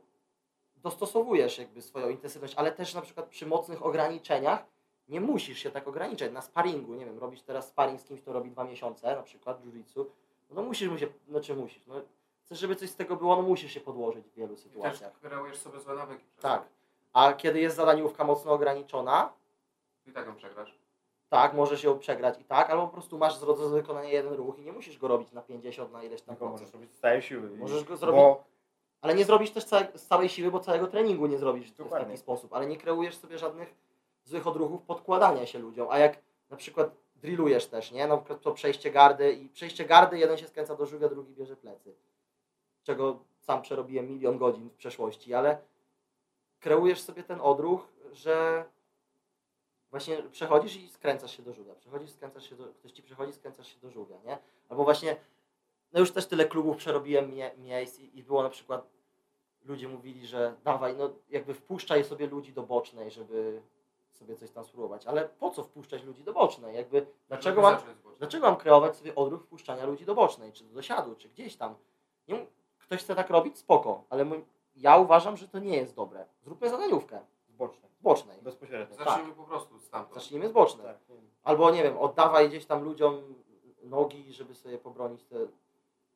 [0.75, 4.65] dostosowujesz jakby swoją intensywność, ale też na przykład przy mocnych ograniczeniach
[5.09, 6.31] nie musisz się tak ograniczać.
[6.31, 9.61] Na sparingu, nie wiem, robisz teraz sparring z kimś, kto robi dwa miesiące, na przykład
[9.65, 10.05] jiu-jitsu,
[10.49, 11.95] no to musisz mu się, znaczy musisz, no
[12.45, 15.19] chcesz, żeby coś z tego było, no musisz się podłożyć w wielu I też sytuacjach.
[15.19, 16.25] kreujesz sobie złe nawyki.
[16.41, 16.63] Tak.
[17.13, 19.33] A kiedy jest zadaniówka mocno ograniczona,
[20.05, 20.77] I tak ją przegrasz.
[21.29, 24.59] tak, możesz ją przegrać i tak, albo po prostu masz do do wykonania jeden ruch
[24.59, 27.21] i nie musisz go robić na 50, na ileś tam Tylko możesz robić z całej
[27.21, 27.49] siły.
[27.57, 28.43] Możesz go zrobić, Bo
[29.01, 32.05] ale nie zrobisz też całe, z całej siły, bo całego treningu nie zrobisz w Dokładnie.
[32.07, 33.75] taki sposób, ale nie kreujesz sobie żadnych
[34.23, 36.17] złych odruchów podkładania się ludziom, a jak
[36.49, 40.47] na przykład drillujesz też, nie, na przykład to przejście gardy i przejście gardy, jeden się
[40.47, 41.95] skręca do żółwia, drugi bierze plecy,
[42.83, 45.57] czego sam przerobiłem milion godzin w przeszłości, ale
[46.59, 48.65] kreujesz sobie ten odruch, że
[49.89, 53.67] właśnie przechodzisz i skręcasz się do żółwia, przechodzisz, skręcasz się do, ktoś ci przechodzi, skręcasz
[53.67, 54.37] się do żółwia, nie?
[54.69, 55.15] Albo właśnie,
[55.93, 58.87] no już też tyle klubów przerobiłem mie, miejsc i, i było na przykład,
[59.65, 63.61] ludzie mówili, że dawaj, no jakby wpuszczaj sobie ludzi do bocznej, żeby
[64.11, 66.75] sobie coś tam spróbować, ale po co wpuszczać ludzi do bocznej?
[66.75, 67.77] Jakby, dlaczego mam,
[68.17, 71.75] dlaczego mam kreować sobie odruch wpuszczania ludzi do bocznej, czy do siadu, czy gdzieś tam?
[72.27, 72.45] Nie,
[72.77, 74.41] ktoś chce tak robić, spoko, ale my,
[74.77, 76.25] ja uważam, że to nie jest dobre.
[76.41, 77.91] Zróbmy zadaniówkę z bocznej.
[78.01, 78.37] bocznej.
[78.41, 78.95] Bezpośrednio.
[78.95, 80.13] Zacznijmy po prostu stamtąd.
[80.15, 80.85] Zacznijmy z bocznej.
[80.85, 80.97] Tak.
[81.43, 83.35] Albo nie wiem, oddawaj gdzieś tam ludziom
[83.83, 85.35] nogi, żeby sobie pobronić te.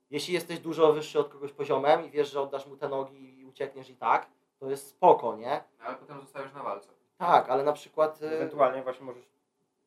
[0.09, 3.45] Jeśli jesteś dużo wyższy od kogoś poziomem i wiesz, że oddasz mu te nogi i
[3.45, 4.27] uciekniesz i tak,
[4.59, 5.63] to jest spoko, nie?
[5.85, 6.89] Ale potem zostajesz na walce.
[7.17, 8.21] Tak, ale na przykład.
[8.21, 9.25] y, Ewentualnie właśnie możesz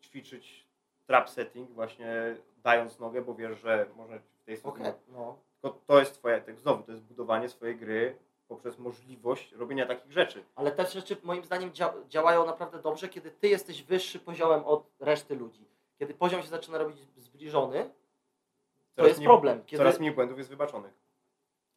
[0.03, 0.67] ćwiczyć
[1.07, 5.13] trap setting, właśnie dając nogę, bo wiesz, że można w tej Okej, sytuacji.
[5.13, 5.39] no.
[5.63, 8.19] Tylko to jest twoje, tak znowu, to jest budowanie swojej gry
[8.49, 10.45] poprzez możliwość robienia takich rzeczy.
[10.55, 14.91] Ale te rzeczy moim zdaniem dzia działają naprawdę dobrze, kiedy ty jesteś wyższy poziomem od
[15.01, 15.69] reszty ludzi.
[15.99, 19.65] Kiedy poziom się zaczyna robić zbliżony, to Coraz jest mniej- problem.
[19.67, 20.93] Kiedy, Coraz mniej błędów jest wybaczonych.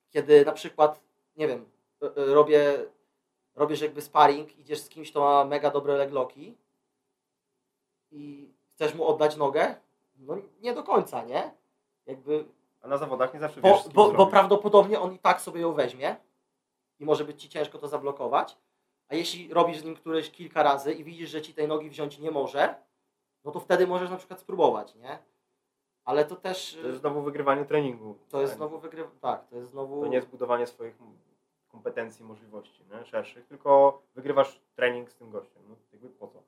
[0.09, 0.99] kiedy na przykład,
[1.37, 1.65] nie wiem,
[2.01, 2.85] e, e, robię,
[3.55, 6.57] robisz jakby sparring, idziesz z kimś, kto ma mega dobre legloki
[8.11, 9.75] i chcesz mu oddać nogę,
[10.17, 11.51] no nie do końca, nie?
[12.05, 12.45] Jakby,
[12.81, 15.73] A na zawodach nie zawsze wiesz, bo, bo, bo prawdopodobnie on i tak sobie ją
[15.73, 16.15] weźmie
[16.99, 18.57] i może być ci ciężko to zablokować,
[19.07, 22.19] a jeśli robisz z nim któreś kilka razy i widzisz, że ci tej nogi wziąć
[22.19, 22.75] nie może,
[23.43, 25.19] no to wtedy możesz na przykład spróbować, nie?
[26.05, 26.77] Ale to też...
[26.81, 28.17] To jest znowu wygrywanie treningu.
[28.29, 29.19] To jest znowu wygryw...
[29.19, 30.01] Tak, to jest znowu...
[30.01, 30.95] To nie jest budowanie swoich
[31.67, 33.05] kompetencji, możliwości nie?
[33.05, 35.63] szerszych, tylko wygrywasz trening z tym gościem.
[35.69, 36.43] No, jakby po co?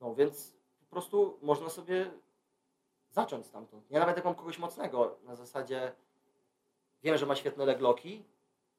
[0.00, 2.10] No więc po prostu można sobie
[3.10, 3.90] zacząć stamtąd.
[3.90, 5.92] Ja nawet jak mam kogoś mocnego, na zasadzie
[7.02, 8.24] wiem, że ma świetne legloki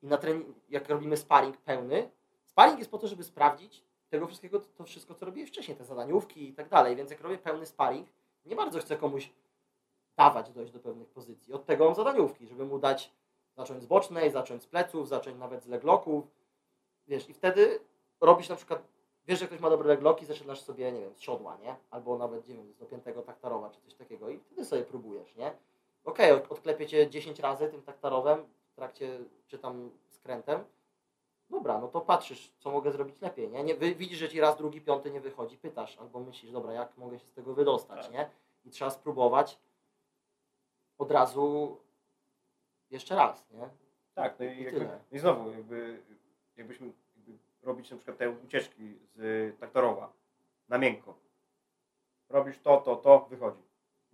[0.01, 2.11] i na trening, jak robimy sparring pełny,
[2.45, 6.49] sparring jest po to, żeby sprawdzić tego wszystkiego, to wszystko, co robiłeś wcześniej, te zadaniówki
[6.49, 8.07] i tak dalej, więc jak robię pełny sparring,
[8.45, 9.31] nie bardzo chcę komuś
[10.17, 11.53] dawać dojść do pewnych pozycji.
[11.53, 13.11] Od tego mam zadaniówki, żeby mu dać
[13.57, 16.27] zacząć z bocznej, zacząć z pleców, zacząć nawet z legloków,
[17.07, 17.79] wiesz, i wtedy
[18.21, 18.83] robisz na przykład
[19.27, 21.75] wiesz, że ktoś ma dobre legloki, zaczynasz sobie, nie wiem, z siodła, nie?
[21.89, 25.51] Albo nawet, nie wiem, z dopiętego taktarowa, czy coś takiego i wtedy sobie próbujesz, nie?
[26.03, 28.45] Okej, okay, odklepię cię 10 razy tym taktarowem
[28.81, 30.63] trakcie, czy tam skrętem.
[31.49, 33.63] Dobra, no to patrzysz, co mogę zrobić lepiej, nie?
[33.63, 37.19] nie widzisz, że ci raz, drugi, piąty nie wychodzi, pytasz, albo myślisz, dobra, jak mogę
[37.19, 38.13] się z tego wydostać, Tak.
[38.13, 38.29] nie?
[38.65, 39.59] I trzeba spróbować
[40.97, 41.77] od razu
[42.89, 43.69] jeszcze raz, nie?
[44.13, 46.01] Tak, no i, I jakby, no i znowu, jakby,
[46.57, 50.13] jakbyśmy jakby robić na przykład te ucieczki z taktorowa
[50.69, 51.15] na miękko.
[52.29, 53.61] Robisz to, to, to, wychodzi.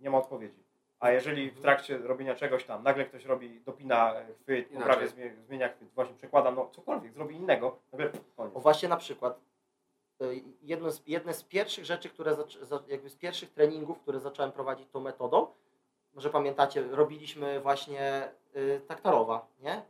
[0.00, 0.62] Nie ma odpowiedzi.
[1.00, 5.06] A jeżeli w trakcie robienia czegoś tam nagle ktoś robi, dopina e, chwyt, poprawia,
[5.46, 8.56] zmienia, chwyt, właśnie przekłada, no cokolwiek, zrobi innego, nagle koniec.
[8.56, 9.40] O właśnie na przykład
[10.22, 12.36] y, jedno z, jedne z pierwszych rzeczy, które
[12.88, 15.46] jakby z pierwszych treningów, które zacząłem prowadzić tą metodą,
[16.14, 19.82] może pamiętacie, robiliśmy właśnie y, taktarowa, nie?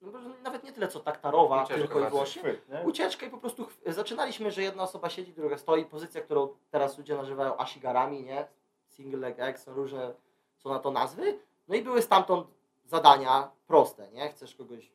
[0.00, 2.42] No, nawet nie tyle co taktarowa, Ucieczkę tylko i wyłącznie.
[2.84, 7.14] Ucieczkę i po prostu zaczynaliśmy, że jedna osoba siedzi, druga stoi, pozycja, którą teraz ludzie
[7.14, 8.46] nazywają ashigarami, nie?
[8.94, 10.14] Single leg X, są różne,
[10.56, 11.38] są na to nazwy.
[11.68, 12.46] No i były stamtąd
[12.84, 14.28] zadania proste, nie?
[14.28, 14.92] Chcesz kogoś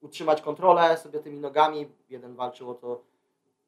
[0.00, 3.02] utrzymać kontrolę sobie tymi nogami, jeden walczył o to,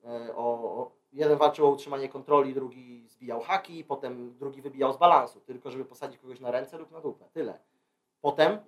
[0.04, 0.42] e, o,
[0.80, 5.70] o, jeden walczył o utrzymanie kontroli, drugi zbijał haki, potem drugi wybijał z balansu, tylko
[5.70, 7.58] żeby posadzić kogoś na ręce lub na dupę, tyle.
[8.20, 8.58] Potem,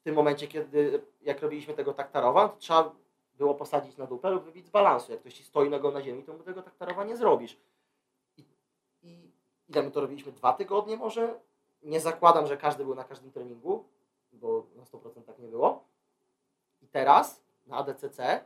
[0.00, 2.94] w tym momencie, kiedy, jak robiliśmy tego taktarowa, to trzeba
[3.34, 5.12] było posadzić na dupę lub wybić z balansu.
[5.12, 7.56] Jak ktoś ci stoi nogą na ziemi, to mu tego taktarowa nie zrobisz.
[9.68, 10.32] Ile my to robiliśmy?
[10.32, 11.40] Dwa tygodnie może?
[11.82, 13.84] Nie zakładam, że każdy był na każdym treningu,
[14.32, 15.84] bo na 100% tak nie było.
[16.82, 18.44] I teraz na ADCC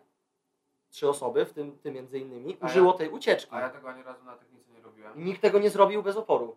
[0.90, 3.54] trzy osoby, w tym ty między innymi, A ja- użyło tej ucieczki.
[3.54, 5.16] A ja tego ani razu na technice nie robiłem.
[5.16, 6.56] I nikt tego nie zrobił bez oporu.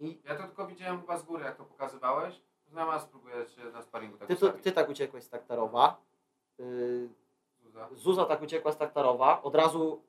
[0.00, 2.40] I Ja to tylko widziałem chyba z góry, jak to pokazywałeś.
[2.66, 5.96] Znam, a spróbuję się na sparingu tak ty, to, ty tak uciekłeś z taktarowa.
[6.58, 7.08] Yy,
[7.62, 7.88] Zuza.
[7.92, 10.02] Zuza tak uciekła z taktarowa, od razu,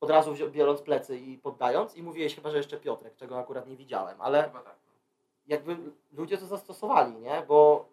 [0.00, 3.76] od razu biorąc plecy i poddając i mówiłeś chyba, że jeszcze Piotrek, czego akurat nie
[3.76, 4.52] widziałem, ale tak.
[4.54, 4.60] no.
[5.46, 5.76] jakby
[6.12, 7.42] ludzie to zastosowali, nie?
[7.48, 7.88] Bo,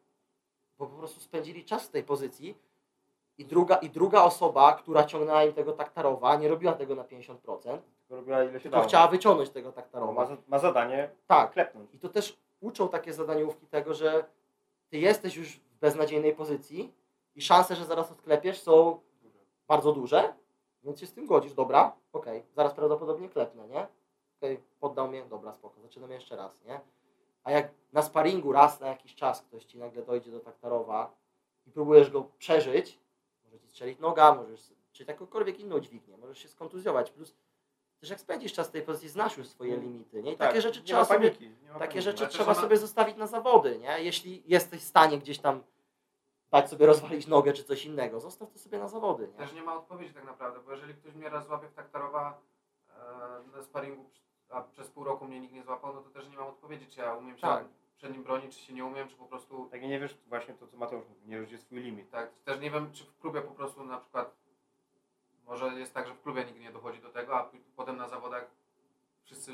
[0.78, 2.58] bo po prostu spędzili czas w tej pozycji
[3.38, 7.36] i druga, i druga osoba, która ciągnęła im tego taktarowa, nie robiła tego na 50%,
[7.38, 8.88] Tylko robiła ile się tylko dało.
[8.88, 10.26] chciała wyciągnąć tego No, ma, taktarowa.
[10.26, 11.94] za- ma zadanie Tak, klepnąć.
[11.94, 14.26] i to też uczą takie zadaniówki tego, że
[14.90, 16.94] ty jesteś już w beznadziejnej pozycji
[17.36, 19.00] i szanse, że zaraz odklepiesz są
[19.68, 20.34] bardzo duże,
[20.84, 23.88] więc się z tym godzisz, dobra, okej, zaraz prawdopodobnie klepnę, nie?
[24.38, 26.80] Okej, poddał mnie, dobra, spoko, zaczynamy jeszcze raz, nie?
[27.44, 31.12] A jak na sparingu raz na jakiś czas ktoś ci nagle dojdzie do taktarowa
[31.68, 33.00] i próbujesz go przeżyć,
[33.46, 37.36] może ci strzelić noga, możesz, czy jakąkolwiek inną dźwignię, możesz się skontuzjować, plus
[38.00, 40.32] też jak spędzisz czas w tej pozycji, znasz już swoje limity, nie?
[40.34, 41.36] I Tak, takie rzeczy trzeba sobie
[41.80, 44.04] takie rzeczy trzeba sobie zostawić na zawody, nie?
[44.04, 45.64] Jeśli jesteś w stanie gdzieś tam
[46.52, 49.34] dać sobie rozwalić nogę czy coś innego, zostaw to sobie na zawody, nie?
[49.34, 52.42] Też nie ma odpowiedzi tak naprawdę, bo jeżeli ktoś mnie raz złapie w taktarowa
[52.90, 54.10] e, na sparingu,
[54.50, 57.00] a przez pół roku mnie nikt nie złapał, no to też nie mam odpowiedzi, czy
[57.00, 57.66] ja umiem się Tak.
[57.98, 60.54] przed nim bronić, czy się nie umiem, czy po prostu Tak i nie wiesz właśnie
[60.54, 62.12] to, co Mateusz mówi, nie wiesz, gdzie jest swój limit.
[62.12, 62.32] tak.
[62.46, 64.36] Też nie wiem, czy w klubie po prostu na przykład
[65.46, 68.48] może jest tak, że w klubie nikt nie dochodzi do tego, a potem na zawodach
[69.24, 69.52] wszyscy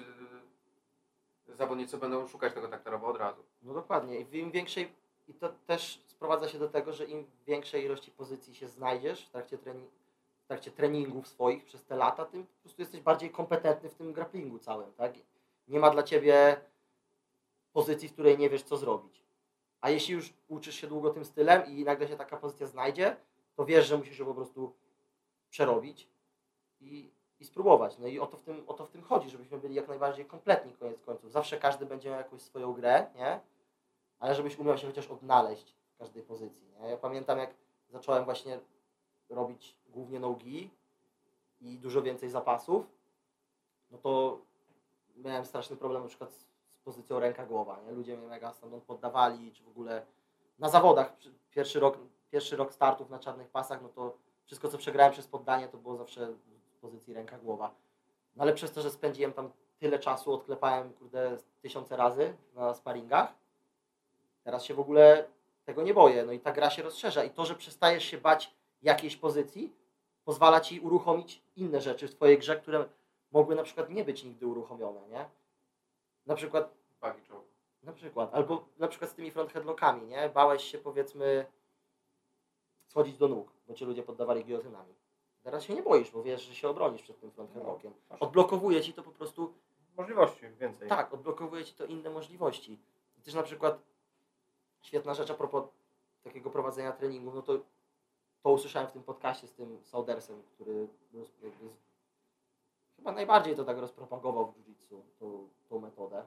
[1.49, 3.43] e, zawodnicy będą szukać tego taktarowa od razu.
[3.61, 4.19] No dokładnie.
[4.21, 4.91] I im większej,
[5.27, 9.29] i to też sprowadza się do tego, że im większej ilości pozycji się znajdziesz w
[9.29, 9.87] trakcie, treni-
[10.43, 14.13] w trakcie treningów swoich przez te lata, tym po prostu jesteś bardziej kompetentny w tym
[14.13, 15.13] grapplingu całym, tak?
[15.67, 16.61] Nie ma dla ciebie
[17.73, 19.23] pozycji, w której nie wiesz, co zrobić.
[19.81, 23.15] A jeśli już uczysz się długo tym stylem i nagle się taka pozycja znajdzie,
[23.55, 24.73] to wiesz, że musisz ją po prostu
[25.49, 26.07] przerobić
[26.81, 27.97] i, i spróbować.
[27.97, 30.25] No i o to w tym, o to w tym chodzi, żebyśmy byli jak najbardziej
[30.25, 31.31] kompletni koniec końców.
[31.31, 33.39] Zawsze każdy będzie miał jakąś swoją grę, nie?
[34.19, 36.89] Ale żebyś umiał się chociaż odnaleźć każdej pozycji, nie?
[36.89, 37.53] Ja pamiętam jak
[37.89, 38.59] zacząłem właśnie
[39.29, 40.69] robić głównie nogi
[41.61, 42.85] i dużo więcej zapasów,
[43.91, 44.39] no to
[45.15, 47.91] miałem straszny problem na przykład z, z pozycją ręka-głowa, nie?
[47.91, 50.05] Ludzie mnie mega stamtąd poddawali, czy w ogóle
[50.59, 51.13] na zawodach
[51.51, 51.97] pierwszy rok,
[52.31, 55.97] pierwszy rok startów na czarnych pasach, no to wszystko co przegrałem przez poddanie to było
[55.97, 56.33] zawsze
[56.73, 57.75] w pozycji ręka-głowa.
[58.35, 63.33] No ale przez to, że spędziłem tam tyle czasu, odklepałem kurde tysiące razy na sparingach,
[64.43, 65.27] teraz się w ogóle
[65.65, 66.25] tego nie boję.
[66.25, 69.73] No i ta gra się rozszerza i to, że przestajesz się bać jakiejś pozycji,
[70.25, 72.85] pozwala ci uruchomić inne rzeczy w twojej grze, które
[73.31, 75.25] mogły na przykład nie być nigdy uruchomione, nie?
[76.25, 76.73] Na przykład
[77.83, 78.33] na przykład.
[78.33, 80.29] Albo na przykład z tymi front headlockami, nie?
[80.29, 81.45] Bałeś się powiedzmy
[82.87, 84.93] schodzić do nóg, bo cię ludzie poddawali giotynami.
[85.43, 87.93] Teraz się nie boisz, bo wiesz, że się obronisz przed tym front headlockiem.
[88.09, 89.53] masz Odblokowuje ci to po prostu,
[89.97, 90.89] możliwości więcej.
[90.89, 92.79] tak, odblokowuje ci to inne możliwości.
[93.17, 93.79] I też na przykład
[94.83, 95.63] świetna rzecz a propos
[96.23, 97.59] takiego prowadzenia treningu, no to
[98.43, 101.73] to usłyszałem w tym podcaście z tym Saudersem, który jakby z,
[102.95, 106.23] chyba najbardziej to tak rozpropagował w jiu-jitsu, tą, tą metodę,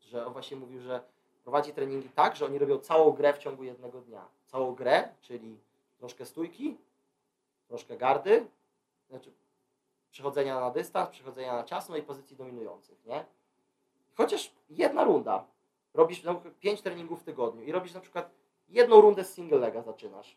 [0.00, 1.02] że on właśnie mówił, że
[1.42, 4.28] prowadzi treningi tak, że oni robią całą grę w ciągu jednego dnia.
[4.46, 5.58] Całą grę, czyli
[5.98, 6.76] troszkę stójki,
[7.68, 8.46] troszkę gardy,
[9.08, 9.32] znaczy
[10.10, 13.24] przechodzenia na dystans, przechodzenia na ciasno i pozycji dominujących, nie?
[14.14, 15.46] Chociaż jedna runda,
[15.94, 18.30] robisz przykład 5 treningów w tygodniu i robisz na przykład
[18.68, 20.36] jedną rundę z single lega zaczynasz.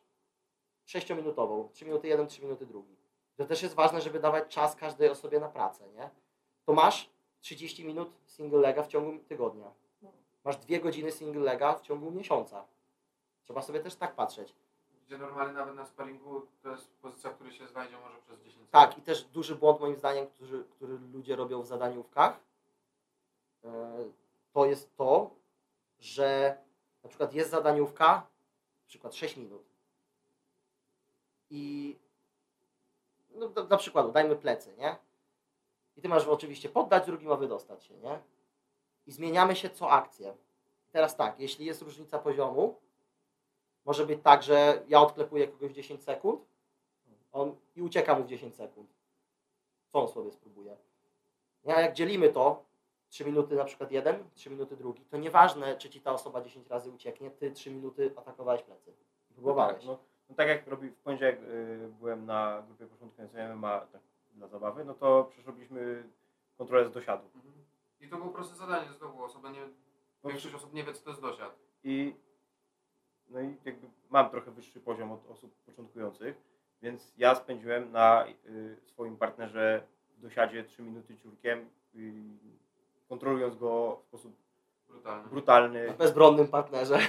[0.88, 2.96] 6-minutową, 3 minuty jeden, 3 minuty drugi.
[3.36, 6.10] To też jest ważne, żeby dawać czas każdej osobie na pracę, nie?
[6.66, 7.10] To masz
[7.40, 9.72] 30 minut single lega w ciągu tygodnia.
[10.44, 12.66] Masz 2 godziny single lega w ciągu miesiąca.
[13.44, 14.56] Trzeba sobie też tak patrzeć.
[15.06, 18.54] Gdzie normalnie nawet na sparingu to jest pozycja, w której się znajdzie może przez 10
[18.54, 18.72] sekund.
[18.72, 22.40] Tak, i też duży błąd moim zdaniem, który, który ludzie robią w zadaniówkach,
[23.64, 23.70] e,
[24.54, 25.32] to jest to,
[26.04, 26.58] że
[27.04, 28.08] na przykład jest zadaniówka,
[28.82, 29.64] na przykład 6 minut
[31.50, 31.96] i
[33.36, 34.96] no, do, dajmy plecy, nie?
[35.98, 38.20] I ty masz oczywiście poddać, drugi ma wydostać się, nie?
[39.08, 40.36] I zmieniamy się co akcję.
[40.92, 42.76] Teraz tak, jeśli jest różnica poziomu,
[43.86, 46.42] może być tak, że ja odklepuję kogoś 10 sekund,
[47.32, 48.90] on i ucieka mu w 10 sekund.
[49.92, 50.78] Co on sobie spróbuje?
[51.66, 52.64] Nie, A jak dzielimy to,
[53.14, 56.68] 3 minuty na przykład jeden, 3 minuty drugi, to nieważne, czy ci ta osoba 10
[56.68, 58.94] razy ucieknie, ty 3 minuty atakowałeś plecy.
[59.34, 59.76] Próbowałeś.
[59.76, 60.00] Tak, no,
[60.30, 64.02] no tak jak robi, w poniedziałek y, byłem na grupie początkującej MMA tak,
[64.34, 66.10] dla zabawy, no to przecież robiliśmy
[66.58, 67.30] kontrolę z dosiadu.
[67.36, 67.54] Mhm.
[68.02, 69.24] I to było proste zadanie znowu.
[69.24, 69.62] Osoba nie,
[70.24, 71.60] No, większość osób nie wie, co to jest dosiad.
[71.84, 72.16] I,
[73.30, 76.36] no i jakby mam trochę wyższy poziom od osób początkujących,
[76.82, 79.88] więc ja spędziłem na y, swoim partnerze
[80.18, 82.63] w dosiadzie 3 minuty ciurkiem, y,
[83.14, 84.34] kontrolując go w sposób
[84.88, 85.30] Brutalne.
[85.30, 87.00] brutalny, Na bezbronnym partnerze.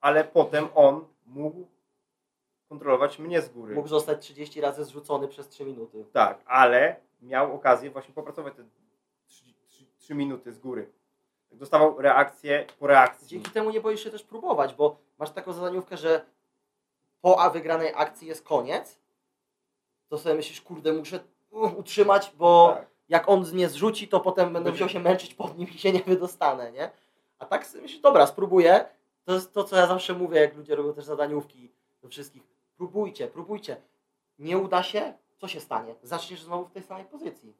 [0.00, 1.66] ale potem on mógł
[2.68, 3.74] kontrolować mnie z góry.
[3.74, 6.04] Mógł zostać 30 razy zrzucony przez 3 minuty.
[6.12, 8.64] Tak, ale miał okazję właśnie popracować te
[9.98, 10.90] 3, minuty z góry.
[11.52, 13.28] Dostawał reakcję po reakcji.
[13.28, 16.24] Dzięki temu nie boisz się też próbować, bo masz taką zadaniówkę, że
[17.20, 18.98] po a wygranej akcji jest koniec,
[20.08, 22.97] to sobie myślisz, kurde, muszę uh, utrzymać, bo Tak.
[23.08, 26.02] Jak on mnie zrzuci, to potem będę musiał się męczyć pod nim i się nie
[26.02, 26.90] wydostanę, nie?
[27.38, 28.84] A tak sobie myślisz, dobra, spróbuję.
[29.24, 31.72] To jest to, co ja zawsze mówię, jak ludzie robią też zadaniówki
[32.02, 32.42] do wszystkich.
[32.76, 33.76] Próbujcie, próbujcie.
[34.38, 35.94] Nie uda się, co się stanie?
[36.02, 37.54] Zaczniesz znowu w tej samej pozycji.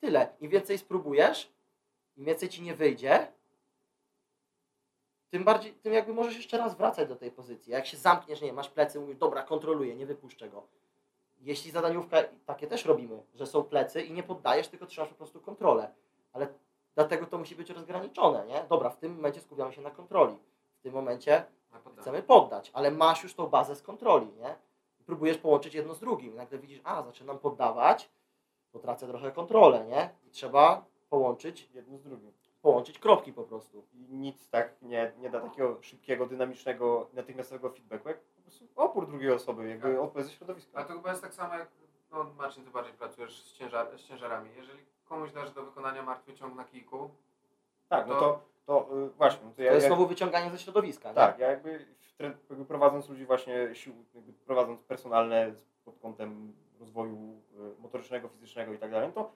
[0.00, 0.28] Tyle.
[0.40, 1.52] Im więcej spróbujesz,
[2.16, 3.28] im więcej ci nie wyjdzie,
[5.30, 7.72] tym bardziej, tym jakby możesz jeszcze raz wracać do tej pozycji.
[7.72, 10.66] Jak się zamkniesz, nie masz plecy, mówisz, dobra, kontroluję, nie wypuszczę go.
[11.46, 12.16] Jeśli zadaniówka,
[12.46, 15.94] takie też robimy, że są plecy i nie poddajesz, tylko trzymasz po prostu kontrolę.
[16.32, 16.48] Ale
[16.94, 18.64] dlatego to musi być rozgraniczone, nie?
[18.68, 20.36] Dobra, w tym momencie skupiamy się na kontroli.
[20.78, 21.44] W tym momencie
[22.00, 24.54] chcemy poddać, ale masz już tą bazę z kontroli, nie?
[25.06, 26.32] Próbujesz połączyć jedno z drugim.
[26.32, 28.10] I nagle widzisz, a, zaczynam poddawać,
[28.72, 30.10] to tracę trochę kontrolę, nie?
[30.26, 32.32] I trzeba połączyć, Jedno z drugim.
[32.62, 33.84] połączyć kropki po prostu.
[33.94, 38.18] I nic tak nie, nie da takiego szybkiego, dynamicznego, natychmiastowego feedbacku, jak
[38.76, 40.00] opór drugiej osoby, jakby Tak.
[40.00, 40.78] odpowiedź ze środowiska.
[40.78, 41.68] Ale to chyba jest tak samo jak,
[42.12, 44.50] no Marcin, ty bardziej pracujesz z, ciężar, z ciężarami.
[44.56, 47.10] Jeżeli komuś dasz do wykonania martwy ciąg na kijku,
[47.88, 49.46] Tak, no to- to, to y, właśnie.
[49.46, 51.14] No to ja, To jest znowu wyciąganie ze środowiska, nie?
[51.14, 51.86] Tak, ja jakby,
[52.50, 55.52] jakby prowadząc ludzi właśnie sił, jakby prowadząc personalne
[55.84, 57.42] pod kątem rozwoju
[57.78, 59.30] y, motorycznego, fizycznego i tak dalej, to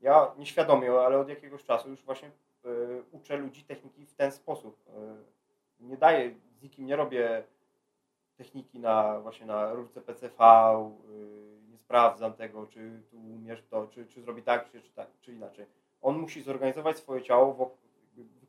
[0.00, 2.28] ja nieświadomie, ale od jakiegoś czasu już właśnie
[2.64, 4.80] y, uczę ludzi techniki w ten sposób.
[4.88, 4.92] Y,
[5.80, 7.44] nie daję, z nikim nie robię
[8.36, 10.44] techniki na właśnie na rurce PCV,
[11.10, 15.08] y, nie sprawdzam tego, czy tu umiesz to, czy, czy zrobi tak, czy, czy tak,
[15.20, 15.66] czy inaczej.
[16.02, 17.78] On musi zorganizować swoje ciało, wokół,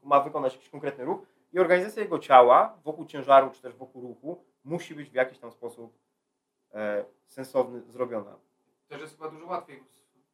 [0.03, 1.19] ma wykonać jakiś konkretny ruch
[1.53, 5.51] i organizacja jego ciała wokół ciężaru czy też wokół ruchu musi być w jakiś tam
[5.51, 5.97] sposób
[6.73, 8.35] e, sensowny zrobiona.
[8.88, 9.84] Też jest chyba dużo łatwiej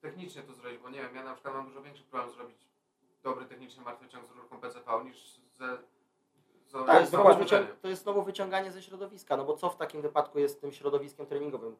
[0.01, 2.67] technicznie to zrobić, bo nie wiem, ja na przykład mam dużo większy problem zrobić
[3.23, 5.77] dobry techniczny martwy ciąg z rurką PCV niż ze
[6.74, 9.76] z To jest, znowu wycią- to jest znowu wyciąganie ze środowiska, no bo co w
[9.78, 11.76] takim wypadku jest tym środowiskiem treningowym?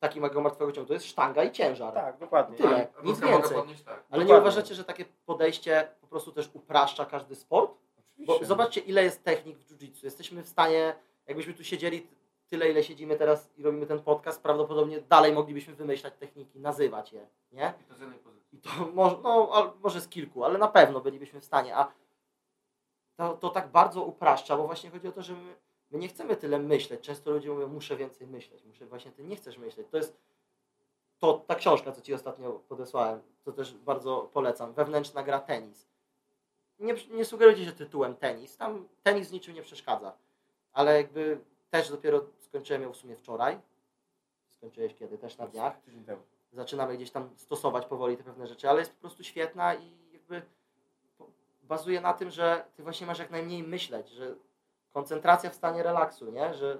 [0.00, 1.94] Takim jak martwego ciągu, to jest sztanga i ciężar.
[1.94, 2.56] Tak, dokładnie.
[2.56, 2.86] Tyle.
[2.98, 3.56] A nic więcej.
[3.56, 3.94] podnieść tak.
[4.10, 4.40] Ale nie Dokładnie.
[4.40, 7.70] uważacie, że takie podejście po prostu też upraszcza każdy sport?
[7.72, 8.46] Bo Oczywiście.
[8.46, 10.04] zobaczcie, ile jest technik w jiu-jitsu.
[10.04, 10.94] Jesteśmy w stanie,
[11.26, 12.06] jakbyśmy tu siedzieli
[12.48, 17.26] tyle, ile siedzimy teraz i robimy ten podcast, prawdopodobnie dalej moglibyśmy wymyślać techniki, nazywać je,
[17.52, 17.72] nie?
[17.80, 18.58] I to z jednej pozycji.
[18.58, 21.76] I to może, no, al- może z kilku, ale na pewno bylibyśmy w stanie.
[21.76, 21.92] A
[23.16, 25.54] to, to tak bardzo upraszcza, bo właśnie chodzi o to, że my,
[25.90, 27.00] my nie chcemy tyle myśleć.
[27.00, 29.86] Często ludzie mówią, muszę więcej myśleć, muszę właśnie ty nie chcesz myśleć.
[29.90, 30.16] To jest
[31.18, 34.72] to, ta książka, co ci ostatnio podesłałem, to też bardzo polecam.
[34.72, 35.86] Wewnętrzna gra tenis.
[36.78, 38.56] Nie, nie sugerujcie się tytułem tenis.
[38.56, 40.12] Tam tenis niczym nie przeszkadza.
[40.72, 43.60] Ale jakby też dopiero skończyłem ją w sumie wczoraj.
[44.50, 45.18] Skończyłeś kiedy?
[45.18, 45.80] Też na dniach
[46.52, 50.42] zaczynamy gdzieś tam stosować powoli te pewne rzeczy, ale jest po prostu świetna i jakby
[51.68, 54.34] bazuje na tym, że ty właśnie masz jak najmniej myśleć, że
[54.92, 56.54] koncentracja w stanie relaksu, nie?
[56.54, 56.78] Że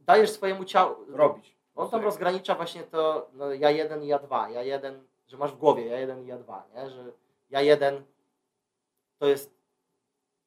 [0.00, 0.96] dajesz swojemu ciału.
[1.08, 1.56] Robić.
[1.74, 4.50] On tam rozgranicza właśnie to no, ja jeden i ja dwa.
[4.50, 6.90] Ja jeden, że masz w głowie ja jeden i ja dwa, nie?
[6.90, 7.12] Że
[7.50, 8.04] ja jeden
[9.18, 9.54] to jest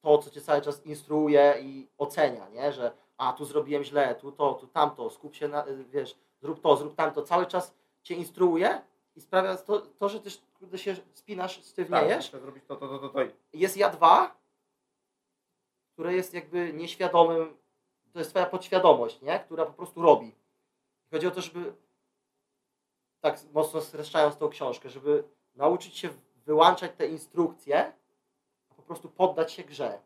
[0.02, 2.72] to, co cię cały czas instruuje i ocenia, nie?
[2.72, 6.76] Że a tu zrobiłem źle, tu to, tu tamto, skup się na, wiesz, zrób to,
[6.76, 7.22] zrób tamto.
[7.22, 8.82] Cały czas cię instruuje
[9.16, 12.26] i sprawia to, to że też kurde, się spinasz, Tak, stywniejesz.
[12.32, 13.18] muszę zrobić to, to, to, to, to.
[13.52, 14.36] Jest ja dwa,
[15.92, 17.56] które jest jakby nieświadomym,
[18.12, 19.40] to jest twoja podświadomość, nie?
[19.40, 20.34] Która po prostu robi.
[21.10, 21.74] Chodzi o to, żeby
[23.20, 25.24] tak mocno streszczając tą książkę, żeby
[25.54, 27.92] nauczyć się wyłączać te instrukcje,
[28.70, 29.98] a po prostu poddać się grze.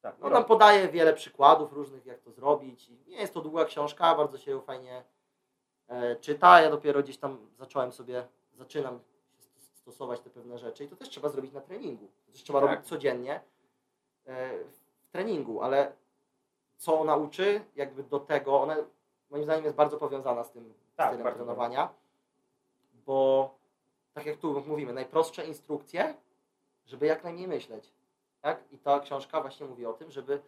[0.00, 2.88] Tak, No, nam podaje wiele przykładów różnych, jak to zrobić.
[3.06, 5.04] Nie jest to długa książka, bardzo się ją fajnie
[5.88, 6.60] e, czyta.
[6.60, 9.00] Ja dopiero gdzieś tam zacząłem sobie, zaczynam
[9.84, 12.08] stosować te pewne rzeczy i to też trzeba zrobić na treningu.
[12.26, 12.70] To też trzeba Tak.
[12.70, 13.40] robić codziennie
[14.26, 15.92] e, w treningu, ale
[16.76, 18.76] co ona uczy, jakby do tego, ona
[19.30, 21.88] moim zdaniem jest bardzo powiązana z tym Tak, stylem trenowania,
[23.06, 23.50] bo
[24.14, 26.14] tak jak tu mówimy, najprostsze instrukcje,
[26.86, 27.92] żeby jak najmniej myśleć.
[28.40, 28.64] Tak?
[28.72, 30.40] I ta książka właśnie mówi o tym, żeby,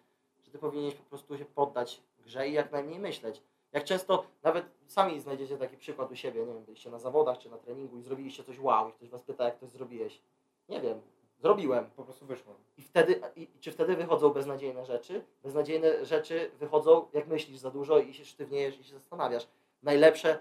[0.44, 3.42] że ty powinieneś po prostu się poddać grze i jak najmniej myśleć.
[3.76, 7.50] Jak często, nawet sami znajdziecie taki przykład u siebie, nie wiem, byliście na zawodach czy
[7.50, 10.20] na treningu i zrobiliście coś wow i ktoś was pyta, jak to zrobiłeś.
[10.68, 11.00] Nie wiem,
[11.38, 11.90] zrobiłem.
[11.96, 12.54] Po prostu wyszło.
[12.76, 15.24] I wtedy, i, czy wtedy wychodzą beznadziejne rzeczy?
[15.42, 19.48] Beznadziejne rzeczy wychodzą, jak myślisz za dużo i się sztywniejesz i się zastanawiasz.
[19.82, 20.38] Najlepsze,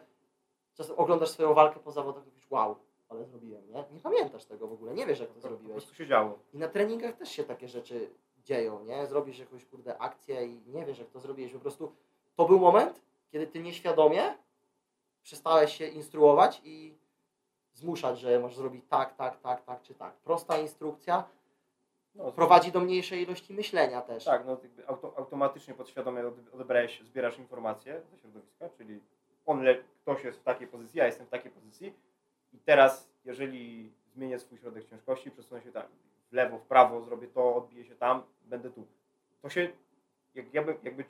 [0.73, 2.75] czasem oglądasz swoją walkę po zawodach i mówisz, wow,
[3.09, 3.83] ale zrobiłem, nie?
[3.93, 5.73] Nie pamiętasz tego w ogóle, nie wiesz jak to To po zrobiłeś.
[5.73, 6.39] prostu się działo.
[6.53, 8.09] I na treningach też się takie rzeczy
[8.43, 9.07] dzieją, nie?
[9.07, 11.53] Zrobisz jakąś, kurde, akcję i nie wiesz jak to zrobiłeś.
[11.53, 11.91] Po prostu
[12.35, 13.01] to był moment,
[13.31, 14.37] kiedy ty nieświadomie
[15.23, 16.97] przestałeś się instruować i
[17.73, 20.13] zmuszać, że masz zrobić tak, tak, tak, tak czy tak.
[20.13, 21.23] Prosta instrukcja
[22.15, 24.25] No, prowadzi do mniejszej ilości myślenia też.
[24.25, 24.57] Tak, no
[24.87, 28.99] auto, automatycznie, podświadomie ode- odebrałeś, zbierasz informacje ze środowiska, czyli
[29.45, 31.93] on, le, ktoś jest w takiej pozycji, ja jestem w takiej pozycji
[32.53, 35.87] i teraz, jeżeli zmienię swój środek ciężkości, przesunę się tak
[36.31, 38.85] w lewo, w prawo, zrobię to, odbiję się tam, będę tu.
[39.41, 39.69] To się,
[40.35, 41.05] jak, jakby, jakby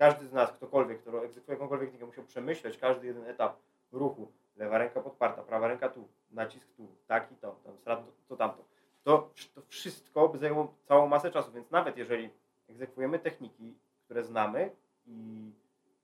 [0.00, 3.56] każdy z nas, ktokolwiek, kto egzekwuje jakąkolwiek technikę, musiał przemyśleć każdy jeden etap
[3.92, 4.32] ruchu.
[4.56, 8.64] Lewa ręka podparta, prawa ręka tu, nacisk tu, tak i to, tam, to, to tamto.
[9.02, 12.30] To, to wszystko by zajęło całą masę czasu, więc nawet jeżeli
[12.68, 13.74] egzekwujemy techniki,
[14.04, 14.70] które znamy
[15.06, 15.50] i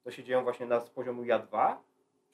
[0.05, 1.77] to się dzieją właśnie na z poziomu ja-2,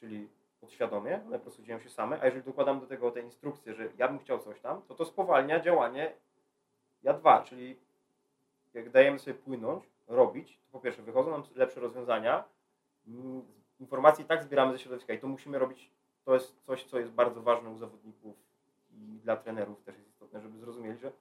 [0.01, 0.29] czyli
[0.61, 3.89] podświadomie, one po prostu dzieją się same, a jeżeli dokładam do tego te instrukcje, że
[3.99, 6.15] ja bym chciał coś tam, to to spowalnia działanie
[7.03, 7.77] ja-2, czyli
[8.75, 12.45] jak dajemy sobie płynąć, robić, to po pierwsze wychodzą nam lepsze rozwiązania,
[13.07, 13.43] mm,
[13.81, 15.91] informacji tak zbieramy ze środowiska i to musimy robić,
[16.24, 18.37] to jest coś, co jest bardzo ważne u zawodników
[18.91, 21.12] i dla trenerów też jest istotne, żeby zrozumieli, że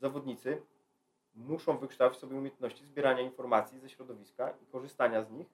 [0.00, 0.62] zawodnicy
[1.34, 5.46] muszą wykształcić sobie umiejętności zbierania informacji ze środowiska i korzystania z nich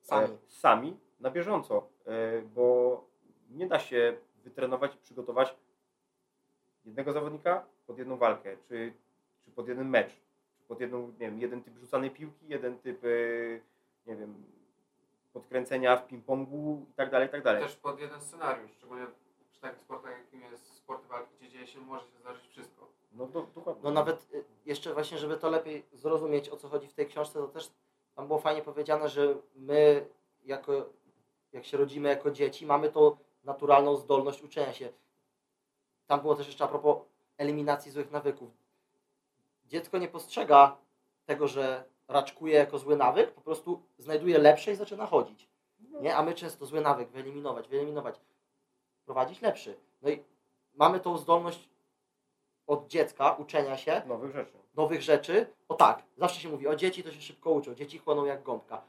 [0.00, 0.34] Sami.
[0.34, 3.04] e, sami na bieżąco, e, bo
[3.50, 5.56] nie da się wytrenować i przygotować
[6.84, 8.92] jednego zawodnika pod jedną walkę, czy,
[9.44, 10.20] czy pod jeden mecz,
[10.68, 13.08] pod jedną, nie wiem, jeden typ rzucanej piłki, jeden typ, e,
[14.06, 14.44] nie wiem,
[15.32, 17.62] podkręcenia w ping-pongu i tak dalej, i tak dalej.
[17.62, 19.06] Też pod jeden scenariusz, szczególnie
[19.50, 22.88] przy takich sportach, jakim jest sporty walki, gdzie dzieje się, może się zdarzyć wszystko.
[23.12, 23.82] No do, dokładnie.
[23.84, 27.38] No nawet y, jeszcze właśnie, żeby to lepiej zrozumieć, o co chodzi w tej książce,
[27.38, 27.70] to też
[28.14, 30.06] tam było fajnie powiedziane, że my
[30.44, 30.72] jako,
[31.52, 34.88] jak się rodzimy jako dzieci, mamy tą naturalną zdolność uczenia się.
[36.06, 36.96] tam było też jeszcze a propos
[37.38, 38.50] eliminacji złych nawyków.
[39.68, 40.76] Dziecko nie postrzega
[41.26, 45.48] tego, że raczkuje jako zły nawyk, po prostu znajduje lepsze i zaczyna chodzić.
[46.00, 46.16] Nie?
[46.16, 48.20] A my często zły nawyk wyeliminować, wyeliminować,
[49.04, 49.76] prowadzić lepszy.
[50.02, 50.24] No i
[50.74, 51.68] mamy tą zdolność
[52.66, 54.58] od dziecka uczenia się Nowych rzeczy.
[54.74, 55.46] nowych rzeczy.
[55.68, 58.82] O tak, zawsze się mówi, o dzieci to się szybko uczą, dzieci chłoną jak gąbka.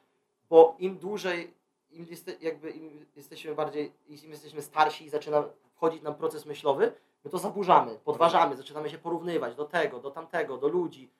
[0.49, 1.53] Bo im dłużej,
[1.91, 2.07] im,
[2.41, 5.43] jakby im jesteśmy bardziej, im jesteśmy starsi i zaczyna
[5.75, 6.93] wchodzić nam proces myślowy,
[7.23, 11.11] my to zaburzamy, podważamy, zaczynamy się porównywać do tego, do tamtego, do ludzi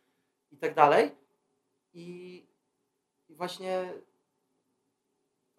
[0.52, 1.16] i tak dalej.
[1.94, 2.46] I,
[3.30, 3.94] i właśnie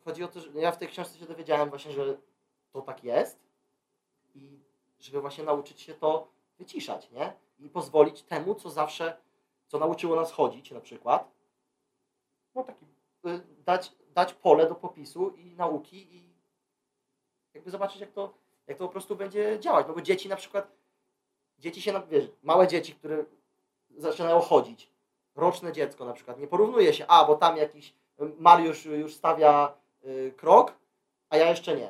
[0.05, 2.19] chodzi o to, że ja w tej książce się dowiedziałem właśnie, że
[2.73, 3.39] to tak jest
[4.35, 4.61] i
[5.01, 6.29] żeby właśnie nauczyć się to
[6.59, 7.33] wyciszać, nie?
[7.59, 9.17] I pozwolić temu, co zawsze,
[9.67, 11.31] co nauczyło nas chodzić na przykład,
[12.55, 12.87] No taki
[13.27, 16.35] y, dać, dać pole do popisu i nauki i
[17.55, 18.35] jakby zobaczyć, jak to,
[18.69, 19.87] jak to po prostu będzie działać.
[19.89, 20.73] No bo dzieci na przykład,
[21.59, 23.25] dzieci się, wiesz, małe dzieci, które
[23.97, 24.91] zaczynają chodzić,
[25.35, 27.95] roczne dziecko na przykład, nie porównuje się, a bo tam jakiś
[28.39, 29.75] Mariusz już stawia
[30.05, 30.73] y, krok,
[31.31, 31.89] a ja jeszcze nie.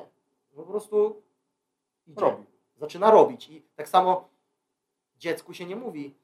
[0.55, 1.21] No po prostu
[2.07, 2.43] idzie robi.
[2.77, 3.49] zaczyna robić.
[3.49, 4.29] I tak samo
[5.17, 6.15] dziecku się nie mówi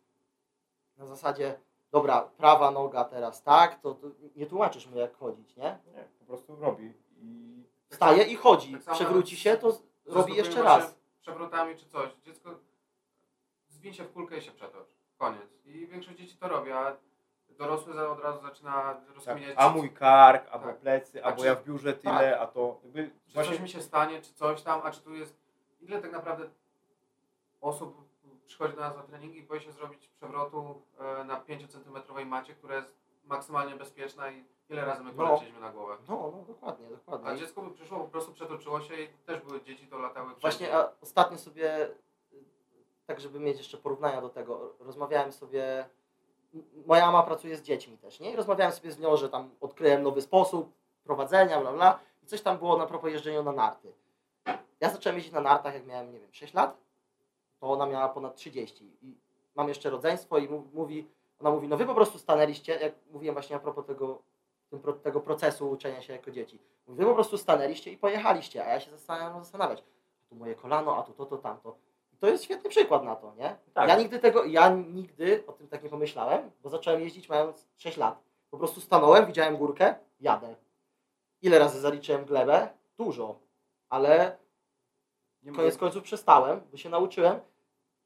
[0.98, 1.60] na zasadzie,
[1.92, 5.80] dobra, prawa noga teraz, tak, to, to nie tłumaczysz mu jak chodzić, nie?
[5.94, 6.94] Nie, po prostu robi.
[7.22, 10.96] I Wstaje i chodzi, Tak przewróci się, to robi jeszcze raz.
[11.22, 12.10] Przewrotami czy coś.
[12.26, 12.50] Dziecko
[13.70, 14.88] zwiń się w kulkę i się przetocz.
[15.18, 15.66] Koniec.
[15.66, 16.98] I większość dzieci to robi, a
[17.50, 19.56] dorosły za- od razu zaczyna tak, rozkminiać.
[19.58, 20.78] a mój kark, albo Tak.
[20.78, 23.70] plecy, A albo czy- ja w biurze tyle, a to jakby Czy właśnie coś mi
[23.70, 25.38] się stanie, czy coś tam, a czy tu jest...
[25.82, 26.50] Ile tak naprawdę
[27.62, 28.06] osób
[28.46, 32.76] przychodzi do nas na treningi i boi się zrobić przewrotu e, na 5-centymetrowej macie, która
[32.76, 32.96] jest
[33.26, 35.40] maksymalnie bezpieczna i ile razy my No.
[35.62, 35.98] na głowę.
[36.10, 37.38] No, no, dokładnie, A dokładnie.
[37.40, 40.78] dziecko by przyszło, po prostu przetoczyło się i też były dzieci, to latały Właśnie wszędzie.
[40.78, 41.90] a ostatnio sobie,
[43.06, 45.90] tak żeby mieć jeszcze porównania do tego, rozmawiałem sobie,
[46.86, 48.32] moja mama pracuje z dziećmi też, nie?
[48.32, 50.72] I rozmawiałem sobie z nią, że tam odkryłem nowy sposób
[51.04, 52.00] prowadzenia, bla, bla.
[52.24, 53.94] I coś tam było na propos jeżdżenia na narty.
[54.80, 56.78] Ja zacząłem jeździć na nartach, jak miałem, nie wiem, 6 lat,
[57.60, 58.92] to ona miała ponad 30.
[59.02, 59.18] I
[59.56, 61.08] mam jeszcze rodzeństwo i mów- mówi,
[61.40, 64.22] ona mówi, no wy po prostu stanęliście, jak mówiłem właśnie a propos tego,
[65.04, 66.60] tego procesu uczenia się jako dzieci.
[66.88, 69.84] Mówi, wy po prostu stanęliście i pojechaliście, a ja się zastanawiam, zastanawiać.
[70.26, 71.78] A tu moje kolano, a tu to, to, tamto.
[72.14, 73.56] I to jest świetny przykład na to, nie?
[73.74, 73.90] Tak.
[73.90, 77.98] Ja nigdy tego, ja nigdy o tym tak nie pomyślałem, bo zacząłem jeździć mając 6
[77.98, 78.24] lat.
[78.50, 80.56] Po prostu stanąłem, widziałem górkę, jadę.
[81.42, 82.70] Ile razy zaliczyłem glebę?
[82.98, 83.40] Dużo.
[83.90, 84.38] Ale
[85.44, 87.40] nie koniec końców przestałem, bo się nauczyłem.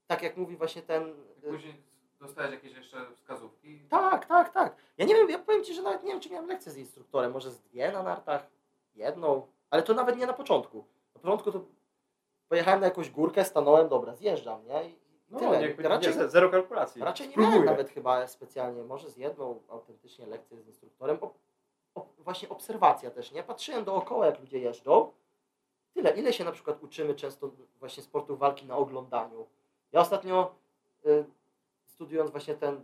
[0.07, 1.14] Tak jak mówi właśnie ten.
[1.49, 1.89] Później
[2.20, 3.80] dostałeś jakieś jeszcze wskazówki.
[3.90, 4.76] Tak, tak, tak.
[4.98, 7.32] Ja nie wiem, ja powiem Ci, że nawet nie wiem, czy miałem lekcję z instruktorem.
[7.32, 8.48] Może z dwie na nartach,
[8.96, 10.86] jedną, ale to nawet nie na początku.
[11.16, 11.62] Na początku to
[12.50, 14.90] pojechałem na jakąś górkę, stanąłem, dobra, zjeżdżam, nie?
[14.90, 15.52] I No, tyle.
[15.60, 17.02] będzie raczej, nie, zero kalkulacji.
[17.04, 17.54] raczej nie Spróbuję.
[17.60, 21.18] miałem nawet chyba specjalnie, może z jedną autentycznie lekcję z instruktorem.
[21.22, 21.34] O,
[21.96, 23.44] o, właśnie obserwacja też, nie?
[23.44, 25.12] Patrzyłem dookoła, jak ludzie jeżdżą.
[25.94, 29.48] Tyle, ile się na przykład uczymy często właśnie sportu walki na oglądaniu.
[29.91, 30.56] Ja ostatnio
[31.06, 31.26] y,
[31.99, 32.81] studiując właśnie ten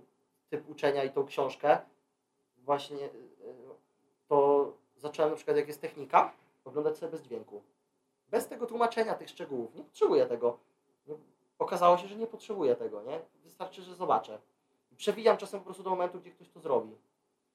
[0.49, 1.77] typ uczenia i tą książkę,
[2.57, 3.09] właśnie y,
[4.27, 6.33] to zacząłem na przykład jak jest technika,
[6.65, 7.61] oglądać sobie bez dźwięku.
[8.29, 9.75] Bez tego tłumaczenia tych szczegółów.
[9.75, 10.57] Nie potrzebuję tego.
[11.07, 11.15] Nie,
[11.59, 13.19] okazało się, że nie potrzebuję tego, nie?
[13.43, 14.39] Wystarczy, że zobaczę.
[14.97, 16.95] Przewijam czasem po prostu do momentu, gdzie ktoś to zrobi.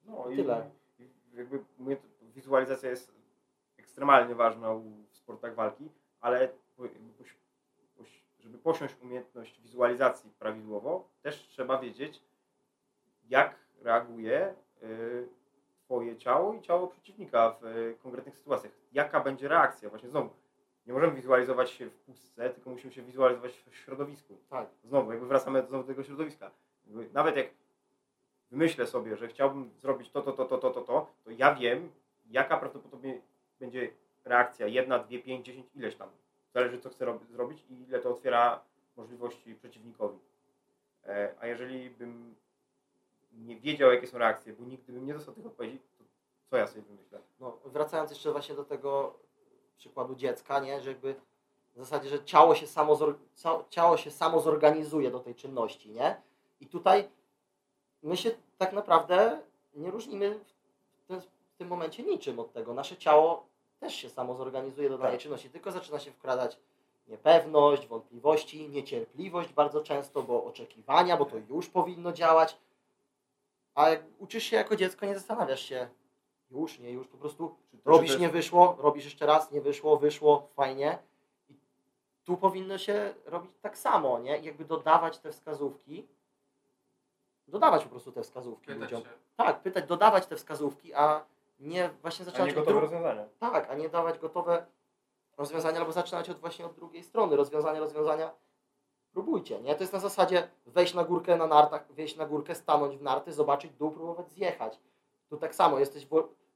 [0.04, 0.70] No i Tyle.
[0.98, 1.64] i jakby
[2.22, 3.12] wizualizacja jest
[3.78, 5.88] ekstremalnie ważna w sportach walki,
[6.20, 7.34] ale po- jakby poś,
[7.98, 12.22] poś, żeby posiąść umiejętność wizualizacji prawidłowo, też trzeba wiedzieć,
[13.28, 15.28] jak reaguje y,
[15.90, 18.72] Twoje ciało i ciało przeciwnika w y, konkretnych sytuacjach.
[18.92, 19.88] Jaka będzie reakcja?
[19.88, 20.30] Właśnie znowu,
[20.86, 24.36] nie możemy wizualizować się w pustce, tylko musimy się wizualizować w środowisku.
[24.50, 24.68] Tak.
[24.84, 26.50] Znowu, jakby wracamy znowu do tego środowiska.
[27.12, 27.46] Nawet jak
[28.50, 31.92] wymyślę sobie, że chciałbym zrobić to, to, to, to, to, to, to, to ja wiem,
[32.30, 33.20] jaka prawdopodobnie
[33.60, 33.90] będzie
[34.24, 34.66] reakcja.
[34.66, 36.08] Jedna, dwie, pięć, dziesięć, ileś tam.
[36.54, 38.60] Zależy, co chcę rob- zrobić i ile to otwiera
[38.96, 40.18] możliwości przeciwnikowi.
[41.06, 42.34] E, a jeżeli bym
[43.32, 46.04] nie wiedział, jakie są reakcje, bo nigdy bym nie dostał tych odpowiedzi, to
[46.50, 47.20] co ja sobie wymyślę?
[47.40, 49.18] No, wracając jeszcze właśnie do tego
[49.76, 50.80] przykładu dziecka, nie?
[50.80, 51.14] Że jakby
[51.74, 52.98] w zasadzie, że ciało się samo,
[53.70, 56.22] ciało się samo zorganizuje do tej czynności, nie?
[56.60, 57.08] I tutaj
[58.02, 59.40] my się tak naprawdę
[59.74, 60.40] nie różnimy
[60.92, 62.74] w, ten, w tym momencie niczym od tego.
[62.74, 63.46] Nasze ciało
[63.80, 65.20] też się samo zorganizuje do danej Tak.
[65.22, 66.58] czynności, tylko zaczyna się wkradać
[67.08, 72.56] niepewność, wątpliwości, niecierpliwość bardzo często, bo oczekiwania, bo to już powinno działać.
[73.74, 75.88] A jak uczysz się jako dziecko, nie zastanawiasz się
[76.50, 79.60] już, nie już, po prostu to- robisz, to nie jest- wyszło, robisz jeszcze raz, nie
[79.60, 80.98] wyszło, wyszło, fajnie.
[81.48, 81.54] I
[82.24, 84.38] tu powinno się robić tak samo, nie?
[84.38, 86.06] Jakby dodawać te wskazówki,
[87.48, 89.02] dodawać po prostu te wskazówki Pytać ludziom.
[89.02, 89.08] się.
[89.36, 91.24] Tak, pytać, dodawać te wskazówki, a
[91.60, 93.24] nie właśnie A zaczynać nie od gotowe dru- rozwiązania.
[93.38, 94.66] Tak, a nie dawać gotowe
[95.36, 97.36] rozwiązania, albo zaczynać od właśnie od drugiej strony.
[97.36, 98.30] Rozwiązania, rozwiązania.
[99.12, 99.74] Próbujcie, nie?
[99.74, 103.32] To jest na zasadzie wejść na górkę na nartach, wejść na górkę, stanąć w narty,
[103.32, 104.80] zobaczyć dół, próbować zjechać.
[105.28, 106.06] Tu tak samo, jesteś,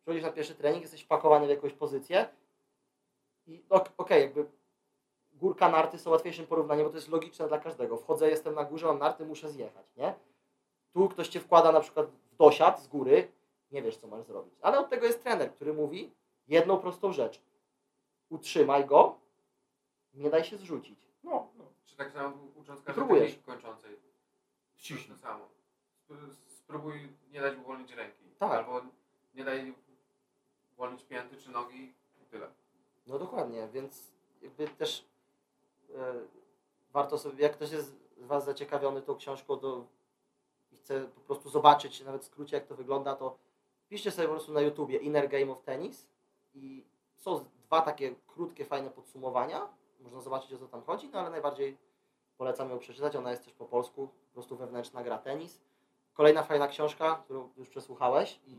[0.01, 2.29] przychodzisz na pierwszy trening, jesteś wpakowany w jakąś pozycję
[3.47, 4.47] i ok- okej, jakby
[5.33, 7.97] górka, narty są łatwiejszym porównaniem, bo to jest logiczne dla każdego.
[7.97, 10.15] Wchodzę, jestem na górze, mam narty, muszę zjechać, nie?
[10.93, 13.33] Tu ktoś Cię wkłada na przykład w dosiad z góry,
[13.75, 14.55] nie wiesz, co masz zrobić.
[14.63, 16.13] Ale od tego jest trener, który mówi
[16.49, 17.41] jedną prostą rzecz.
[18.31, 19.19] Utrzymaj go,
[20.15, 21.09] nie daj się zrzucić.
[21.23, 21.65] No, no.
[21.85, 23.97] Czy tak samo ucząc każdej kończącej.
[24.77, 25.17] Ściśnij.
[25.17, 25.45] To samo.
[26.09, 28.25] Sp- Spróbuj nie dać uwolnić ręki.
[28.39, 28.53] Tak.
[28.53, 28.81] Albo
[29.35, 29.75] nie daj
[30.73, 32.49] uwolnić pięty czy nogi i tyle.
[33.07, 35.05] No dokładnie, więc jakby też
[35.95, 36.15] e,
[36.93, 39.87] warto sobie, jak ktoś jest z Was zaciekawiony tą książką to
[40.73, 43.37] i chce po prostu zobaczyć nawet w skrócie jak to wygląda, to
[43.89, 46.09] piszcie sobie po prostu na YouTubie Inner Game of Tennis
[46.55, 46.85] i
[47.17, 49.69] są dwa takie krótkie, fajne podsumowania.
[50.01, 51.77] Można zobaczyć o co tam chodzi, no ale najbardziej
[52.39, 53.17] polecam ją przeczytać.
[53.17, 55.61] Ona jest też po polsku, po prostu wewnętrzna gra tenis.
[56.15, 58.57] Kolejna fajna książka, którą już przesłuchałeś i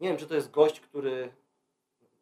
[0.00, 1.32] nie wiem, czy to jest gość, który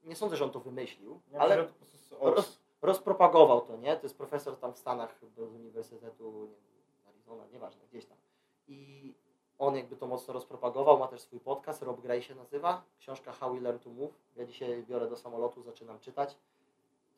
[0.05, 1.73] nie sądzę, że on to wymyślił, Ja ale myślę,
[2.11, 3.97] to po roz, rozpropagował to, nie?
[3.97, 8.19] To jest profesor tam w Stanach z Uniwersytetu nie wiem, Arizona, nieważne, gdzieś tam.
[8.67, 9.15] I
[9.59, 13.55] on jakby to mocno rozpropagował, ma też swój podcast, Rob Gray się nazywa, książka How
[13.55, 14.13] We Learn to Move.
[14.37, 16.37] Ja dzisiaj biorę do samolotu, zaczynam czytać.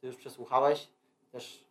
[0.01, 0.89] Ty już przesłuchałeś,
[1.33, 1.65] też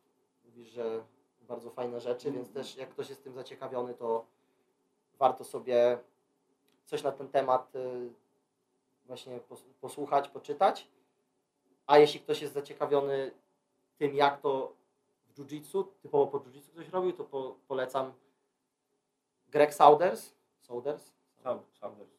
[0.45, 1.03] mówisz, że
[1.41, 4.25] bardzo fajne rzeczy, więc też jak ktoś jest tym zaciekawiony, to
[5.19, 5.97] warto sobie
[6.85, 8.09] coś na ten temat y,
[9.05, 10.87] właśnie pos- posłuchać, poczytać.
[11.87, 13.31] A jeśli ktoś jest zaciekawiony
[13.97, 14.73] tym, jak to
[15.27, 18.13] w jiu-jitsu, typowo po jiu-jitsu ktoś robił, to po, polecam
[19.47, 20.33] Greg Saunders.
[20.65, 21.13] Saunders?
[21.43, 22.09] Sam- Saunders.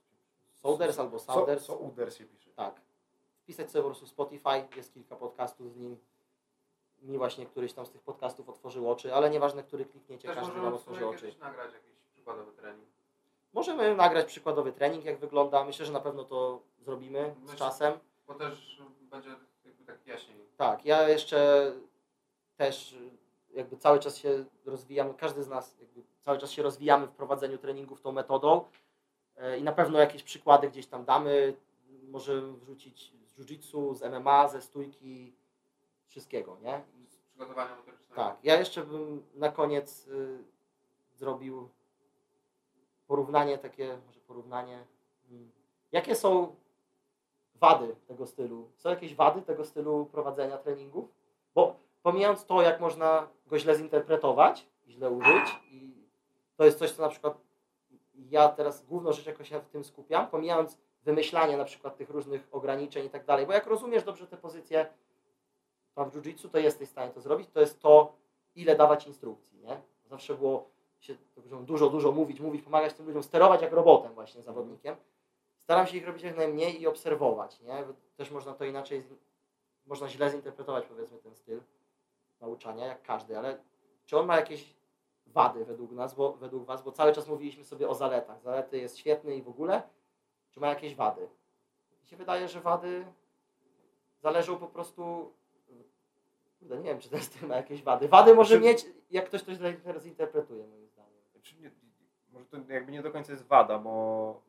[0.54, 1.64] Saunders albo So, Saunders.
[1.64, 2.50] so Uders się pisze.
[2.50, 2.80] Tak.
[3.42, 5.96] Wpisać sobie po prostu Spotify, jest kilka podcastów z nim.
[7.02, 10.52] Mi właśnie któryś tam z tych podcastów otworzył oczy, ale nieważne, który klikniecie, Też każdy
[10.52, 11.20] możemy nam w sumie otworzy oczy.
[11.26, 12.88] kiedyś nagrać jakiś przykładowy trening.
[13.52, 15.64] Możemy nagrać przykładowy trening, jak wygląda.
[15.64, 17.98] Myślę, że na pewno to zrobimy z Myślę- czasem.
[18.26, 19.30] Bo też będzie
[19.64, 20.38] jakby tak jaśniej.
[20.56, 21.72] Tak, ja jeszcze
[22.56, 22.96] też
[23.50, 27.58] jakby cały czas się rozwijam, każdy z nas jakby cały czas się rozwijamy w prowadzeniu
[27.58, 28.64] treningów tą metodą
[29.36, 31.56] E, i na pewno jakieś przykłady gdzieś tam damy.
[32.08, 35.32] Możemy wrzucić z jiu-jitsu, z MMA, ze stójki,
[36.06, 36.82] wszystkiego, nie?
[37.08, 38.14] Z przygotowania motorycznego.
[38.14, 40.38] Tak, ja jeszcze bym na koniec y,
[41.14, 41.68] zrobił
[43.06, 44.84] porównanie takie, może porównanie.
[45.30, 45.50] mm,
[45.92, 46.56] Jakie są
[47.54, 48.70] wady tego stylu?
[48.76, 51.08] Są jakieś wady tego stylu prowadzenia treningów?
[51.54, 56.05] Bo pomijając to, jak można go źle zinterpretować, źle użyć, i
[56.56, 57.38] to jest coś, co na przykład
[58.14, 62.48] ja teraz główną rzecz, jaką się w tym skupiam, pomijając wymyślanie na przykład tych różnych
[62.52, 64.86] ograniczeń i tak dalej, bo jak rozumiesz dobrze te pozycje,
[65.96, 68.16] w jiu-jitsu, to jesteś w stanie to zrobić, to jest to,
[68.54, 69.80] ile dawać instrukcji, nie?
[70.06, 70.68] Zawsze było
[71.00, 71.16] się
[71.60, 74.96] dużo, dużo mówić, mówić, pomagać tym ludziom, sterować jak robotem właśnie zawodnikiem.
[75.58, 77.84] Staram się ich robić jak najmniej i obserwować, nie?
[78.16, 79.02] Też można to inaczej,
[79.86, 81.60] można źle zinterpretować powiedzmy ten styl
[82.40, 83.58] nauczania, jak każdy, ale
[84.06, 84.74] czy on ma jakieś
[85.36, 88.40] wady według nas, bo według Was, bo cały czas mówiliśmy sobie o zaletach.
[88.40, 89.82] Zalety jest świetny i w ogóle,
[90.50, 91.28] czy ma jakieś wady?
[92.00, 93.06] Mi się wydaje, że wady
[94.20, 95.32] zależą po prostu
[96.58, 98.08] Kurde, nie wiem, czy ten styl ma jakieś wady.
[98.08, 101.20] Wady może Znaczy- mieć, jak ktoś to źle zinterpretuje, moim zdaniem.
[101.32, 101.70] Znaczy, nie,
[102.32, 104.40] może to jakby nie do końca jest wada, bo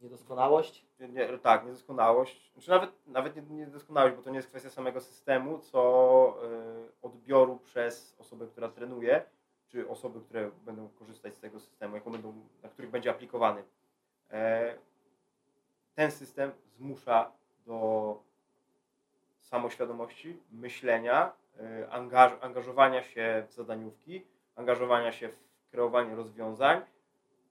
[0.00, 0.86] Niedoskonałość?
[1.08, 5.58] nie, tak, niedoskonałość, znaczy nawet, nawet nie niedoskonałość, bo to nie jest kwestia samego systemu,
[5.58, 9.24] co y, odbioru przez osobę, która trenuje,
[9.68, 13.64] czy osoby, które będą korzystać z tego systemu, jaką będą, na których będzie aplikowany.
[14.30, 14.74] E,
[15.94, 17.32] ten system zmusza
[17.66, 18.22] do
[19.40, 24.26] samoświadomości, myślenia, y, angaż, angażowania się w zadaniówki,
[24.56, 26.80] angażowania się w kreowanie rozwiązań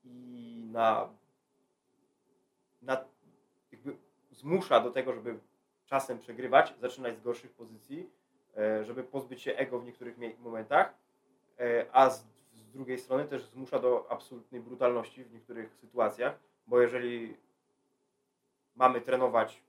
[0.04, 1.10] i na
[2.82, 3.06] na,
[4.32, 5.40] zmusza do tego, żeby
[5.86, 8.10] czasem przegrywać, zaczynać z gorszych pozycji,
[8.58, 10.94] e, żeby pozbyć się ego w niektórych momentach,
[11.60, 16.82] e, a z, z drugiej strony też zmusza do absolutnej brutalności w niektórych sytuacjach, bo
[16.82, 17.38] jeżeli
[18.76, 19.64] mamy trenować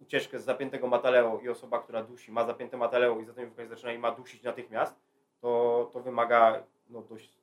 [0.00, 3.98] ucieczkę z zapiętego mataleo i osoba, która dusi, ma zapięte mataleo i zatem zaczyna i
[3.98, 4.96] ma dusić natychmiast,
[5.40, 7.42] to, to wymaga no, dość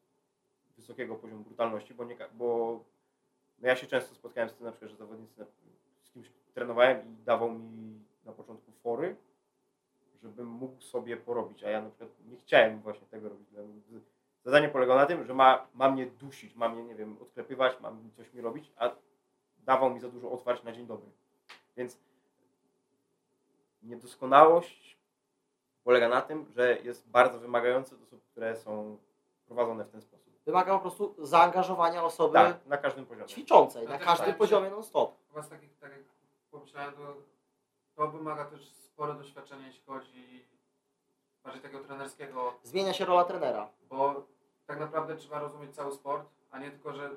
[0.77, 2.79] wysokiego poziomu brutalności, bo, nie, bo
[3.61, 5.45] no ja się często spotkałem z tym na przykład, że zawodnicy
[6.03, 9.15] z kimś trenowałem i dawał mi na początku fory,
[10.23, 13.47] żebym mógł sobie porobić, a ja na przykład nie chciałem właśnie tego robić.
[14.45, 17.91] Zadanie polegało na tym, że ma, ma mnie dusić, ma mnie, nie wiem, odklepywać, ma
[18.17, 18.91] coś mi robić, a
[19.65, 21.09] dawał mi za dużo otwarć na dzień dobry.
[21.77, 21.99] Więc
[23.83, 24.97] niedoskonałość
[25.83, 28.97] polega na tym, że jest bardzo wymagający od osób, które są
[29.47, 30.28] prowadzone w ten sposób.
[30.45, 33.27] Wymaga po prostu zaangażowania osoby Tak, na każdym poziomie.
[33.27, 35.15] ćwiczącej, No na każdym tak, poziomie non-stop.
[35.41, 36.01] Z takich, tak jak
[36.51, 37.15] pomyślałem, to,
[37.95, 40.45] to wymaga też spore doświadczenie, jeśli chodzi
[41.43, 43.69] bardziej tego trenerskiego, Zmienia się rola trenera.
[43.89, 44.23] bo
[44.67, 47.09] tak naprawdę trzeba rozumieć cały sport, a nie tylko, że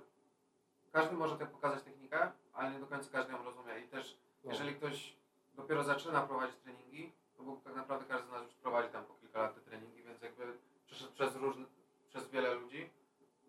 [0.92, 3.78] każdy może tak pokazać technikę, ale nie do końca każdy ją rozumie.
[3.78, 4.50] I też No.
[4.52, 5.16] jeżeli ktoś
[5.54, 9.14] dopiero zaczyna prowadzić treningi, to bo tak naprawdę każdy z nas już prowadzi tam po
[9.14, 11.64] kilka lat te treningi, więc jakby przeszedł przez różne,
[12.08, 12.90] przez wiele ludzi,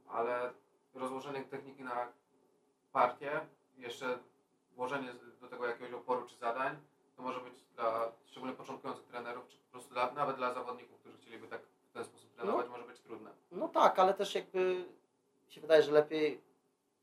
[0.10, 0.54] ale
[0.94, 2.08] rozłożenie techniki na
[2.92, 3.32] partię,
[3.78, 4.20] jeszcze
[4.76, 6.78] włożenie do tego jakiegoś oporu czy zadań,
[7.18, 11.18] to może być dla szczególnie początkujących trenerów, czy po prostu dla, nawet dla zawodników, którzy
[11.18, 13.30] chcieliby tak w ten sposób trenować, może być trudne.
[13.52, 14.86] No tak, ale też jakby
[15.50, 16.42] się wydaje, że lepiej,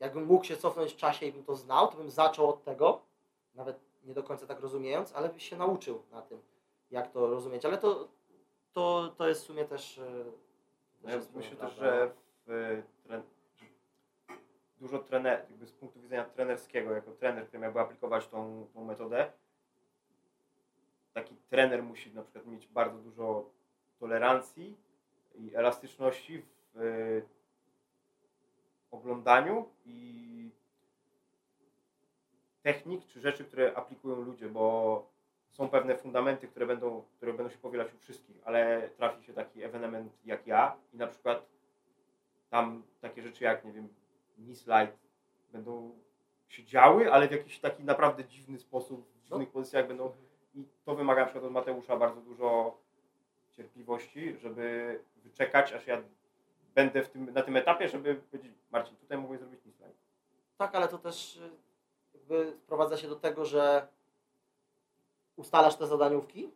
[0.01, 3.01] jakbym mógł się cofnąć w czasie i bym to znał, to bym zaczął od tego,
[3.55, 6.43] nawet nie do końca tak rozumiejąc, ale byś się nauczył na tym,
[6.90, 7.64] jak to rozumieć.
[7.64, 8.09] Ale to,
[8.72, 9.98] to, to jest w sumie też.
[9.98, 12.10] e, No też ja jest myślę też, że
[13.05, 13.22] tren...
[14.81, 19.32] dużo trener, jakby z punktu widzenia trenerskiego, jako trener, który miałby aplikować tą, tą metodę,
[21.12, 23.51] taki trener musi na przykład mieć bardzo dużo
[23.98, 24.77] tolerancji
[25.35, 26.43] i elastyczności
[26.74, 27.22] w e,
[28.90, 30.51] oglądaniu i
[32.62, 35.06] technik czy rzeczy, które aplikują ludzie, bo
[35.51, 39.62] są pewne fundamenty, które będą, które będą się powielać u wszystkich, ale trafi się taki
[39.62, 41.47] ewenement jak ja i na przykład
[42.51, 43.89] tam takie rzeczy jak, nie wiem,
[44.36, 44.93] knee slide
[45.52, 45.98] będą
[46.48, 50.12] się działy, ale w jakiś taki naprawdę dziwny sposób, w dziwnych pozycjach będą
[50.55, 52.77] i to wymaga na przykład od Mateusza bardzo dużo
[53.56, 56.02] cierpliwości, żeby wyczekać, aż ja
[56.74, 59.94] będę w tym, na tym etapie, żeby powiedzieć, Marcin, tutaj mogłeś zrobić knee slide.
[60.56, 61.51] Tak, ale to też y,
[62.14, 63.86] jakby sprowadza się do tego, że
[65.36, 66.51] ustalasz te zadaniówki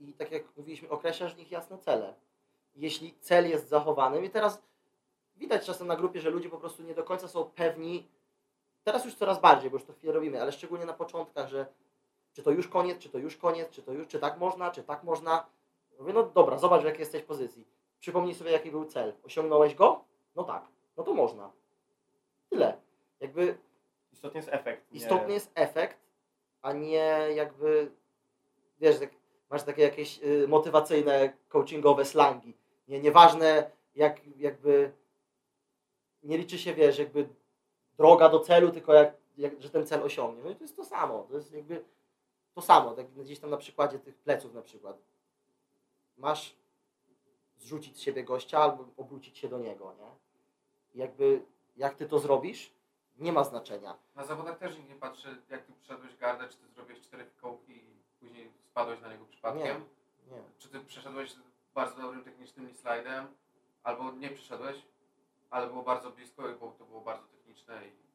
[0.00, 2.14] i tak jak mówiliśmy, określasz w nich jasne cele.
[2.76, 4.62] Jeśli cel jest zachowany, i teraz
[5.36, 8.08] widać czasem na grupie, że ludzie po prostu nie do końca są pewni,
[8.84, 11.66] teraz już coraz bardziej, bo już to chwilę robimy, ale szczególnie na początkach, że
[12.32, 14.82] czy to już koniec, czy to już koniec, czy to już, czy tak można, czy
[14.82, 15.46] tak można.
[16.00, 17.66] Mówię, no dobra, zobacz w jakiej jesteś pozycji.
[18.00, 19.12] Przypomnij sobie, jaki był cel.
[19.24, 20.04] Osiągnąłeś go?
[20.36, 20.62] No tak.
[20.96, 21.50] No to można.
[22.50, 22.76] Tyle.
[23.20, 23.58] Jakby
[24.12, 24.92] Istotnie jest efekt.
[24.92, 25.98] nie- istotny jest efekt,
[26.62, 27.90] a nie jakby,
[28.80, 29.10] wiesz, tak,
[29.50, 32.56] masz takie jakieś y, motywacyjne, coachingowe slangi.
[32.88, 34.92] Nie, nieważne jak jakby,
[36.26, 37.28] nie liczy się, wiesz, jakby
[37.96, 40.44] droga do celu, tylko jak, jak że ten cel osiągniesz.
[40.44, 41.84] No i to jest to samo, to jest jakby
[42.54, 44.98] to samo, tak gdzieś tam na przykładzie tych pleców na przykład.
[46.16, 46.56] Masz
[47.58, 50.10] zrzucić z siebie gościa albo obrócić się do niego, nie?
[50.94, 51.42] I jakby,
[51.76, 52.72] jak ty to zrobisz,
[53.18, 53.96] nie ma znaczenia.
[54.14, 57.72] Na zawodach też nikt nie patrzy, jak ty przeszedłeś gardę, czy ty zrobiłeś cztery fikołki
[57.72, 59.84] i później spadłeś na niego przypadkiem.
[60.30, 60.42] Nie.
[60.58, 61.36] Czy ty przeszedłeś
[61.74, 63.26] bardzo dobrym technicznym slajdem,
[63.82, 64.76] albo nie przeszedłeś,
[65.50, 67.80] ale było bardzo blisko i było, to było bardzo techniczne.
[67.86, 68.06] I...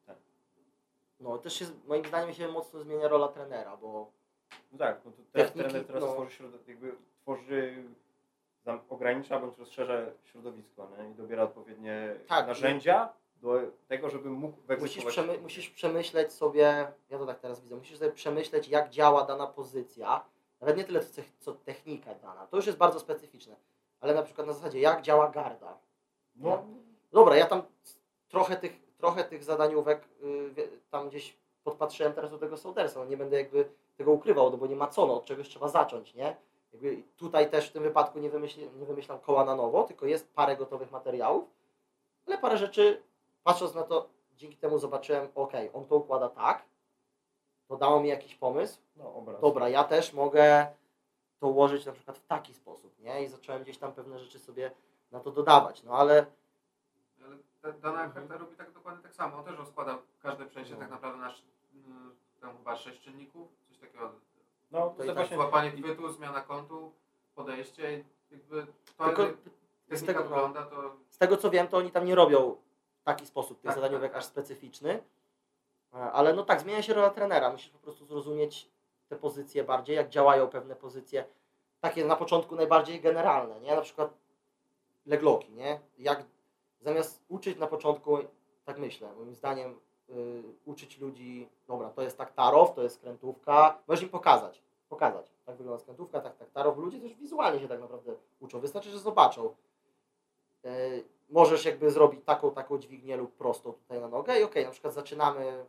[1.20, 4.10] No też się, moim zdaniem się mocno zmienia rola trenera, bo
[4.72, 6.12] No tak, no to teraz Techniki, trener teraz no.
[6.12, 7.84] tworzy, środ- jakby tworzy,
[8.64, 9.94] zam- ogranicza bądź rozszerza
[10.24, 11.10] środowisko nie?
[11.10, 17.18] i dobiera odpowiednie Tak, narzędzia do tego, żeby mógł musisz, przemy, musisz przemyśleć sobie, ja
[17.18, 20.24] to tak teraz widzę, musisz sobie przemyśleć jak działa dana pozycja,
[20.60, 23.56] nawet nie tyle co, co technika dana, to już jest bardzo specyficzne,
[24.00, 25.78] ale na przykład na zasadzie jak działa garda.
[26.36, 26.64] No,
[27.12, 27.62] Dobra, ja tam
[28.28, 33.06] trochę tych, trochę tych zadaniówek y, wie- tam gdzieś podpatrzyłem teraz do tego Sodersa, no
[33.06, 36.14] nie będę jakby tego ukrywał, no bo nie ma co, no od czegoś trzeba zacząć,
[36.14, 36.36] nie?
[36.72, 40.32] Jakby tutaj też w tym wypadku nie, wymyśli, nie wymyślam koła na nowo, tylko jest
[40.34, 41.44] parę gotowych materiałów,
[42.26, 43.02] ale parę rzeczy,
[43.44, 46.62] patrząc na to, dzięki temu zobaczyłem, ok, on to układa tak,
[47.68, 49.40] to dało mi jakiś pomysł, no obraz.
[49.40, 50.66] dobra, ja też mogę
[51.38, 53.24] to ułożyć na przykład w taki sposób, nie?
[53.24, 54.70] I zacząłem gdzieś tam pewne rzeczy sobie
[55.10, 56.26] na to dodawać, no ale
[57.62, 58.12] dana Mhm.
[58.12, 59.38] karta robi tak dokładnie tak samo.
[59.38, 60.80] On też rozkłada każde przejście No.
[60.80, 61.32] tak naprawdę na
[61.74, 64.12] mm, tam chyba sześć czynników, coś takiego.
[64.70, 66.92] No, To jest właśnie Złapanie chwytu, zmiana kątu,
[67.34, 67.98] podejście.
[67.98, 68.66] i Jakby
[68.96, 69.22] to Tylko
[69.90, 72.56] z tego- wygląda, to z tego co wiem, to oni tam nie robią
[73.00, 74.32] w taki sposób tych Tak, zadaniówek tak, aż tak.
[74.32, 75.02] specyficzny.
[75.94, 77.50] E, Ale no tak, zmienia się rola trenera.
[77.50, 78.70] Musisz po prostu zrozumieć
[79.08, 81.24] te pozycje bardziej, jak działają pewne pozycje.
[81.80, 83.74] Takie na początku najbardziej generalne, nie?
[83.76, 84.14] Na przykład
[85.06, 85.80] legloki, nie?
[85.98, 86.24] Jak
[86.82, 88.18] zamiast uczyć na początku,
[88.64, 89.80] tak myślę, moim zdaniem,
[90.10, 95.26] y, uczyć ludzi, dobra, to jest taktarow, to jest krętówka, możesz im pokazać, pokazać.
[95.46, 96.78] tak wygląda skrętówka, tak, tak, tarow.
[96.78, 98.60] Ludzie też wizualnie się tak naprawdę uczą.
[98.60, 99.54] Wystarczy, że zobaczą.
[100.64, 104.70] Yy, możesz jakby zrobić taką, taką dźwignię lub prostą tutaj na nogę i okej, na
[104.70, 105.66] przykład zaczynamy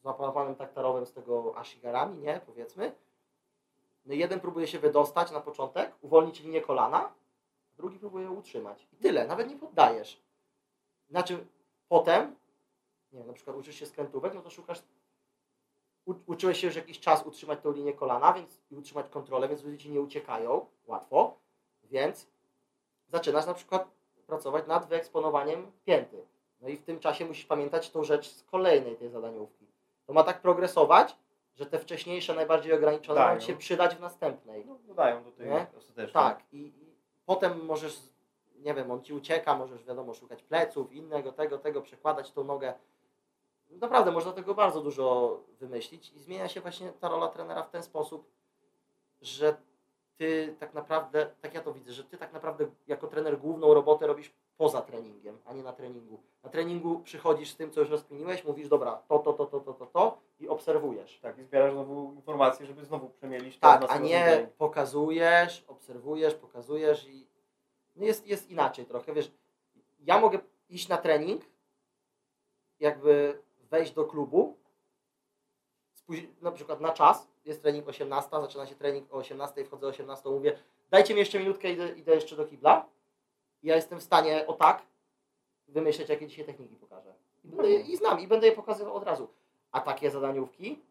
[0.00, 2.92] z zaplanowanym taktarowym z tego ashigarami, nie, powiedzmy.
[4.06, 7.12] No jeden próbuje się wydostać na początek, uwolnić linię kolana,
[7.76, 8.88] drugi próbuje utrzymać.
[8.92, 10.25] I tyle, nawet nie poddajesz.
[11.10, 11.46] Znaczy,
[11.88, 12.36] potem,
[13.12, 14.82] nie wiem, na przykład uczysz się skrętówek, no to szukasz,
[16.06, 19.64] u, uczyłeś się już jakiś czas utrzymać tą linię kolana, więc i utrzymać kontrolę, więc
[19.64, 21.34] ludzie ci nie uciekają łatwo,
[21.84, 22.26] więc
[23.08, 23.88] zaczynasz na przykład
[24.26, 26.26] pracować nad wyeksponowaniem pięty.
[26.60, 29.66] No i w tym czasie musisz pamiętać tą rzecz z kolejnej tej zadaniówki.
[30.06, 31.16] To ma tak progresować,
[31.54, 33.28] że te wcześniejsze, najbardziej ograniczone Dają.
[33.28, 34.64] mają się przydać w następnej.
[34.66, 35.66] No, dodają do tej Nie?
[35.76, 36.12] ostatecznej.
[36.12, 36.94] Tak, i, i
[37.26, 37.98] potem możesz,
[38.66, 42.74] nie wiem, on ci ucieka, możesz, wiadomo, szukać pleców, innego, tego, tego, przekładać tą nogę.
[43.70, 47.82] Naprawdę można tego bardzo dużo wymyślić i zmienia się właśnie ta rola trenera w ten
[47.82, 48.26] sposób,
[49.20, 49.56] że
[50.16, 54.06] ty tak naprawdę, tak ja to widzę, że ty tak naprawdę jako trener główną robotę
[54.06, 56.20] robisz poza treningiem, a nie na treningu.
[56.42, 59.72] Na treningu przychodzisz z tym, co już rozkminiłeś, mówisz, dobra, to, to, to, to, to,
[59.72, 61.18] to, to i obserwujesz.
[61.22, 67.08] Tak, i zbierasz znowu informacje, żeby znowu przemielić to Tak, a nie pokazujesz, obserwujesz, pokazujesz
[67.08, 67.35] i
[67.96, 69.12] jest, jest inaczej trochę.
[69.12, 69.30] Wiesz,
[69.98, 71.42] ja mogę iść na trening,
[72.80, 74.56] jakby wejść do klubu,
[76.40, 80.28] na przykład na czas, jest trening 18, zaczyna się trening o 18, wchodzę o 18,
[80.28, 80.58] mówię,
[80.90, 82.86] dajcie mi jeszcze minutkę, idę, idę jeszcze do kibla.
[83.62, 84.82] I ja jestem w stanie o tak
[85.68, 87.14] wymyśleć, jakie dzisiaj techniki pokażę.
[87.44, 89.28] I, będę je, I znam, i będę je pokazywał od razu.
[89.72, 90.82] A takie zadaniówki,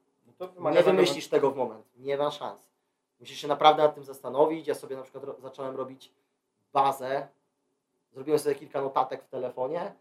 [0.59, 1.85] No nie wymyślisz tego w moment.
[1.97, 2.69] Nie ma szans.
[3.19, 4.67] Musisz się naprawdę nad tym zastanowić.
[4.67, 6.11] Ja sobie na przykład zacząłem robić
[6.75, 7.27] bazę.
[8.11, 9.93] Zrobiłem sobie kilka notatek w telefonie.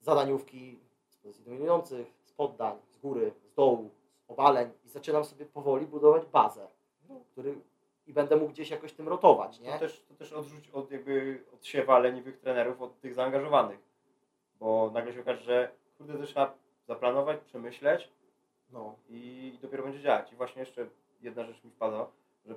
[0.00, 0.78] Zadaniówki
[1.08, 3.90] z pozycji dominujących, z poddań, z góry, z dołu,
[4.26, 4.70] z obaleń.
[4.84, 6.68] I zaczynam sobie powoli budować bazę,
[7.32, 7.60] który
[8.06, 9.72] i będę mógł gdzieś jakoś tym rotować, nie?
[9.72, 13.78] To też, to też odrzuć od jakby odsiewa leniwych trenerów od tych zaangażowanych.
[14.60, 16.54] Bo nagle się okaże, że kurde to trzeba
[16.88, 18.12] zaplanować, przemyśleć
[18.70, 18.94] No.
[19.08, 20.32] i dopiero będzie działać.
[20.32, 20.86] I właśnie jeszcze
[21.20, 22.10] jedna rzecz mi wpadła,
[22.44, 22.54] że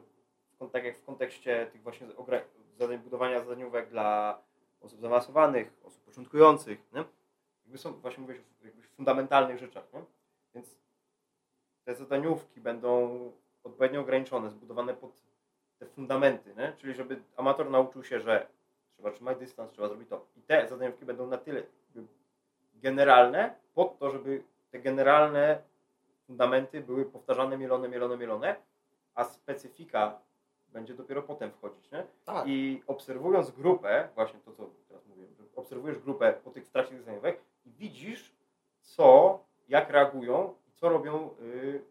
[0.72, 2.08] tak jak w kontekście tych właśnie
[2.80, 4.40] zadań, budowania zadaniówek dla
[4.82, 7.04] osób zaawansowanych, osób początkujących, nie?
[7.64, 10.04] jakby są, właśnie mówisz o fundamentalnych rzeczach, nie?
[10.56, 10.76] więc
[11.86, 13.20] te zadaniówki będą
[13.64, 15.12] odpowiednio ograniczone, zbudowane pod
[15.80, 16.74] te fundamenty, nie?
[16.78, 18.48] czyli żeby amator nauczył się, że
[18.94, 20.26] trzeba trzymać dystans, trzeba zrobić to.
[20.38, 21.64] I te zadaniówki będą na tyle
[22.74, 25.62] generalne, pod to, żeby te generalne
[26.28, 28.56] fundamenty były powtarzane, mielone, mielone, mielone,
[29.16, 30.20] a specyfika
[30.74, 31.92] będzie dopiero potem wchodzić.
[31.92, 32.04] Nie?
[32.26, 32.48] Tak.
[32.48, 37.36] I obserwując grupę, właśnie to, co teraz mówiłem, obserwujesz grupę po tych w trakcie tych
[37.66, 38.36] i widzisz,
[38.82, 39.40] co,
[39.70, 41.82] jak reagują i co robią yy,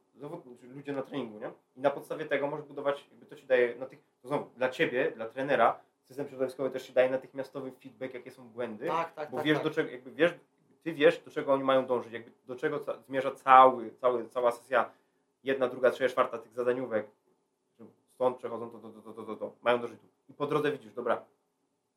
[0.74, 1.50] ludzie na treningu, nie?
[1.76, 4.68] I na podstawie tego możesz budować, jakby to ci daje, na tych, to znowu, dla
[4.68, 9.30] ciebie, dla trenera, system środowiskowy też ci daje natychmiastowy feedback, jakie są błędy, tak, tak,
[9.30, 9.64] bo tak, wiesz, tak.
[9.64, 10.34] do czego, jakby wiesz,
[10.82, 14.52] ty wiesz, do czego oni mają dążyć, jakby do czego ca- zmierza cały, cały, cała
[14.52, 14.90] sesja,
[15.44, 17.06] jedna, druga, trzecia, czwarta tych zadaniówek,
[18.18, 20.06] stąd przechodzą to, to, to, to, to, to, mają do żytu.
[20.28, 21.24] I po drodze widzisz, dobra,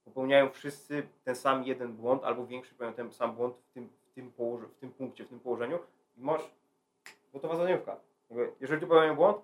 [0.05, 4.13] popełniają wszyscy ten sam jeden błąd, albo większy popełniają ten sam błąd w tym, w
[4.13, 4.31] tym,
[4.71, 5.79] w tym punkcie, w tym położeniu
[6.17, 6.51] i masz
[7.33, 7.99] gotowa zadaniówka.
[8.59, 9.37] Jeżeli popełniają błąd,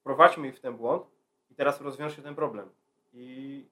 [0.00, 1.06] wprowadźmy ich w ten błąd
[1.50, 2.70] i teraz rozwiąż się ten problem.
[3.12, 3.66] I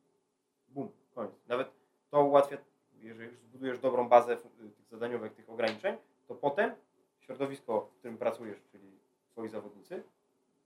[0.68, 1.32] bum, koniec.
[1.48, 1.70] Nawet
[2.10, 2.56] to ułatwia,
[3.00, 5.96] jeżeli już zbudujesz dobrą bazę fu- tych zadaniówek, tych ograniczeń,
[6.28, 6.74] to potem
[7.20, 8.90] środowisko, w którym pracujesz, czyli
[9.32, 10.02] twoi zawodnicy,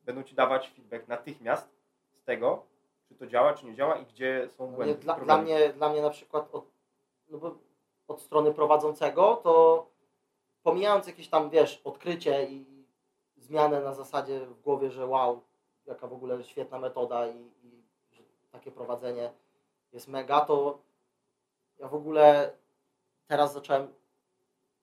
[0.05, 1.69] będą ci dawać feedback natychmiast
[2.13, 2.63] z tego,
[3.09, 4.95] czy to działa, czy nie działa i gdzie są No błędy.
[4.95, 6.65] nie, dla, dla, mnie, dla mnie na przykład od,
[7.29, 7.55] no bo
[8.09, 9.87] od strony prowadzącego, to
[10.63, 12.87] pomijając jakieś tam, wiesz, odkrycie i
[13.37, 15.43] zmianę na zasadzie w głowie, że wow,
[15.87, 17.85] jaka w ogóle świetna metoda i, i
[18.53, 19.33] takie prowadzenie
[19.93, 20.79] jest mega, to
[21.79, 22.53] ja w ogóle
[23.27, 23.95] teraz zacząłem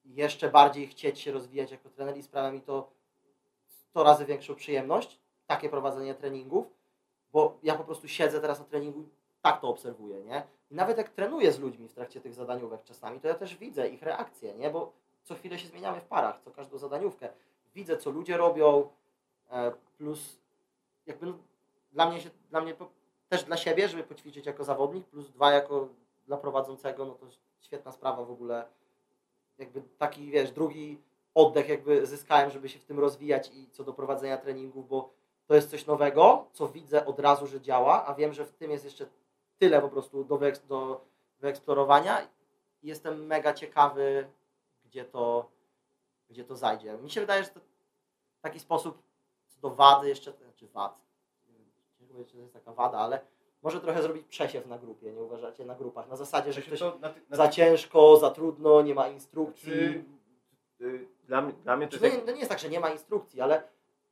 [0.04, 2.90] jeszcze bardziej chcieć się rozwijać jako trener i sprawia mi to
[3.98, 6.66] 100 razy większą przyjemność, takie prowadzenie treningów,
[7.32, 9.08] bo ja po prostu siedzę teraz na treningu
[9.42, 10.42] tak to obserwuję, nie?
[10.70, 13.88] I nawet jak trenuję z ludźmi w trakcie tych zadaniówek czasami, to ja też widzę
[13.88, 14.70] ich reakcje, nie?
[14.70, 14.92] Bo
[15.24, 17.28] co chwilę się zmieniamy w parach, co każdą zadaniówkę.
[17.74, 18.88] Widzę, co ludzie robią,
[19.50, 20.38] e, plus
[21.06, 21.32] jakby no,
[21.92, 22.74] dla mnie, się, dla mnie
[23.28, 25.88] też dla siebie, żeby poćwiczyć jako zawodnik, plus dwa jako
[26.26, 27.26] dla prowadzącego, no to
[27.60, 28.64] świetna sprawa w ogóle.
[29.58, 30.98] Jakby taki, wiesz, drugi
[31.34, 35.10] oddech jakby zyskałem, żeby się w tym rozwijać i co do prowadzenia treningów, bo
[35.46, 38.70] to jest coś nowego, co widzę od razu, że działa, a wiem, że w tym
[38.70, 39.06] jest jeszcze
[39.58, 41.00] tyle po prostu do, wyeks- do
[41.40, 42.28] wyeksplorowania
[42.82, 44.28] i jestem mega ciekawy,
[44.84, 45.50] gdzie to,
[46.30, 46.98] gdzie to zajdzie.
[46.98, 47.60] Mi się wydaje, że to
[48.38, 49.02] w taki sposób
[49.48, 51.00] co do wady jeszcze, znaczy wad,
[51.98, 53.20] ciężko powiedzieć, czy to jest taka wada, ale
[53.62, 56.78] może trochę zrobić przesiew na grupie, nie uważacie, na grupach, na zasadzie, że Że ktoś
[56.78, 59.72] to na ty, na za ciężko, za trudno, nie ma instrukcji.
[59.72, 60.04] Czy,
[60.84, 62.80] y, dla, dla mnie to Czy jest to, jak, nie, to jest tak, że nie
[62.80, 63.62] ma instrukcji, ale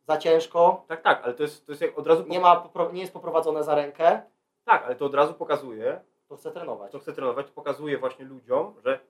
[0.09, 2.24] za ciężko, Tak, tak, ale to jest, to jest jak od razu.
[2.28, 4.22] nie, ma, nie jest poprowadzone za rękę,
[4.64, 6.93] Tak, ale to od razu pokazuje, to chce trenować.
[6.93, 9.01] co chcę trenować, pokazuje właśnie ludziom, że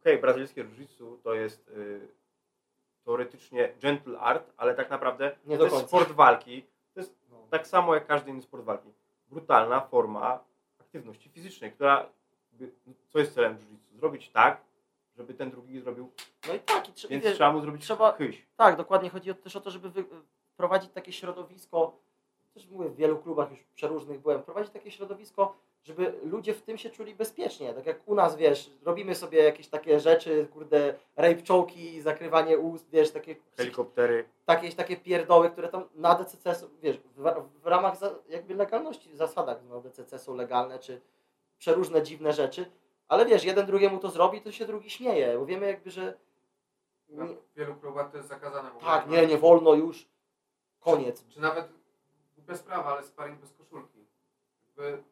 [0.00, 2.08] okej, brazylijskie jiu-jitsu to jest y,
[3.04, 5.88] teoretycznie gentle art, ale tak naprawdę Nie to jest końca.
[5.88, 6.62] sport walki.
[6.94, 7.36] To jest No.
[7.50, 8.92] tak samo jak każdy inny sport walki.
[9.28, 10.38] Brutalna forma
[10.80, 12.06] aktywności fizycznej, która,
[13.08, 13.98] co jest celem jiu-jitsu?
[13.98, 14.60] Zrobić tak,
[15.16, 16.10] żeby ten drugi zrobił,
[16.48, 18.46] No i tak, i trze- więc wiesz, trzeba mu zrobić trzeba- chyś.
[18.56, 20.04] Tak, dokładnie chodzi też o to, żeby wy,
[20.52, 21.98] wprowadzić takie środowisko,
[22.54, 26.78] też mówię, w wielu klubach już przeróżnych byłem, wprowadzić takie środowisko, żeby ludzie w tym
[26.78, 27.74] się czuli bezpiecznie.
[27.74, 32.90] Tak jak u nas, wiesz, robimy sobie jakieś takie rzeczy, kurde, rape czołki, zakrywanie ust,
[32.90, 34.24] wiesz, takie, Helikoptery.
[34.44, 37.22] takie, takie pierdoły, które tam na DCC są, wiesz, w,
[37.62, 41.00] w ramach za, jakby legalności, w zasadach na DCC są legalne, czy
[41.58, 42.70] przeróżne dziwne rzeczy,
[43.08, 46.18] ale wiesz, jeden drugiemu to zrobi, to się drugi śmieje, bo wiemy jakby, że
[47.08, 50.08] nie, w wielu klubach to jest zakazane w tak, nie, nie wolno już,
[50.80, 51.26] koniec.
[51.28, 51.68] Czy nawet
[52.36, 54.06] bez prawa, ale sparring bez koszulki.
[54.66, 55.02] Jakby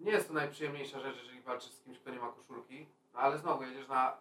[0.00, 3.38] nie jest to najprzyjemniejsza rzecz, jeżeli walczysz z kimś, kto nie ma koszulki, no ale
[3.38, 4.16] znowu jedziesz na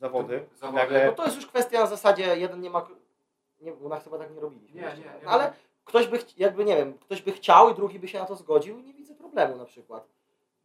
[0.00, 0.46] Zawody.
[0.56, 0.78] Zawody.
[0.78, 2.86] Nagle No to jest już kwestia na zasadzie, jeden nie ma.
[3.60, 4.80] Nie, u nas chyba tak nie robiliśmy.
[4.80, 5.28] Nie, nie, nie.
[5.28, 5.52] Ale
[5.84, 8.80] ktoś by, jakby nie wiem, ktoś by chciał i drugi by się na to zgodził,
[8.80, 10.08] nie widzę problemu na przykład.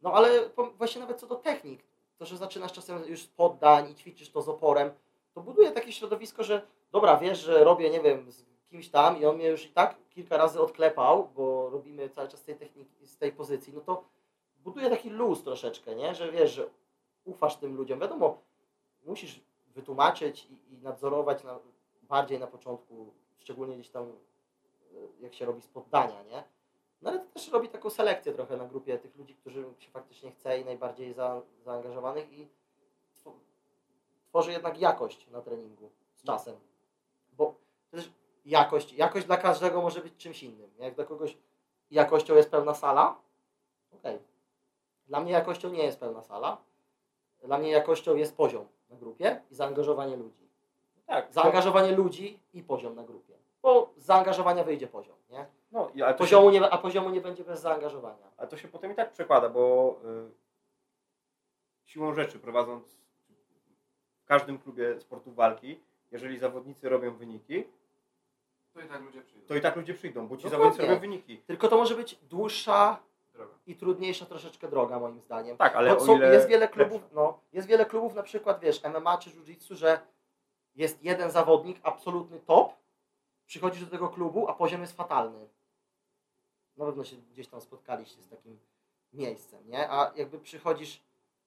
[0.04, 1.82] No ale właśnie nawet co do technik,
[2.18, 4.90] to, że zaczynasz czasem już z poddań i ćwiczysz to z oporem,
[5.34, 9.24] to buduje takie środowisko, że dobra, wiesz, że robię, nie wiem, z kimś tam i
[9.24, 13.06] on mnie już i tak kilka razy odklepał, bo robimy cały czas z tej techniki,
[13.06, 14.04] z tej pozycji, no to
[14.64, 16.14] buduje taki luz troszeczkę, nie?
[16.14, 16.70] Że wiesz, że
[17.24, 18.00] ufasz tym ludziom.
[18.00, 18.38] Wiadomo,
[19.04, 21.58] musisz wytłumaczyć i, i nadzorować na,
[22.02, 24.12] bardziej na początku, szczególnie gdzieś tam e,
[25.20, 26.53] jak się robi z poddania, nie?
[27.04, 30.30] No ale to też robi taką selekcję trochę na grupie tych ludzi, którzy się faktycznie
[30.32, 32.48] chce i najbardziej za, zaangażowanych i
[33.24, 33.32] two-
[34.28, 36.56] tworzy jednak jakość na treningu z czasem.
[37.32, 37.54] Bo
[37.90, 38.10] też
[38.44, 40.70] jakość, jakość dla każdego może być czymś innym.
[40.78, 41.36] Jak dla kogoś
[41.90, 43.16] jakością jest pełna sala,
[43.94, 44.18] okej.
[45.06, 46.56] Dla mnie jakością nie jest pełna sala.
[47.42, 50.48] Dla mnie jakością jest poziom na grupie i zaangażowanie ludzi.
[51.06, 51.32] tak.
[51.32, 53.34] Zaangażowanie ludzi i poziom na grupie.
[53.62, 55.46] Bo z zaangażowania wyjdzie poziom, nie?
[55.74, 58.30] No, ale to się- Poziomu nie, a poziomu nie będzie bez zaangażowania.
[58.36, 60.30] A to się potem i tak przekłada, bo y,
[61.84, 62.96] siłą rzeczy prowadząc
[64.22, 65.80] w każdym klubie sportu walki,
[66.12, 67.64] jeżeli zawodnicy robią wyniki,
[68.74, 69.46] to i tak ludzie przyjdą.
[69.48, 70.64] to i tak ludzie przyjdą, bo ci Dokładnie.
[70.64, 71.38] zawodnicy robią wyniki.
[71.38, 72.98] Tylko to może być dłuższa
[73.32, 73.54] Droga.
[73.66, 75.56] i trudniejsza troszeczkę droga moim zdaniem.
[75.56, 79.30] Tak, ale są, jest wiele klubów, no, jest wiele klubów, na przykład wiesz, MMA czy
[79.30, 80.00] Jiu-Jitsu, że
[80.74, 82.72] jest jeden zawodnik, absolutny top,
[83.46, 85.48] przychodzisz do tego klubu, a poziom jest fatalny.
[86.76, 88.58] Na pewno się gdzieś tam spotkaliście z takim
[89.12, 89.90] miejscem, nie?
[89.90, 91.00] A jakby przychodzisz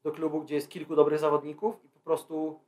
[0.04, 2.60] do klubu, gdzie jest kilku dobrych zawodników i po prostu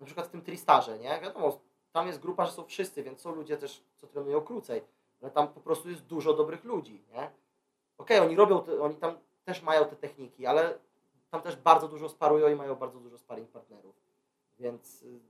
[0.00, 1.20] na przykład w tym Tristarze, nie?
[1.20, 1.58] Wiadomo,
[1.92, 4.82] tam jest grupa, że są wszyscy, więc są ludzie też, co trenują krócej,
[5.22, 7.30] ale tam po prostu jest dużo dobrych ludzi, nie?
[7.98, 10.78] Okej, oni robią, te, oni tam też mają te techniki, ale
[11.30, 13.94] tam też bardzo dużo sparują i mają bardzo dużo sparring partnerów.
[14.58, 15.20] Więc y,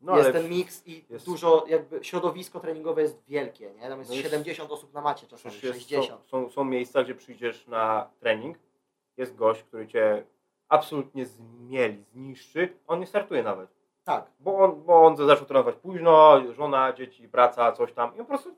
[0.00, 3.88] no, jest ten miks i jest- dużo, jakby środowisko treningowe jest wielkie, nie?
[3.88, 6.22] Tam jest No jest- 70 osób na macie czasami, przecież jest, 60.
[6.26, 8.58] są, są, są miejsca, gdzie przyjdziesz na trening,
[9.16, 10.24] jest gość, który cię
[10.68, 13.70] absolutnie zmieli, zniszczy, on nie startuje nawet.
[14.04, 18.16] Tak, Bo on, bo on zaczął trenować późno, żona, dzieci, praca, coś tam.
[18.16, 18.54] I on po prostu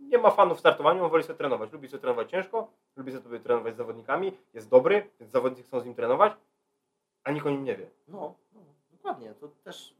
[0.00, 1.72] nie ma fanów w startowaniu, on woli sobie trenować.
[1.72, 5.84] Lubi sobie trenować ciężko, lubi sobie trenować z zawodnikami, jest dobry, więc zawodnicy chcą z
[5.84, 6.32] nim trenować,
[7.24, 7.86] a nikt o nim nie wie.
[8.08, 8.60] no, no
[8.92, 9.94] dokładnie, to też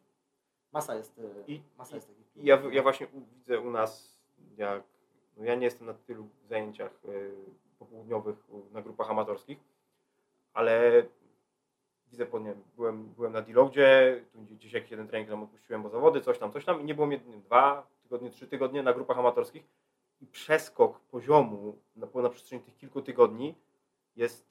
[0.77, 4.19] masa jest, y, I- masa jest takich I ja, ja właśnie widzę u nas,
[4.57, 4.83] jak
[5.37, 7.35] no ja nie jestem na tylu zajęciach y,
[7.79, 8.37] popołudniowych
[8.73, 9.59] na grupach amatorskich,
[10.55, 11.03] ale
[12.11, 15.89] widzę po wiem, byłem, byłem na Deloadzie, tu gdzieś jakiś jeden trening tam odpuściłem, bo
[15.89, 19.19] zawody, coś tam, coś tam i nie było mnie dwa tygodnie, trzy tygodnie na grupach
[19.19, 19.65] amatorskich
[20.21, 23.55] i przeskok poziomu na, na przestrzeni tych kilku tygodni
[24.17, 24.47] jest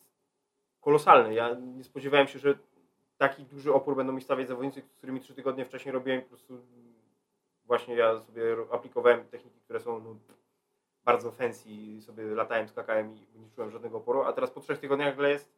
[0.82, 1.34] kolosalny.
[1.34, 2.58] Ja nie spodziewałem się, że
[3.18, 6.30] taki duży opór będą mi stawiać zawodnicy, z którymi trzy tygodnie wcześniej robiłem i po
[6.30, 6.58] prostu
[7.66, 10.16] właśnie ja sobie aplikowałem techniki, które są no,
[11.04, 11.70] bardzo fancy,
[12.02, 15.52] sobie latałem, skakałem i nie czułem żadnego oporu, a teraz po trzech tygodniach nagle jest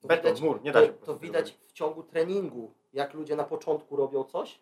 [0.00, 3.44] To beton, widać- mur, nie da się to widać w ciągu treningu, jak ludzie na
[3.44, 4.60] początku robią coś,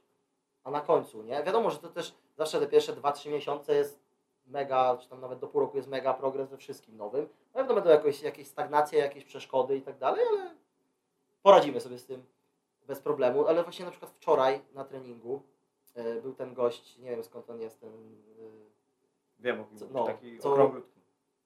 [0.65, 1.43] a na końcu, nie?
[1.43, 4.01] Wiadomo, że to też zawsze te pierwsze 2-3 miesiące jest
[4.47, 7.29] mega, czy tam nawet do pół roku jest mega progres we wszystkim nowym.
[7.55, 10.55] Na pewno będą jakoś, jakieś stagnacje, jakieś przeszkody i tak dalej, ale
[11.43, 12.23] poradzimy sobie z tym
[12.87, 13.47] bez problemu.
[13.47, 15.43] Ale właśnie na przykład wczoraj na treningu
[15.95, 18.69] e, był ten gość, nie wiem skąd on jest, ten, e,
[19.39, 21.01] Wiem Co- no, taki co- okrąglutki.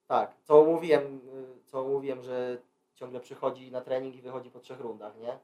[0.07, 2.59] tak, co mówiłem, y, co mówiłem, że
[2.95, 5.39] ciągle przychodzi na trening i wychodzi po trzech rundach, nie?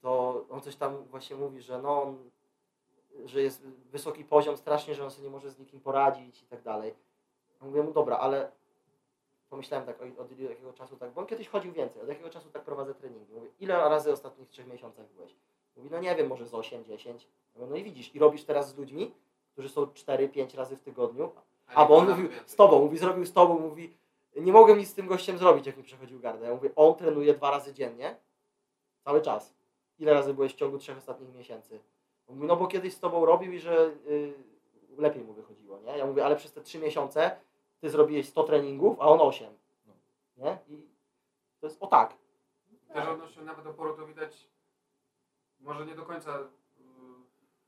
[0.00, 2.30] To on coś tam właśnie mówi, że no on,
[3.24, 6.62] że jest wysoki poziom strasznie, że on sobie nie może z nikim poradzić i tak
[6.62, 6.94] dalej.
[7.60, 8.50] Mówię mu, dobra, ale
[9.50, 12.50] pomyślałem tak, od, od jakiego czasu tak, bo on kiedyś chodził więcej, od jakiego czasu
[12.50, 13.32] tak prowadzę treningi.
[13.32, 15.34] Mówię, ile razy w ostatnich trzech miesiącach byłeś?
[15.76, 17.28] Mówi, no nie wiem, może z 8, 10.
[17.54, 19.14] Ja mówię, no i widzisz, i robisz teraz z ludźmi,
[19.52, 21.30] którzy są 4-5 razy w tygodniu,
[21.74, 23.94] a bo on mówił z tobą, mówi, zrobił z tobą, mówi,
[24.36, 26.46] nie mogłem nic z tym gościem zrobić, jak mi przechodził gardę.
[26.46, 28.16] Ja mówię, on trenuje dwa razy dziennie,
[29.04, 29.54] cały czas.
[29.98, 31.80] Ile razy byłeś w ciągu trzech ostatnich miesięcy?
[32.28, 34.34] On mówi, no bo kiedyś z tobą robił i że y,
[34.98, 35.98] lepiej mu wychodziło, nie?
[35.98, 37.36] Ja mówię, ale przez te trzy miesiące
[37.80, 39.58] ty zrobiłeś 100 treningów, a on 8.
[40.36, 40.58] Nie?
[40.68, 40.88] I
[41.60, 42.14] to jest o tak.
[42.92, 44.48] Też odnośnie nawet oporu to widać,
[45.60, 46.44] może nie do końca y,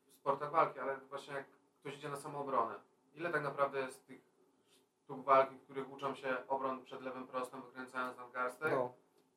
[0.07, 1.47] w sportach walki, ale właśnie jak
[1.81, 2.75] ktoś idzie na samoobronę.
[3.15, 4.21] Ile tak naprawdę jest tych
[5.05, 8.73] sztuk walki, w których uczą się obron przed lewym prostym, wykręcając nadgarstek?
[8.73, 8.93] No.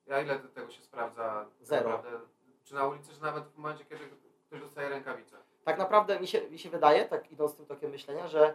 [0.08, 1.24] Ja ile te- tego się sprawdza?
[1.24, 1.90] tak Zero.
[1.90, 2.20] Naprawdę,
[2.64, 4.10] czy na ulicy, czy nawet w momencie, kiedy
[4.48, 5.38] ktoś dostaje rękawicę?
[5.64, 8.54] tak naprawdę mi się, mi się wydaje, tak idąc tym tokiem myślenia, że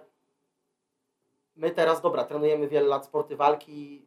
[1.59, 4.07] my teraz, dobra, trenujemy wiele lat sporty walki,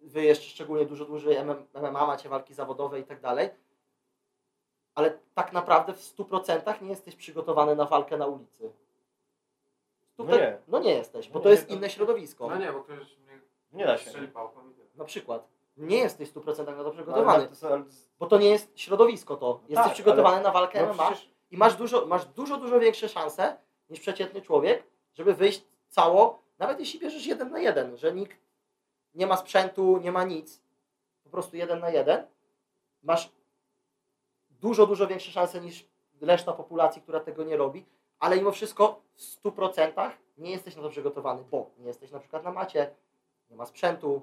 [0.00, 3.50] wy jeszcze szczególnie dużo dłużej MM MMA, macie walki zawodowe i tak dalej,
[4.94, 8.72] ale tak naprawdę w 100% nie jesteś przygotowany na walkę na ulicy.
[10.18, 10.58] No Tutaj- nie.
[10.68, 12.48] no nie jesteś, bo No to nie, jest to- inne środowisko.
[12.48, 13.40] No nie, bo ktoś mnie
[13.72, 14.10] Nie da się.
[14.94, 15.48] Na przykład.
[15.76, 17.84] Nie jesteś w 100% na to No, ale przygotowany, ale
[18.18, 19.60] bo to nie jest środowisko to.
[19.68, 23.08] Jesteś tak, przygotowany na walkę no MMA, przecież- i masz dużo, masz dużo, dużo większe
[23.08, 23.56] szanse
[23.90, 24.84] niż przeciętny człowiek,
[25.14, 28.38] żeby wyjść cało, nawet jeśli bierzesz jeden na jeden, że nikt
[29.14, 30.62] nie ma sprzętu, nie ma nic,
[31.24, 32.26] po prostu jeden na jeden,
[33.02, 33.32] masz
[34.50, 35.86] dużo, dużo większe szanse niż
[36.20, 37.86] reszta populacji, która tego nie robi,
[38.18, 42.44] ale mimo wszystko w 100% nie jesteś na to przygotowany, bo nie jesteś na przykład
[42.44, 42.94] na macie,
[43.50, 44.22] nie ma sprzętu,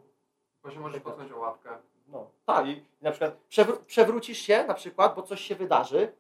[0.64, 1.78] Bo się możesz potknąć o łapkę.
[2.07, 2.30] No.
[2.45, 2.68] Tak.
[2.68, 6.14] I na przykład Przewr- przewrócisz się na przykład, bo coś się wydarzy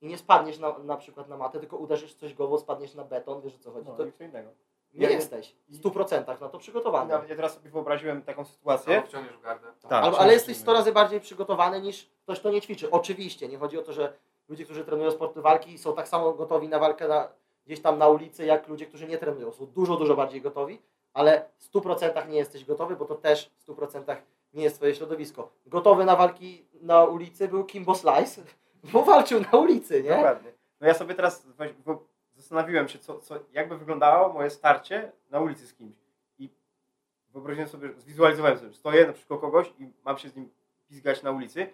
[0.00, 3.40] i nie spadniesz na, na przykład na matę, tylko uderzysz coś głową, spadniesz na beton,
[3.40, 3.88] wiesz o co chodzi.
[3.88, 4.50] no, To innego.
[4.98, 7.12] Nie Ja- jesteś w 100% na to przygotowany.
[7.12, 8.96] Nawet ja teraz sobie wyobraziłem taką sytuację.
[8.96, 9.66] Albo wciągniesz w gardę.
[9.82, 10.62] Tak, Albo, coś ale jesteś innego.
[10.62, 12.90] 100 razy bardziej przygotowany niż ktoś, kto nie ćwiczy.
[12.90, 14.12] Oczywiście, nie chodzi o to, że
[14.48, 17.28] ludzie, którzy trenują sporty walki są tak samo gotowi na walkę na,
[17.66, 19.52] gdzieś tam na ulicy, jak ludzie, którzy nie trenują.
[19.52, 23.66] Są dużo, dużo bardziej gotowi, ale w 100% nie jesteś gotowy, bo to też w
[23.66, 24.16] 100%
[24.54, 25.50] nie jest twoje środowisko.
[25.66, 28.42] Gotowy na walki na ulicy był Kimbo Slice,
[28.92, 30.10] bo walczył na ulicy, nie?
[30.10, 30.52] Dokładnie.
[30.80, 31.46] No ja sobie teraz
[32.48, 35.96] zastanowiłem się, co, co, jakby wyglądało moje starcie na ulicy z kimś.
[36.38, 36.50] I
[37.32, 40.50] wyobraziłem sobie, zwizualizowałem sobie, że stoję na przykład kogoś i mam się z nim
[40.88, 41.70] pizgać na ulicy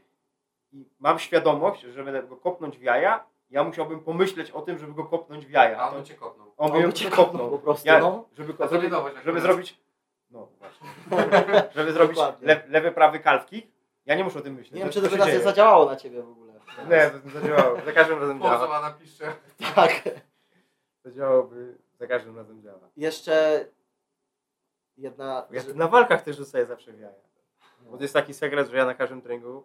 [0.72, 4.94] i mam świadomość, że żeby go kopnąć w jaja, ja musiałbym pomyśleć o tym, żeby
[4.94, 5.78] go kopnąć w jaja.
[5.78, 6.52] A on by cię kopnął.
[6.56, 8.24] on On by cię cię kopnął po prostu, Ja, no.
[8.38, 9.78] żeby, to żeby, jak żeby zrobić
[10.30, 10.88] no właśnie.
[11.76, 13.70] żeby zrobić le, lewy, prawy kalfki,
[14.06, 14.72] ja nie muszę o tym myśleć.
[14.72, 15.40] Nie wiem, czy to dzieje.
[15.40, 16.52] zadziałało na ciebie w ogóle.
[16.90, 17.80] Nie, to nie zadziałało.
[17.86, 18.50] Za każdym razem działa.
[18.50, 19.32] Pauzowana pisze.
[19.74, 20.02] Tak.
[21.04, 22.78] To działałoby, za każdym razem działa.
[22.96, 23.66] Jeszcze
[24.96, 25.46] jedna...
[25.50, 27.14] Ja na walkach też dostaję zawsze w jaja.
[27.80, 29.64] Bo to jest taki sekret, że ja na każdym treningu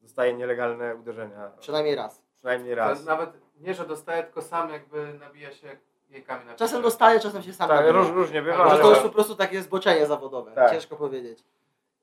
[0.00, 1.50] dostaję nielegalne uderzenia.
[1.60, 2.22] Przynajmniej raz.
[2.38, 3.04] Przynajmniej raz.
[3.04, 3.30] Nawet
[3.60, 5.76] nie, że dostaje, tylko sam jakby nabija się
[6.10, 6.82] jajkami na Czasem pisze.
[6.82, 7.92] dostaje, czasem się sam Tak, nabija.
[8.02, 10.52] róż, różnie bywa, Może to już po prostu takie zboczenie zawodowe.
[10.52, 10.70] Tak.
[10.70, 11.44] Ciężko powiedzieć.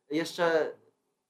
[0.10, 0.72] Jeszcze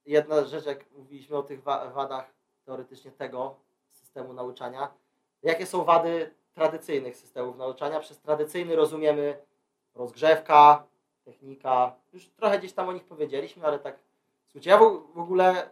[0.06, 2.26] jedna rzecz, jak mówiliśmy o tych wa- wadach
[2.65, 3.56] teoretycznie tego
[3.91, 4.93] systemu nauczania.
[5.43, 7.99] Jakie są wady tradycyjnych systemów nauczania?
[7.99, 9.41] Przez tradycyjny rozumiemy
[9.95, 10.84] rozgrzewka,
[11.26, 11.95] technika.
[12.14, 13.99] Już trochę gdzieś tam o nich powiedzieliśmy, ale tak
[14.48, 14.69] skrócie.
[14.69, 15.69] Ja w, w ogóle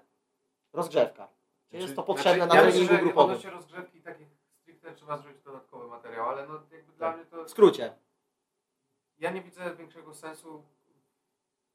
[0.73, 1.27] rozgrzewka.
[1.69, 3.29] Czy jest to Znaczy, potrzebne Znaczy, na ja treningu grupowym?
[3.31, 4.27] odnośnie rozgrzewki takich
[4.61, 7.43] stricte trzeba zrobić dodatkowy materiał, ale no jakby dla mnie to...
[7.45, 7.93] W skrócie.
[9.17, 10.63] Ja nie widzę większego sensu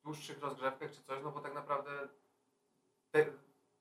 [0.00, 1.90] w dłuższych rozgrzewkach czy coś, no bo tak naprawdę
[3.10, 3.26] te,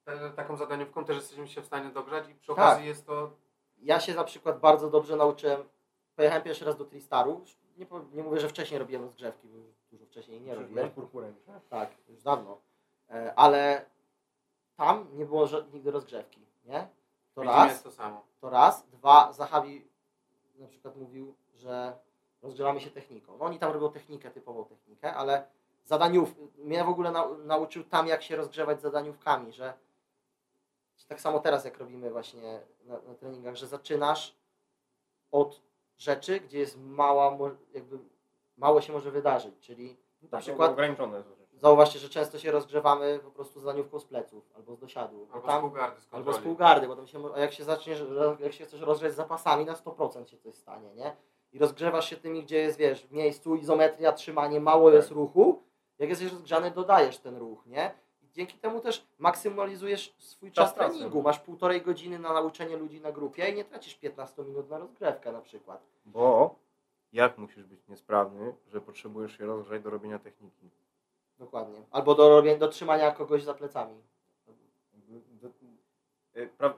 [0.03, 2.57] te, taką zadaniówką też jesteśmy się w stanie dogrzać i przy Tak.
[2.57, 3.40] okazji jest to...
[3.81, 5.63] Ja się na przykład bardzo dobrze nauczyłem.
[6.15, 7.45] Pojechałem pierwszy raz do Tristaru.
[7.77, 9.57] Nie, nie mówię, że wcześniej robiłem rozgrzewki, bo
[9.91, 10.89] dużo wcześniej nie robiłem.
[10.91, 11.35] purpurem.
[11.69, 12.57] Tak, już dawno.
[13.09, 13.85] E, Ale
[14.75, 16.87] tam nie było nigdy rozgrzewki, nie?
[17.33, 17.83] To widzimy raz.
[17.83, 18.23] to samo.
[18.41, 18.85] To raz.
[18.87, 19.87] Dwa, Zachawi
[20.55, 21.97] na przykład mówił, że
[22.41, 23.37] rozgrzewamy się techniką.
[23.37, 25.47] No oni tam robią technikę, typową technikę, ale
[25.85, 29.73] zadaniów, mnie w ogóle nau, nauczył tam, jak się rozgrzewać zadaniówkami, że
[31.07, 34.35] tak samo teraz, jak robimy właśnie na, na treningach, że zaczynasz
[35.31, 35.61] od
[35.97, 37.37] rzeczy, gdzie jest mała,
[37.73, 37.99] jakby
[38.57, 41.23] mało się może wydarzyć, czyli na Tak, przykład ograniczone
[41.61, 45.25] zauważcie, że często się rozgrzewamy po prostu z zadaniówką z pleców albo z dosiadu.
[45.25, 47.63] Bo Albo tam- z półgardy, z Albo z półgardy, bo tam się, a jak się
[47.63, 48.03] zaczniesz,
[48.39, 51.15] jak się chcesz rozgrzeć z zapasami, na 100% się coś stanie, nie?
[51.51, 54.95] I rozgrzewasz się tymi, gdzie jest, wiesz, w miejscu izometria, trzymanie, mało Tak.
[54.95, 55.63] jest ruchu.
[55.99, 57.91] Jak jesteś rozgrzany, dodajesz ten ruch, nie?
[58.33, 61.21] Dzięki temu też maksymalizujesz swój Czas czas treningu.
[61.21, 65.31] Masz półtorej godziny na nauczenie ludzi na grupie i nie tracisz 15 minut na rozgrzewkę
[65.31, 65.81] na przykład.
[66.05, 66.55] Bo
[67.13, 70.69] jak musisz być niesprawny, że potrzebujesz się rozgrzać do robienia techniki?
[71.39, 71.81] Dokładnie.
[71.91, 74.01] Albo do, robienia, do trzymania kogoś za plecami.
[76.35, 76.73] Y, pra-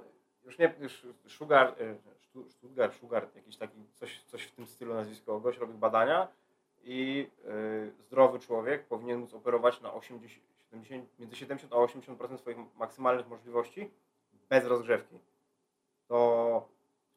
[0.45, 4.93] Już nie, już Sugar, y, Stu- Stuttgart, Sugar, jakiś taki, coś, coś w tym stylu
[4.93, 6.27] nazwisko, gość robił badania
[6.83, 12.57] i y, zdrowy człowiek powinien móc operować na 80, 70, między 70 a 80% swoich
[12.75, 13.91] maksymalnych możliwości
[14.49, 15.19] bez rozgrzewki.
[16.07, 16.67] To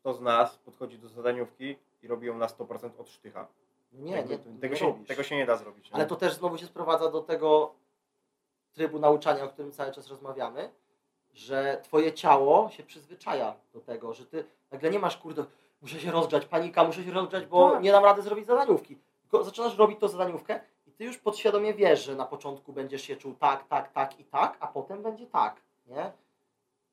[0.01, 3.47] kto z nas podchodzi do zadaniówki i robi ją na 100% od sztycha?
[3.93, 5.91] Nie, Jakby nie, tego, nie się, tego się nie da zrobić.
[5.93, 6.09] Ale nie?
[6.09, 7.75] to też znowu się sprowadza do tego
[8.73, 10.71] trybu nauczania, o którym cały czas rozmawiamy,
[11.33, 15.45] że twoje ciało się przyzwyczaja do tego, że ty nagle nie masz, kurde,
[15.83, 17.83] muszę się rozgrzać, panika, muszę się rozgrzać, bo Tak.
[17.83, 18.99] nie dam rady zrobić zadaniówki.
[19.43, 20.61] Zaczynasz robić tą zadaniówkę
[20.99, 24.57] ty już podświadomie wiesz, że na początku będziesz się czuł tak, tak, tak i tak,
[24.61, 26.13] a potem będzie tak, nie?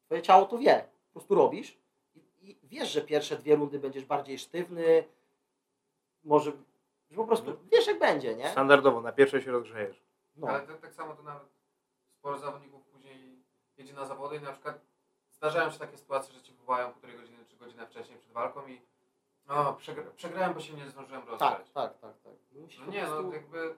[0.06, 0.86] Twoje ciało to wie.
[1.08, 1.78] Po prostu robisz
[2.16, 5.04] i, i wiesz, że pierwsze dwie rundy będziesz bardziej sztywny,
[6.24, 6.52] może,
[7.12, 8.50] że po prostu wiesz jak będzie, nie?
[8.50, 10.04] Standardowo, na pierwszej się rozgrzejesz.
[10.36, 10.48] No.
[10.48, 11.48] Ale tak, tak samo to nawet
[12.20, 13.44] sporo zawodników później
[13.78, 14.80] jedzie na zawody i na przykład
[15.32, 18.82] zdarzają się takie sytuacje, że ci wołają półtorej godziny czy godzinę wcześniej przed walką i
[19.48, 21.70] o, przegra przegrałem, bo się nie zdążyłem Tak, rozgrzać.
[21.72, 22.34] tak, tak, tak.
[22.52, 23.76] Musisz No po nie, prostu- no jakby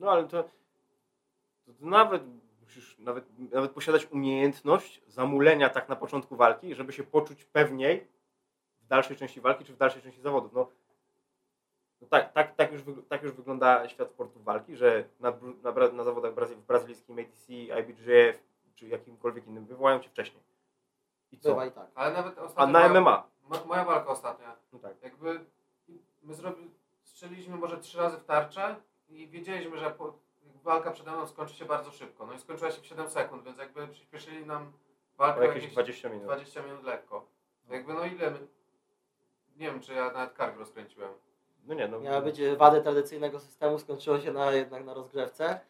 [0.00, 2.22] No ale to, to, to nawet
[2.60, 8.06] musisz nawet, nawet posiadać umiejętność zamulenia tak na początku walki, żeby się poczuć pewniej
[8.82, 10.52] w dalszej części walki czy w dalszej części zawodów.
[10.52, 10.70] No,
[12.00, 15.32] no tak, tak, tak, już, tak już wygląda świat sportu walki, że na,
[15.62, 18.42] na, na zawodach brazy, w brazylijskim ATC, IBJF
[18.74, 20.42] czy jakimkolwiek innym wywołają cię wcześniej.
[21.32, 21.48] I co?
[21.48, 21.90] Bywa i tak.
[21.94, 23.26] Ale nawet A na moja, MMA?
[23.48, 24.56] mo- moja walka ostatnia.
[24.72, 25.02] No tak.
[25.02, 25.44] Jakby
[26.22, 26.70] my zrobi,
[27.02, 28.76] strzeliliśmy może trzy razy w tarczę
[29.10, 30.12] i wiedzieliśmy, że po,
[30.64, 32.26] walka przede mną skończy się bardzo szybko.
[32.26, 34.72] No i skończyła się w 7 sekund, więc jakby przyspieszyli nam
[35.18, 36.24] walkę o jakieś jakieś 20 minut.
[36.24, 37.26] 20 minut lekko.
[37.68, 38.32] To jakby no ile.
[39.56, 41.12] Nie wiem, czy ja nawet kark rozkręciłem.
[41.66, 42.00] No nie, no.
[42.00, 45.60] Miały być wady tradycyjnego systemu, skończyło się na, jednak na rozgrzewce.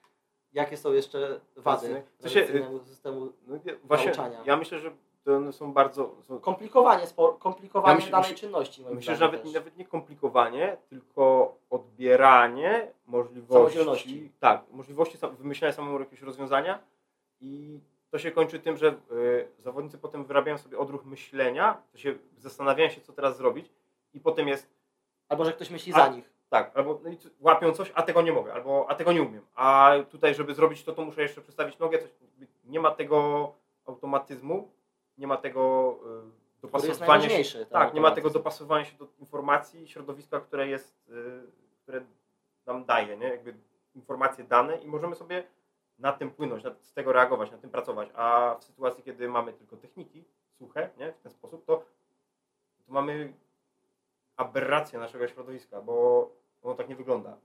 [0.52, 3.32] Jakie są jeszcze wady Tradycyjne- w sensie, tradycyjnego systemu?
[3.46, 4.42] no, nie, właśnie, nauczania.
[4.44, 4.90] ja myślę, że
[5.24, 6.14] to są bardzo...
[6.22, 8.84] Są, Komplikowanie, spor, komplikowanie Ja danej czynności.
[8.90, 14.32] Myślę, że nawet, nawet nie komplikowanie, tylko odbieranie możliwości.
[14.40, 16.78] Tak, możliwości wymyślania samemu jakiegoś rozwiązania
[17.40, 17.80] i
[18.10, 22.90] to się kończy tym, że y, zawodnicy potem wyrabiają sobie odruch myślenia, to się zastanawiają
[22.90, 23.70] się, co teraz zrobić
[24.14, 24.80] i potem jest
[25.28, 26.32] Albo że ktoś myśli A- za nich.
[26.48, 27.10] tak, albo no
[27.40, 30.84] łapią coś, a tego nie mogę, albo a tego nie umiem, a tutaj, żeby zrobić
[30.84, 32.10] to, to muszę jeszcze przestawić nogę, coś,
[32.64, 33.52] nie ma tego
[33.86, 34.70] automatyzmu,
[35.20, 35.96] nie ma tego
[36.62, 40.68] y, jest dopasowania się ten tak, nie ma tego dopasowania się do informacji środowiska, które
[40.68, 41.42] jest, y,
[41.82, 42.04] które
[42.66, 43.28] nam daje, nie?
[43.28, 43.54] Jakby
[43.94, 45.44] informacje dane i możemy sobie
[45.98, 48.08] na tym płynąć, na, z tego reagować, na tym pracować.
[48.14, 50.24] A w sytuacji, kiedy mamy tylko techniki
[50.58, 51.12] suche, nie?
[51.12, 51.76] W ten sposób, to,
[52.86, 53.32] to mamy
[54.36, 56.28] aberrację naszego środowiska, bo
[56.62, 57.36] ono tak nie wygląda.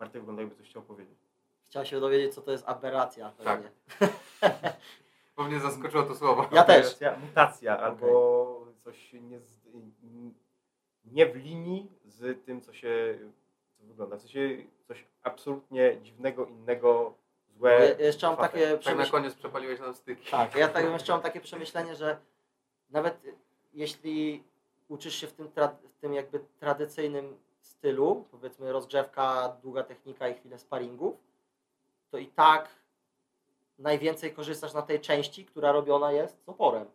[0.00, 1.18] Marty wygląda jakby coś chciał powiedzieć.
[1.66, 3.32] Chciałem się dowiedzieć, co to jest aberracja.
[3.44, 3.62] Tak.
[5.42, 6.48] Bo mnie zaskoczyło to słowo.
[6.52, 6.84] Ja też.
[6.86, 9.60] Mutacja, mutacja albo coś nie, z,
[11.04, 13.18] nie w linii z tym, co się
[13.78, 14.16] co wygląda.
[14.16, 14.56] W sensie
[14.88, 17.14] coś absolutnie dziwnego, innego,
[17.48, 17.72] złe.
[17.72, 20.30] Ja jeszcze mam takie Tak na koniec przepaliłeś nam styki.
[20.30, 22.16] Tak, ja tak jeszcze mam takie przemyślenie, że
[22.90, 23.22] nawet
[23.72, 24.44] jeśli
[24.88, 30.34] uczysz się w tym, tra- w tym jakby tradycyjnym stylu, powiedzmy rozgrzewka, długa technika i
[30.34, 31.16] chwilę sparingów,
[32.10, 32.81] to i tak
[33.78, 36.86] najwięcej korzystasz na tej części, która robiona jest z oporem.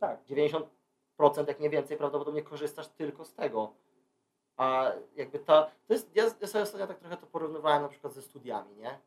[0.00, 0.24] Tak.
[0.24, 3.72] 90% jak nie więcej prawdopodobnie korzystasz tylko z tego.
[4.56, 8.12] A jakby ta, to jest, ja, ja sobie ostatnio tak trochę to porównywałem na przykład
[8.12, 8.98] ze studiami, nie?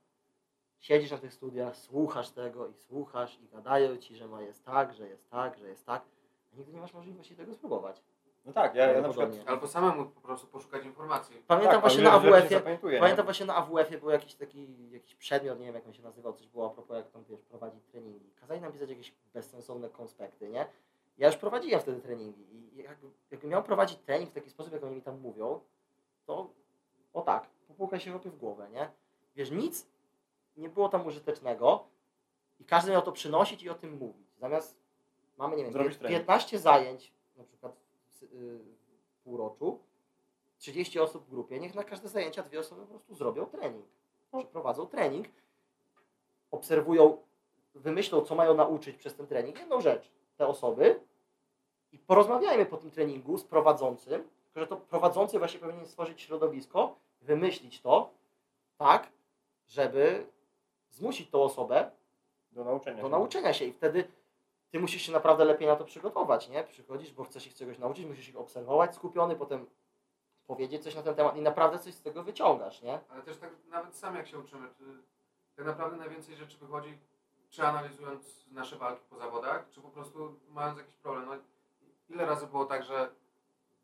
[0.79, 4.93] Siedzisz na tych studiach, słuchasz tego i słuchasz i gadają ci, że ma jest tak,
[4.93, 6.05] że jest tak, że jest tak,
[6.53, 8.01] a nigdy nie masz możliwości tego spróbować.
[8.45, 9.29] No tak, ja, ja na przykład.
[9.45, 11.43] Albo samemu po prostu poszukać informacji.
[11.47, 12.61] Pamiętam tak, właśnie na AWF-ie,
[12.99, 16.33] pamiętam właśnie na AWF-ie był jakiś taki jakiś przedmiot, nie wiem jak on się nazywał,
[16.33, 18.31] coś było a propos jak tam wiesz, prowadzić treningi.
[18.39, 20.65] Kazali nam pisać jakieś bezsensowne konspekty, nie?
[21.17, 22.97] Ja już prowadziłem wtedy treningi i jak,
[23.31, 25.59] jakbym miał prowadzić trening w taki sposób, jak oni mi tam mówią,
[26.25, 26.49] to
[27.13, 28.89] o tak, popłukaj się chłopie w głowę, nie?
[29.35, 29.87] Wiesz, nic
[30.57, 31.83] nie było tam użytecznego
[32.59, 34.27] i każdy miał to przynosić i o tym mówić.
[34.37, 34.77] Zamiast
[35.37, 36.19] mamy, nie wiem, Zrobić pię- trening.
[36.19, 37.80] 15 zajęć, na przykład
[39.23, 39.79] półroczu,
[40.57, 43.85] 30 osób w grupie, niech na każde zajęcia dwie osoby po prostu zrobią trening.
[44.31, 45.27] Przeprowadzą trening,
[46.51, 47.17] obserwują,
[47.75, 49.59] wymyślą, co mają nauczyć przez ten trening.
[49.59, 50.99] Jedną rzecz, te osoby
[51.91, 56.95] i porozmawiajmy po tym treningu z prowadzącym, tylko że to prowadzący właśnie powinien stworzyć środowisko,
[57.21, 58.09] wymyślić to
[58.77, 59.11] tak,
[59.67, 60.25] żeby
[60.91, 61.91] zmusić tą osobę
[62.51, 62.97] Do nauczenia.
[63.01, 63.11] do się.
[63.11, 64.03] nauczenia się i wtedy
[64.71, 66.63] ty musisz się naprawdę lepiej na to przygotować, nie?
[66.63, 69.65] Przychodzisz, bo chcesz ich czegoś nauczyć, musisz ich obserwować skupiony, potem
[70.47, 72.99] powiedzieć coś na ten temat i naprawdę coś z tego wyciągasz, nie?
[73.09, 74.83] Ale też tak nawet sam jak się uczymy, czy
[75.55, 76.97] tak naprawdę najwięcej rzeczy wychodzi,
[77.49, 81.25] czy analizując nasze walki po zawodach, czy po prostu mając jakiś problem.
[81.25, 81.35] No,
[82.09, 83.09] ile razy było tak, że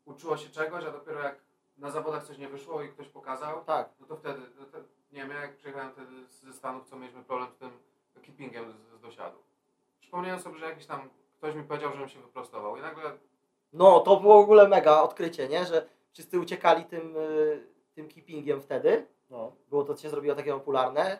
[0.04, 1.40] uczyło się czegoś, a dopiero jak
[1.78, 4.78] na zawodach coś nie wyszło i ktoś pokazał, Tak, no to wtedy, no to,
[5.12, 7.70] nie wiem, ja jak przyjechałem wtedy ze Stanów, co mieliśmy problem z tym
[8.22, 9.47] keepingiem z, z dosiadu.
[10.08, 11.08] Przypomniałem sobie, że jakiś tam
[11.38, 13.02] ktoś mi powiedział, żebym się wyprostował i nagle
[13.72, 15.64] No, to było w ogóle mega odkrycie, nie?
[15.66, 19.06] Że wszyscy uciekali tym, y, tym keepingiem wtedy.
[19.30, 19.52] No.
[19.70, 21.18] Było to się zrobiło takie popularne.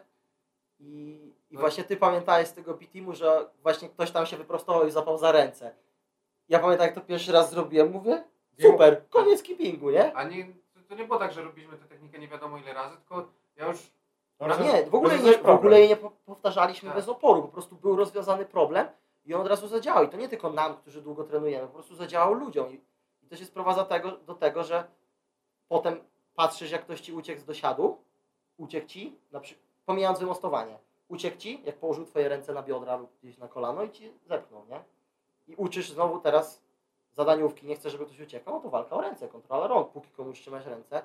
[0.81, 1.21] I,
[1.51, 1.61] i No.
[1.61, 5.33] właśnie ty pamiętałeś z tego PTimu, że właśnie ktoś tam się wyprostował i zapał za
[5.33, 5.75] ręce.
[6.49, 8.25] Ja pamiętam, jak to pierwszy raz zrobiłem, mówię,
[8.61, 10.15] super, koniec keepingu, nie?
[10.17, 10.47] A nie,
[10.89, 13.91] to, nie było tak, że robiliśmy tę technikę nie wiadomo ile razy, tylko ja już
[14.39, 16.97] A rozwią- nie, w ogóle, nie, w ogóle jej nie po- powtarzaliśmy Tak.
[16.97, 18.89] bez oporu, po prostu był rozwiązany problem
[19.27, 20.05] i on od razu zadziałał.
[20.05, 22.73] I to nie tylko nam, którzy długo trenujemy, po prostu zadziałał ludziom.
[22.73, 22.81] I,
[23.29, 24.85] to się sprowadza tego, do tego, że
[25.69, 26.01] potem
[26.35, 27.99] patrzysz, jak ktoś ci uciekł z dosiadu,
[28.57, 29.41] uciekł ci, na
[29.87, 30.79] pomijając wymostowanie,
[31.09, 34.63] uciekł ci, jak położył twoje ręce na biodra lub gdzieś na kolano i ci zepchnął,
[34.71, 34.81] nie?
[35.49, 36.63] I uczysz znowu teraz
[37.13, 40.41] zadaniówki, nie chcesz, żeby ktoś uciekał, no to walka o ręce, kontrola rąk, póki komuś
[40.41, 41.03] trzymasz ręce,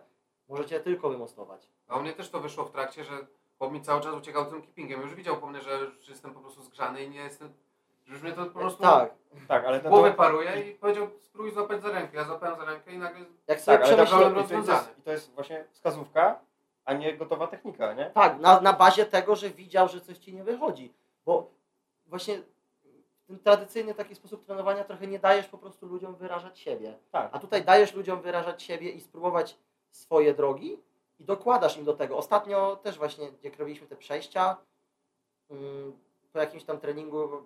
[0.49, 1.67] możecie tylko wymostować.
[1.87, 4.61] A u mnie też to wyszło w trakcie, że chłop mi cały czas uciekał tym
[4.61, 5.01] keepingiem.
[5.01, 7.53] Już widział po mnie, że już jestem po prostu zgrzany i nie jestem...
[8.07, 9.13] Już mnie to po prostu Tak,
[9.47, 12.17] Tak, ale ten głowę to, paruje i powiedział spróbuj złapać za rękę.
[12.17, 13.25] Ja złapałem za rękę i nagle...
[13.47, 14.87] jak sobie tak, ale problem to, i to, jest, rozwiązany.
[14.99, 16.39] i to jest właśnie wskazówka,
[16.85, 18.05] a nie gotowa technika, nie?
[18.05, 20.93] Tak, na, na bazie tego, że widział, że coś ci nie wychodzi.
[21.25, 21.51] Bo
[22.05, 22.41] właśnie
[23.23, 26.97] w ten tradycyjny taki sposób trenowania trochę nie dajesz po prostu ludziom wyrażać siebie.
[27.11, 27.29] Tak.
[27.31, 29.57] A tutaj dajesz ludziom wyrażać siebie i spróbować
[29.95, 30.79] swoje drogi
[31.19, 32.17] i dokładasz im do tego.
[32.17, 34.57] Ostatnio też właśnie, jak robiliśmy te przejścia,
[35.49, 35.97] mm,
[36.33, 37.45] po jakimś tam treningu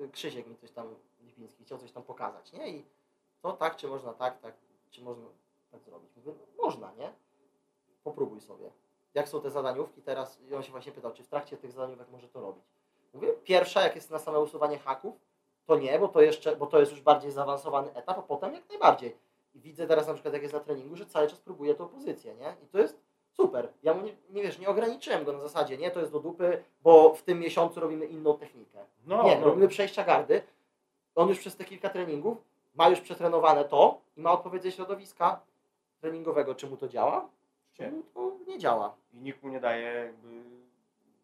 [0.00, 2.68] y, Krzysiek mi coś tam, Lipiński, chciał coś tam pokazać, nie?
[2.68, 2.84] I
[3.42, 4.54] to tak, czy można tak, tak,
[4.90, 5.26] czy można
[5.70, 6.10] tak zrobić?
[6.16, 7.12] Mówię, no, można, nie?
[8.04, 8.70] Popróbuj sobie.
[9.14, 10.40] Jak są te zadaniówki teraz?
[10.40, 12.64] I on się właśnie pytał, czy w trakcie tych zadaniówek może to robić.
[13.14, 15.14] Mówię, pierwsza, jak jest na same usuwanie haków,
[15.66, 18.68] to nie, bo to jeszcze, bo to jest już bardziej zaawansowany etap, a potem jak
[18.68, 19.16] najbardziej.
[19.54, 22.34] I widzę teraz na przykład, jak jest na treningu, że cały czas próbuje tą pozycję,
[22.34, 22.56] nie?
[22.64, 23.00] I to jest
[23.32, 23.68] super.
[23.82, 26.62] Ja mu nie, nie wiesz, nie ograniczyłem go na zasadzie, nie, to jest do dupy,
[26.82, 28.78] bo w tym miesiącu robimy inną technikę.
[29.06, 29.46] No, nie, no.
[29.46, 30.42] robimy przejścia gardy.
[31.14, 32.38] On już przez te kilka treningów
[32.74, 35.40] ma już przetrenowane to i ma odpowiedź ze środowiska
[36.00, 37.28] treningowego, czy mu to działa,
[37.72, 38.94] czy mu to nie działa.
[39.12, 40.28] I nikt mu nie daje jakby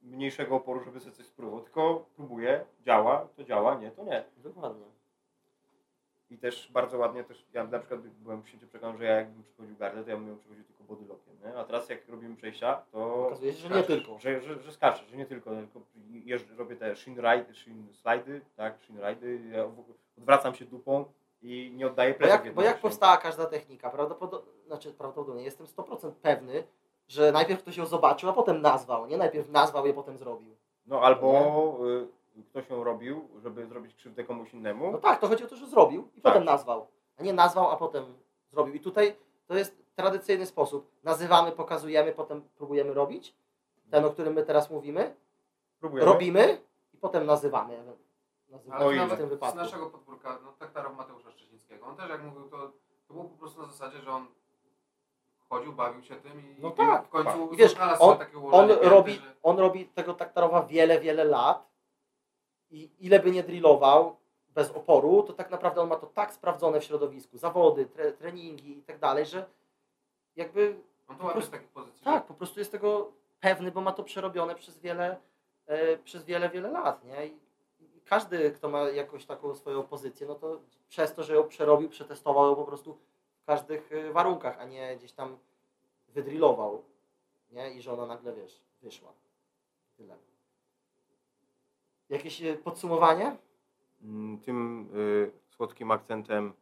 [0.02, 4.24] mniejszego oporu, żeby sobie coś spróbował, tylko próbuje, działa, to działa, nie, to nie.
[4.36, 4.93] Dokładnie.
[6.30, 9.76] I też bardzo ładnie też, ja na przykład byłem święcie przekonany, że ja jakbym przychodził
[9.76, 11.56] gardę, to ja bym ją przychodził tylko bodylokiem, nie?
[11.56, 13.26] A teraz jak robimy przejścia, to...
[13.26, 14.18] Okazuje się, że nie tylko.
[14.18, 15.80] Że, że, że skaczę, że nie tylko, tylko
[16.10, 18.98] jeżdżę, robię te shin, ride, shin slidy, tak, shin
[19.52, 19.68] ja
[20.18, 21.05] odwracam się dupą
[21.42, 25.66] i nie oddaję Bo pleców jak, bo jak powstała każda technika, prawdopodobnie, znaczy prawdopodobnie jestem
[25.66, 26.64] 100% pewny,
[27.09, 29.16] że najpierw ktoś ją zobaczył, a potem nazwał, nie?
[29.16, 30.56] Najpierw nazwał je, potem zrobił.
[30.86, 34.93] No albo y, ktoś ją robił, żeby zrobić krzywdę komuś innemu.
[34.93, 36.32] No tak, to chodzi o to, że zrobił i Tak.
[36.32, 36.86] potem nazwał.
[37.19, 38.05] A nie nazwał, a potem
[38.51, 38.74] zrobił.
[38.74, 39.16] I tutaj
[39.47, 40.90] to jest tradycyjny sposób.
[41.05, 43.35] Nazywamy, pokazujemy, potem próbujemy robić.
[43.90, 45.15] Ten, o którym my teraz mówimy.
[45.81, 46.12] Próbujemy.
[46.12, 46.61] Robimy
[46.94, 47.94] i potem nazywamy.
[48.48, 49.56] Nazywamy Ale w tym z wypadku.
[49.56, 52.73] naszego podwórka, no taktarow Mateusza Szczecińskiego, on też jak mówił, to,
[53.09, 54.27] to było po prostu na zasadzie, że on
[55.48, 57.06] chodził, bawił się tym i, No i tak.
[57.06, 60.15] w końcu I wiesz, znalazł on- sobie takie On pięty, robi, że on robi tego
[60.15, 61.69] taktarowa wiele, wiele lat
[62.74, 64.16] i ile by nie drillował
[64.55, 68.78] bez oporu, to tak naprawdę on ma to tak sprawdzone w środowisku, zawody, tre, treningi
[68.78, 69.46] i tak dalej, że
[70.36, 70.76] jakby
[71.09, 72.05] on to łapie z takich pozycji.
[72.05, 75.16] Tak, po prostu jest tego pewny, bo ma to przerobione przez wiele,
[75.66, 77.26] e, przez wiele, wiele lat, nie?
[77.26, 77.38] I,
[77.80, 81.88] I każdy, kto ma jakąś taką swoją pozycję, no to przez to, że ją przerobił,
[81.88, 82.98] przetestował ją po prostu
[83.42, 85.38] w każdych e, warunkach, a nie gdzieś tam
[86.09, 86.82] wydrillował,
[87.51, 87.70] nie?
[87.70, 89.12] I że ona nagle, wiesz, wyszła.
[89.96, 90.34] Tyle.
[92.10, 93.36] Jakieś e, podsumowanie?
[94.02, 96.52] Mm, Tym y, słodkim akcentem,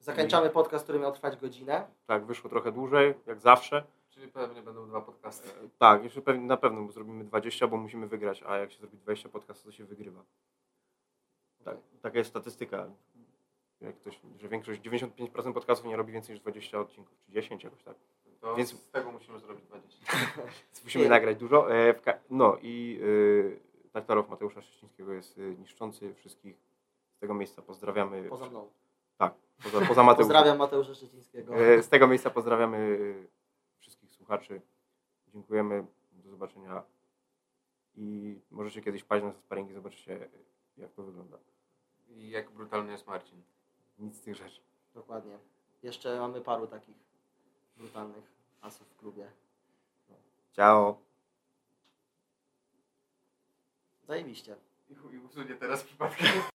[0.00, 1.86] Zakończamy podcast, który miał trwać godzinę.
[2.06, 3.84] tak, wyszło trochę dłużej, jak zawsze.
[4.08, 5.48] Czyli pewnie będą dwa podcasty.
[5.48, 8.78] E, Tak, jeszcze pewnie, na pewno bo zrobimy 20, bo musimy wygrać, a jak się
[8.78, 10.22] zrobi 20 podcastów, to się wygrywa.
[11.64, 12.86] Tak, taka jest statystyka.
[13.80, 17.82] jak ktoś, że większość, 95% podcastów nie robi więcej niż 20 odcinków, czy 10 jakoś
[17.82, 17.94] tak.
[18.40, 20.12] To Więc- z tego musimy zrobić 20.
[20.66, 21.74] Więc musimy nagrać dużo.
[21.74, 21.94] E,
[22.30, 23.00] no i
[23.96, 26.56] Taktarow Mateusza Szczecińskiego jest e, niszczący wszystkich.
[27.16, 28.28] Z tego miejsca pozdrawiamy.
[28.28, 28.70] Poza mną.
[29.18, 30.16] Tak, poza, poza Mateuszem.
[30.16, 31.56] Pozdrawiam Mateusza Szczecińskiego.
[31.56, 32.98] E, Z tego miejsca pozdrawiamy
[33.76, 34.60] e, wszystkich słuchaczy.
[35.28, 35.86] Dziękujemy.
[36.12, 36.82] Do zobaczenia.
[37.94, 40.28] I możecie kiedyś paść na sparingi, zobaczycie
[40.76, 41.38] jak to wygląda.
[42.08, 43.42] I jak brutalny jest Marcin.
[43.98, 44.60] Nic z tych rzeczy.
[44.94, 45.38] Dokładnie.
[45.82, 46.96] Jeszcze mamy paru takich
[47.76, 48.24] brutalnych
[48.60, 49.30] asów w klubie.
[50.52, 51.05] Ciao.
[54.06, 54.56] Zajebiście.
[54.88, 56.26] I chuj usunie teraz przypadkiem.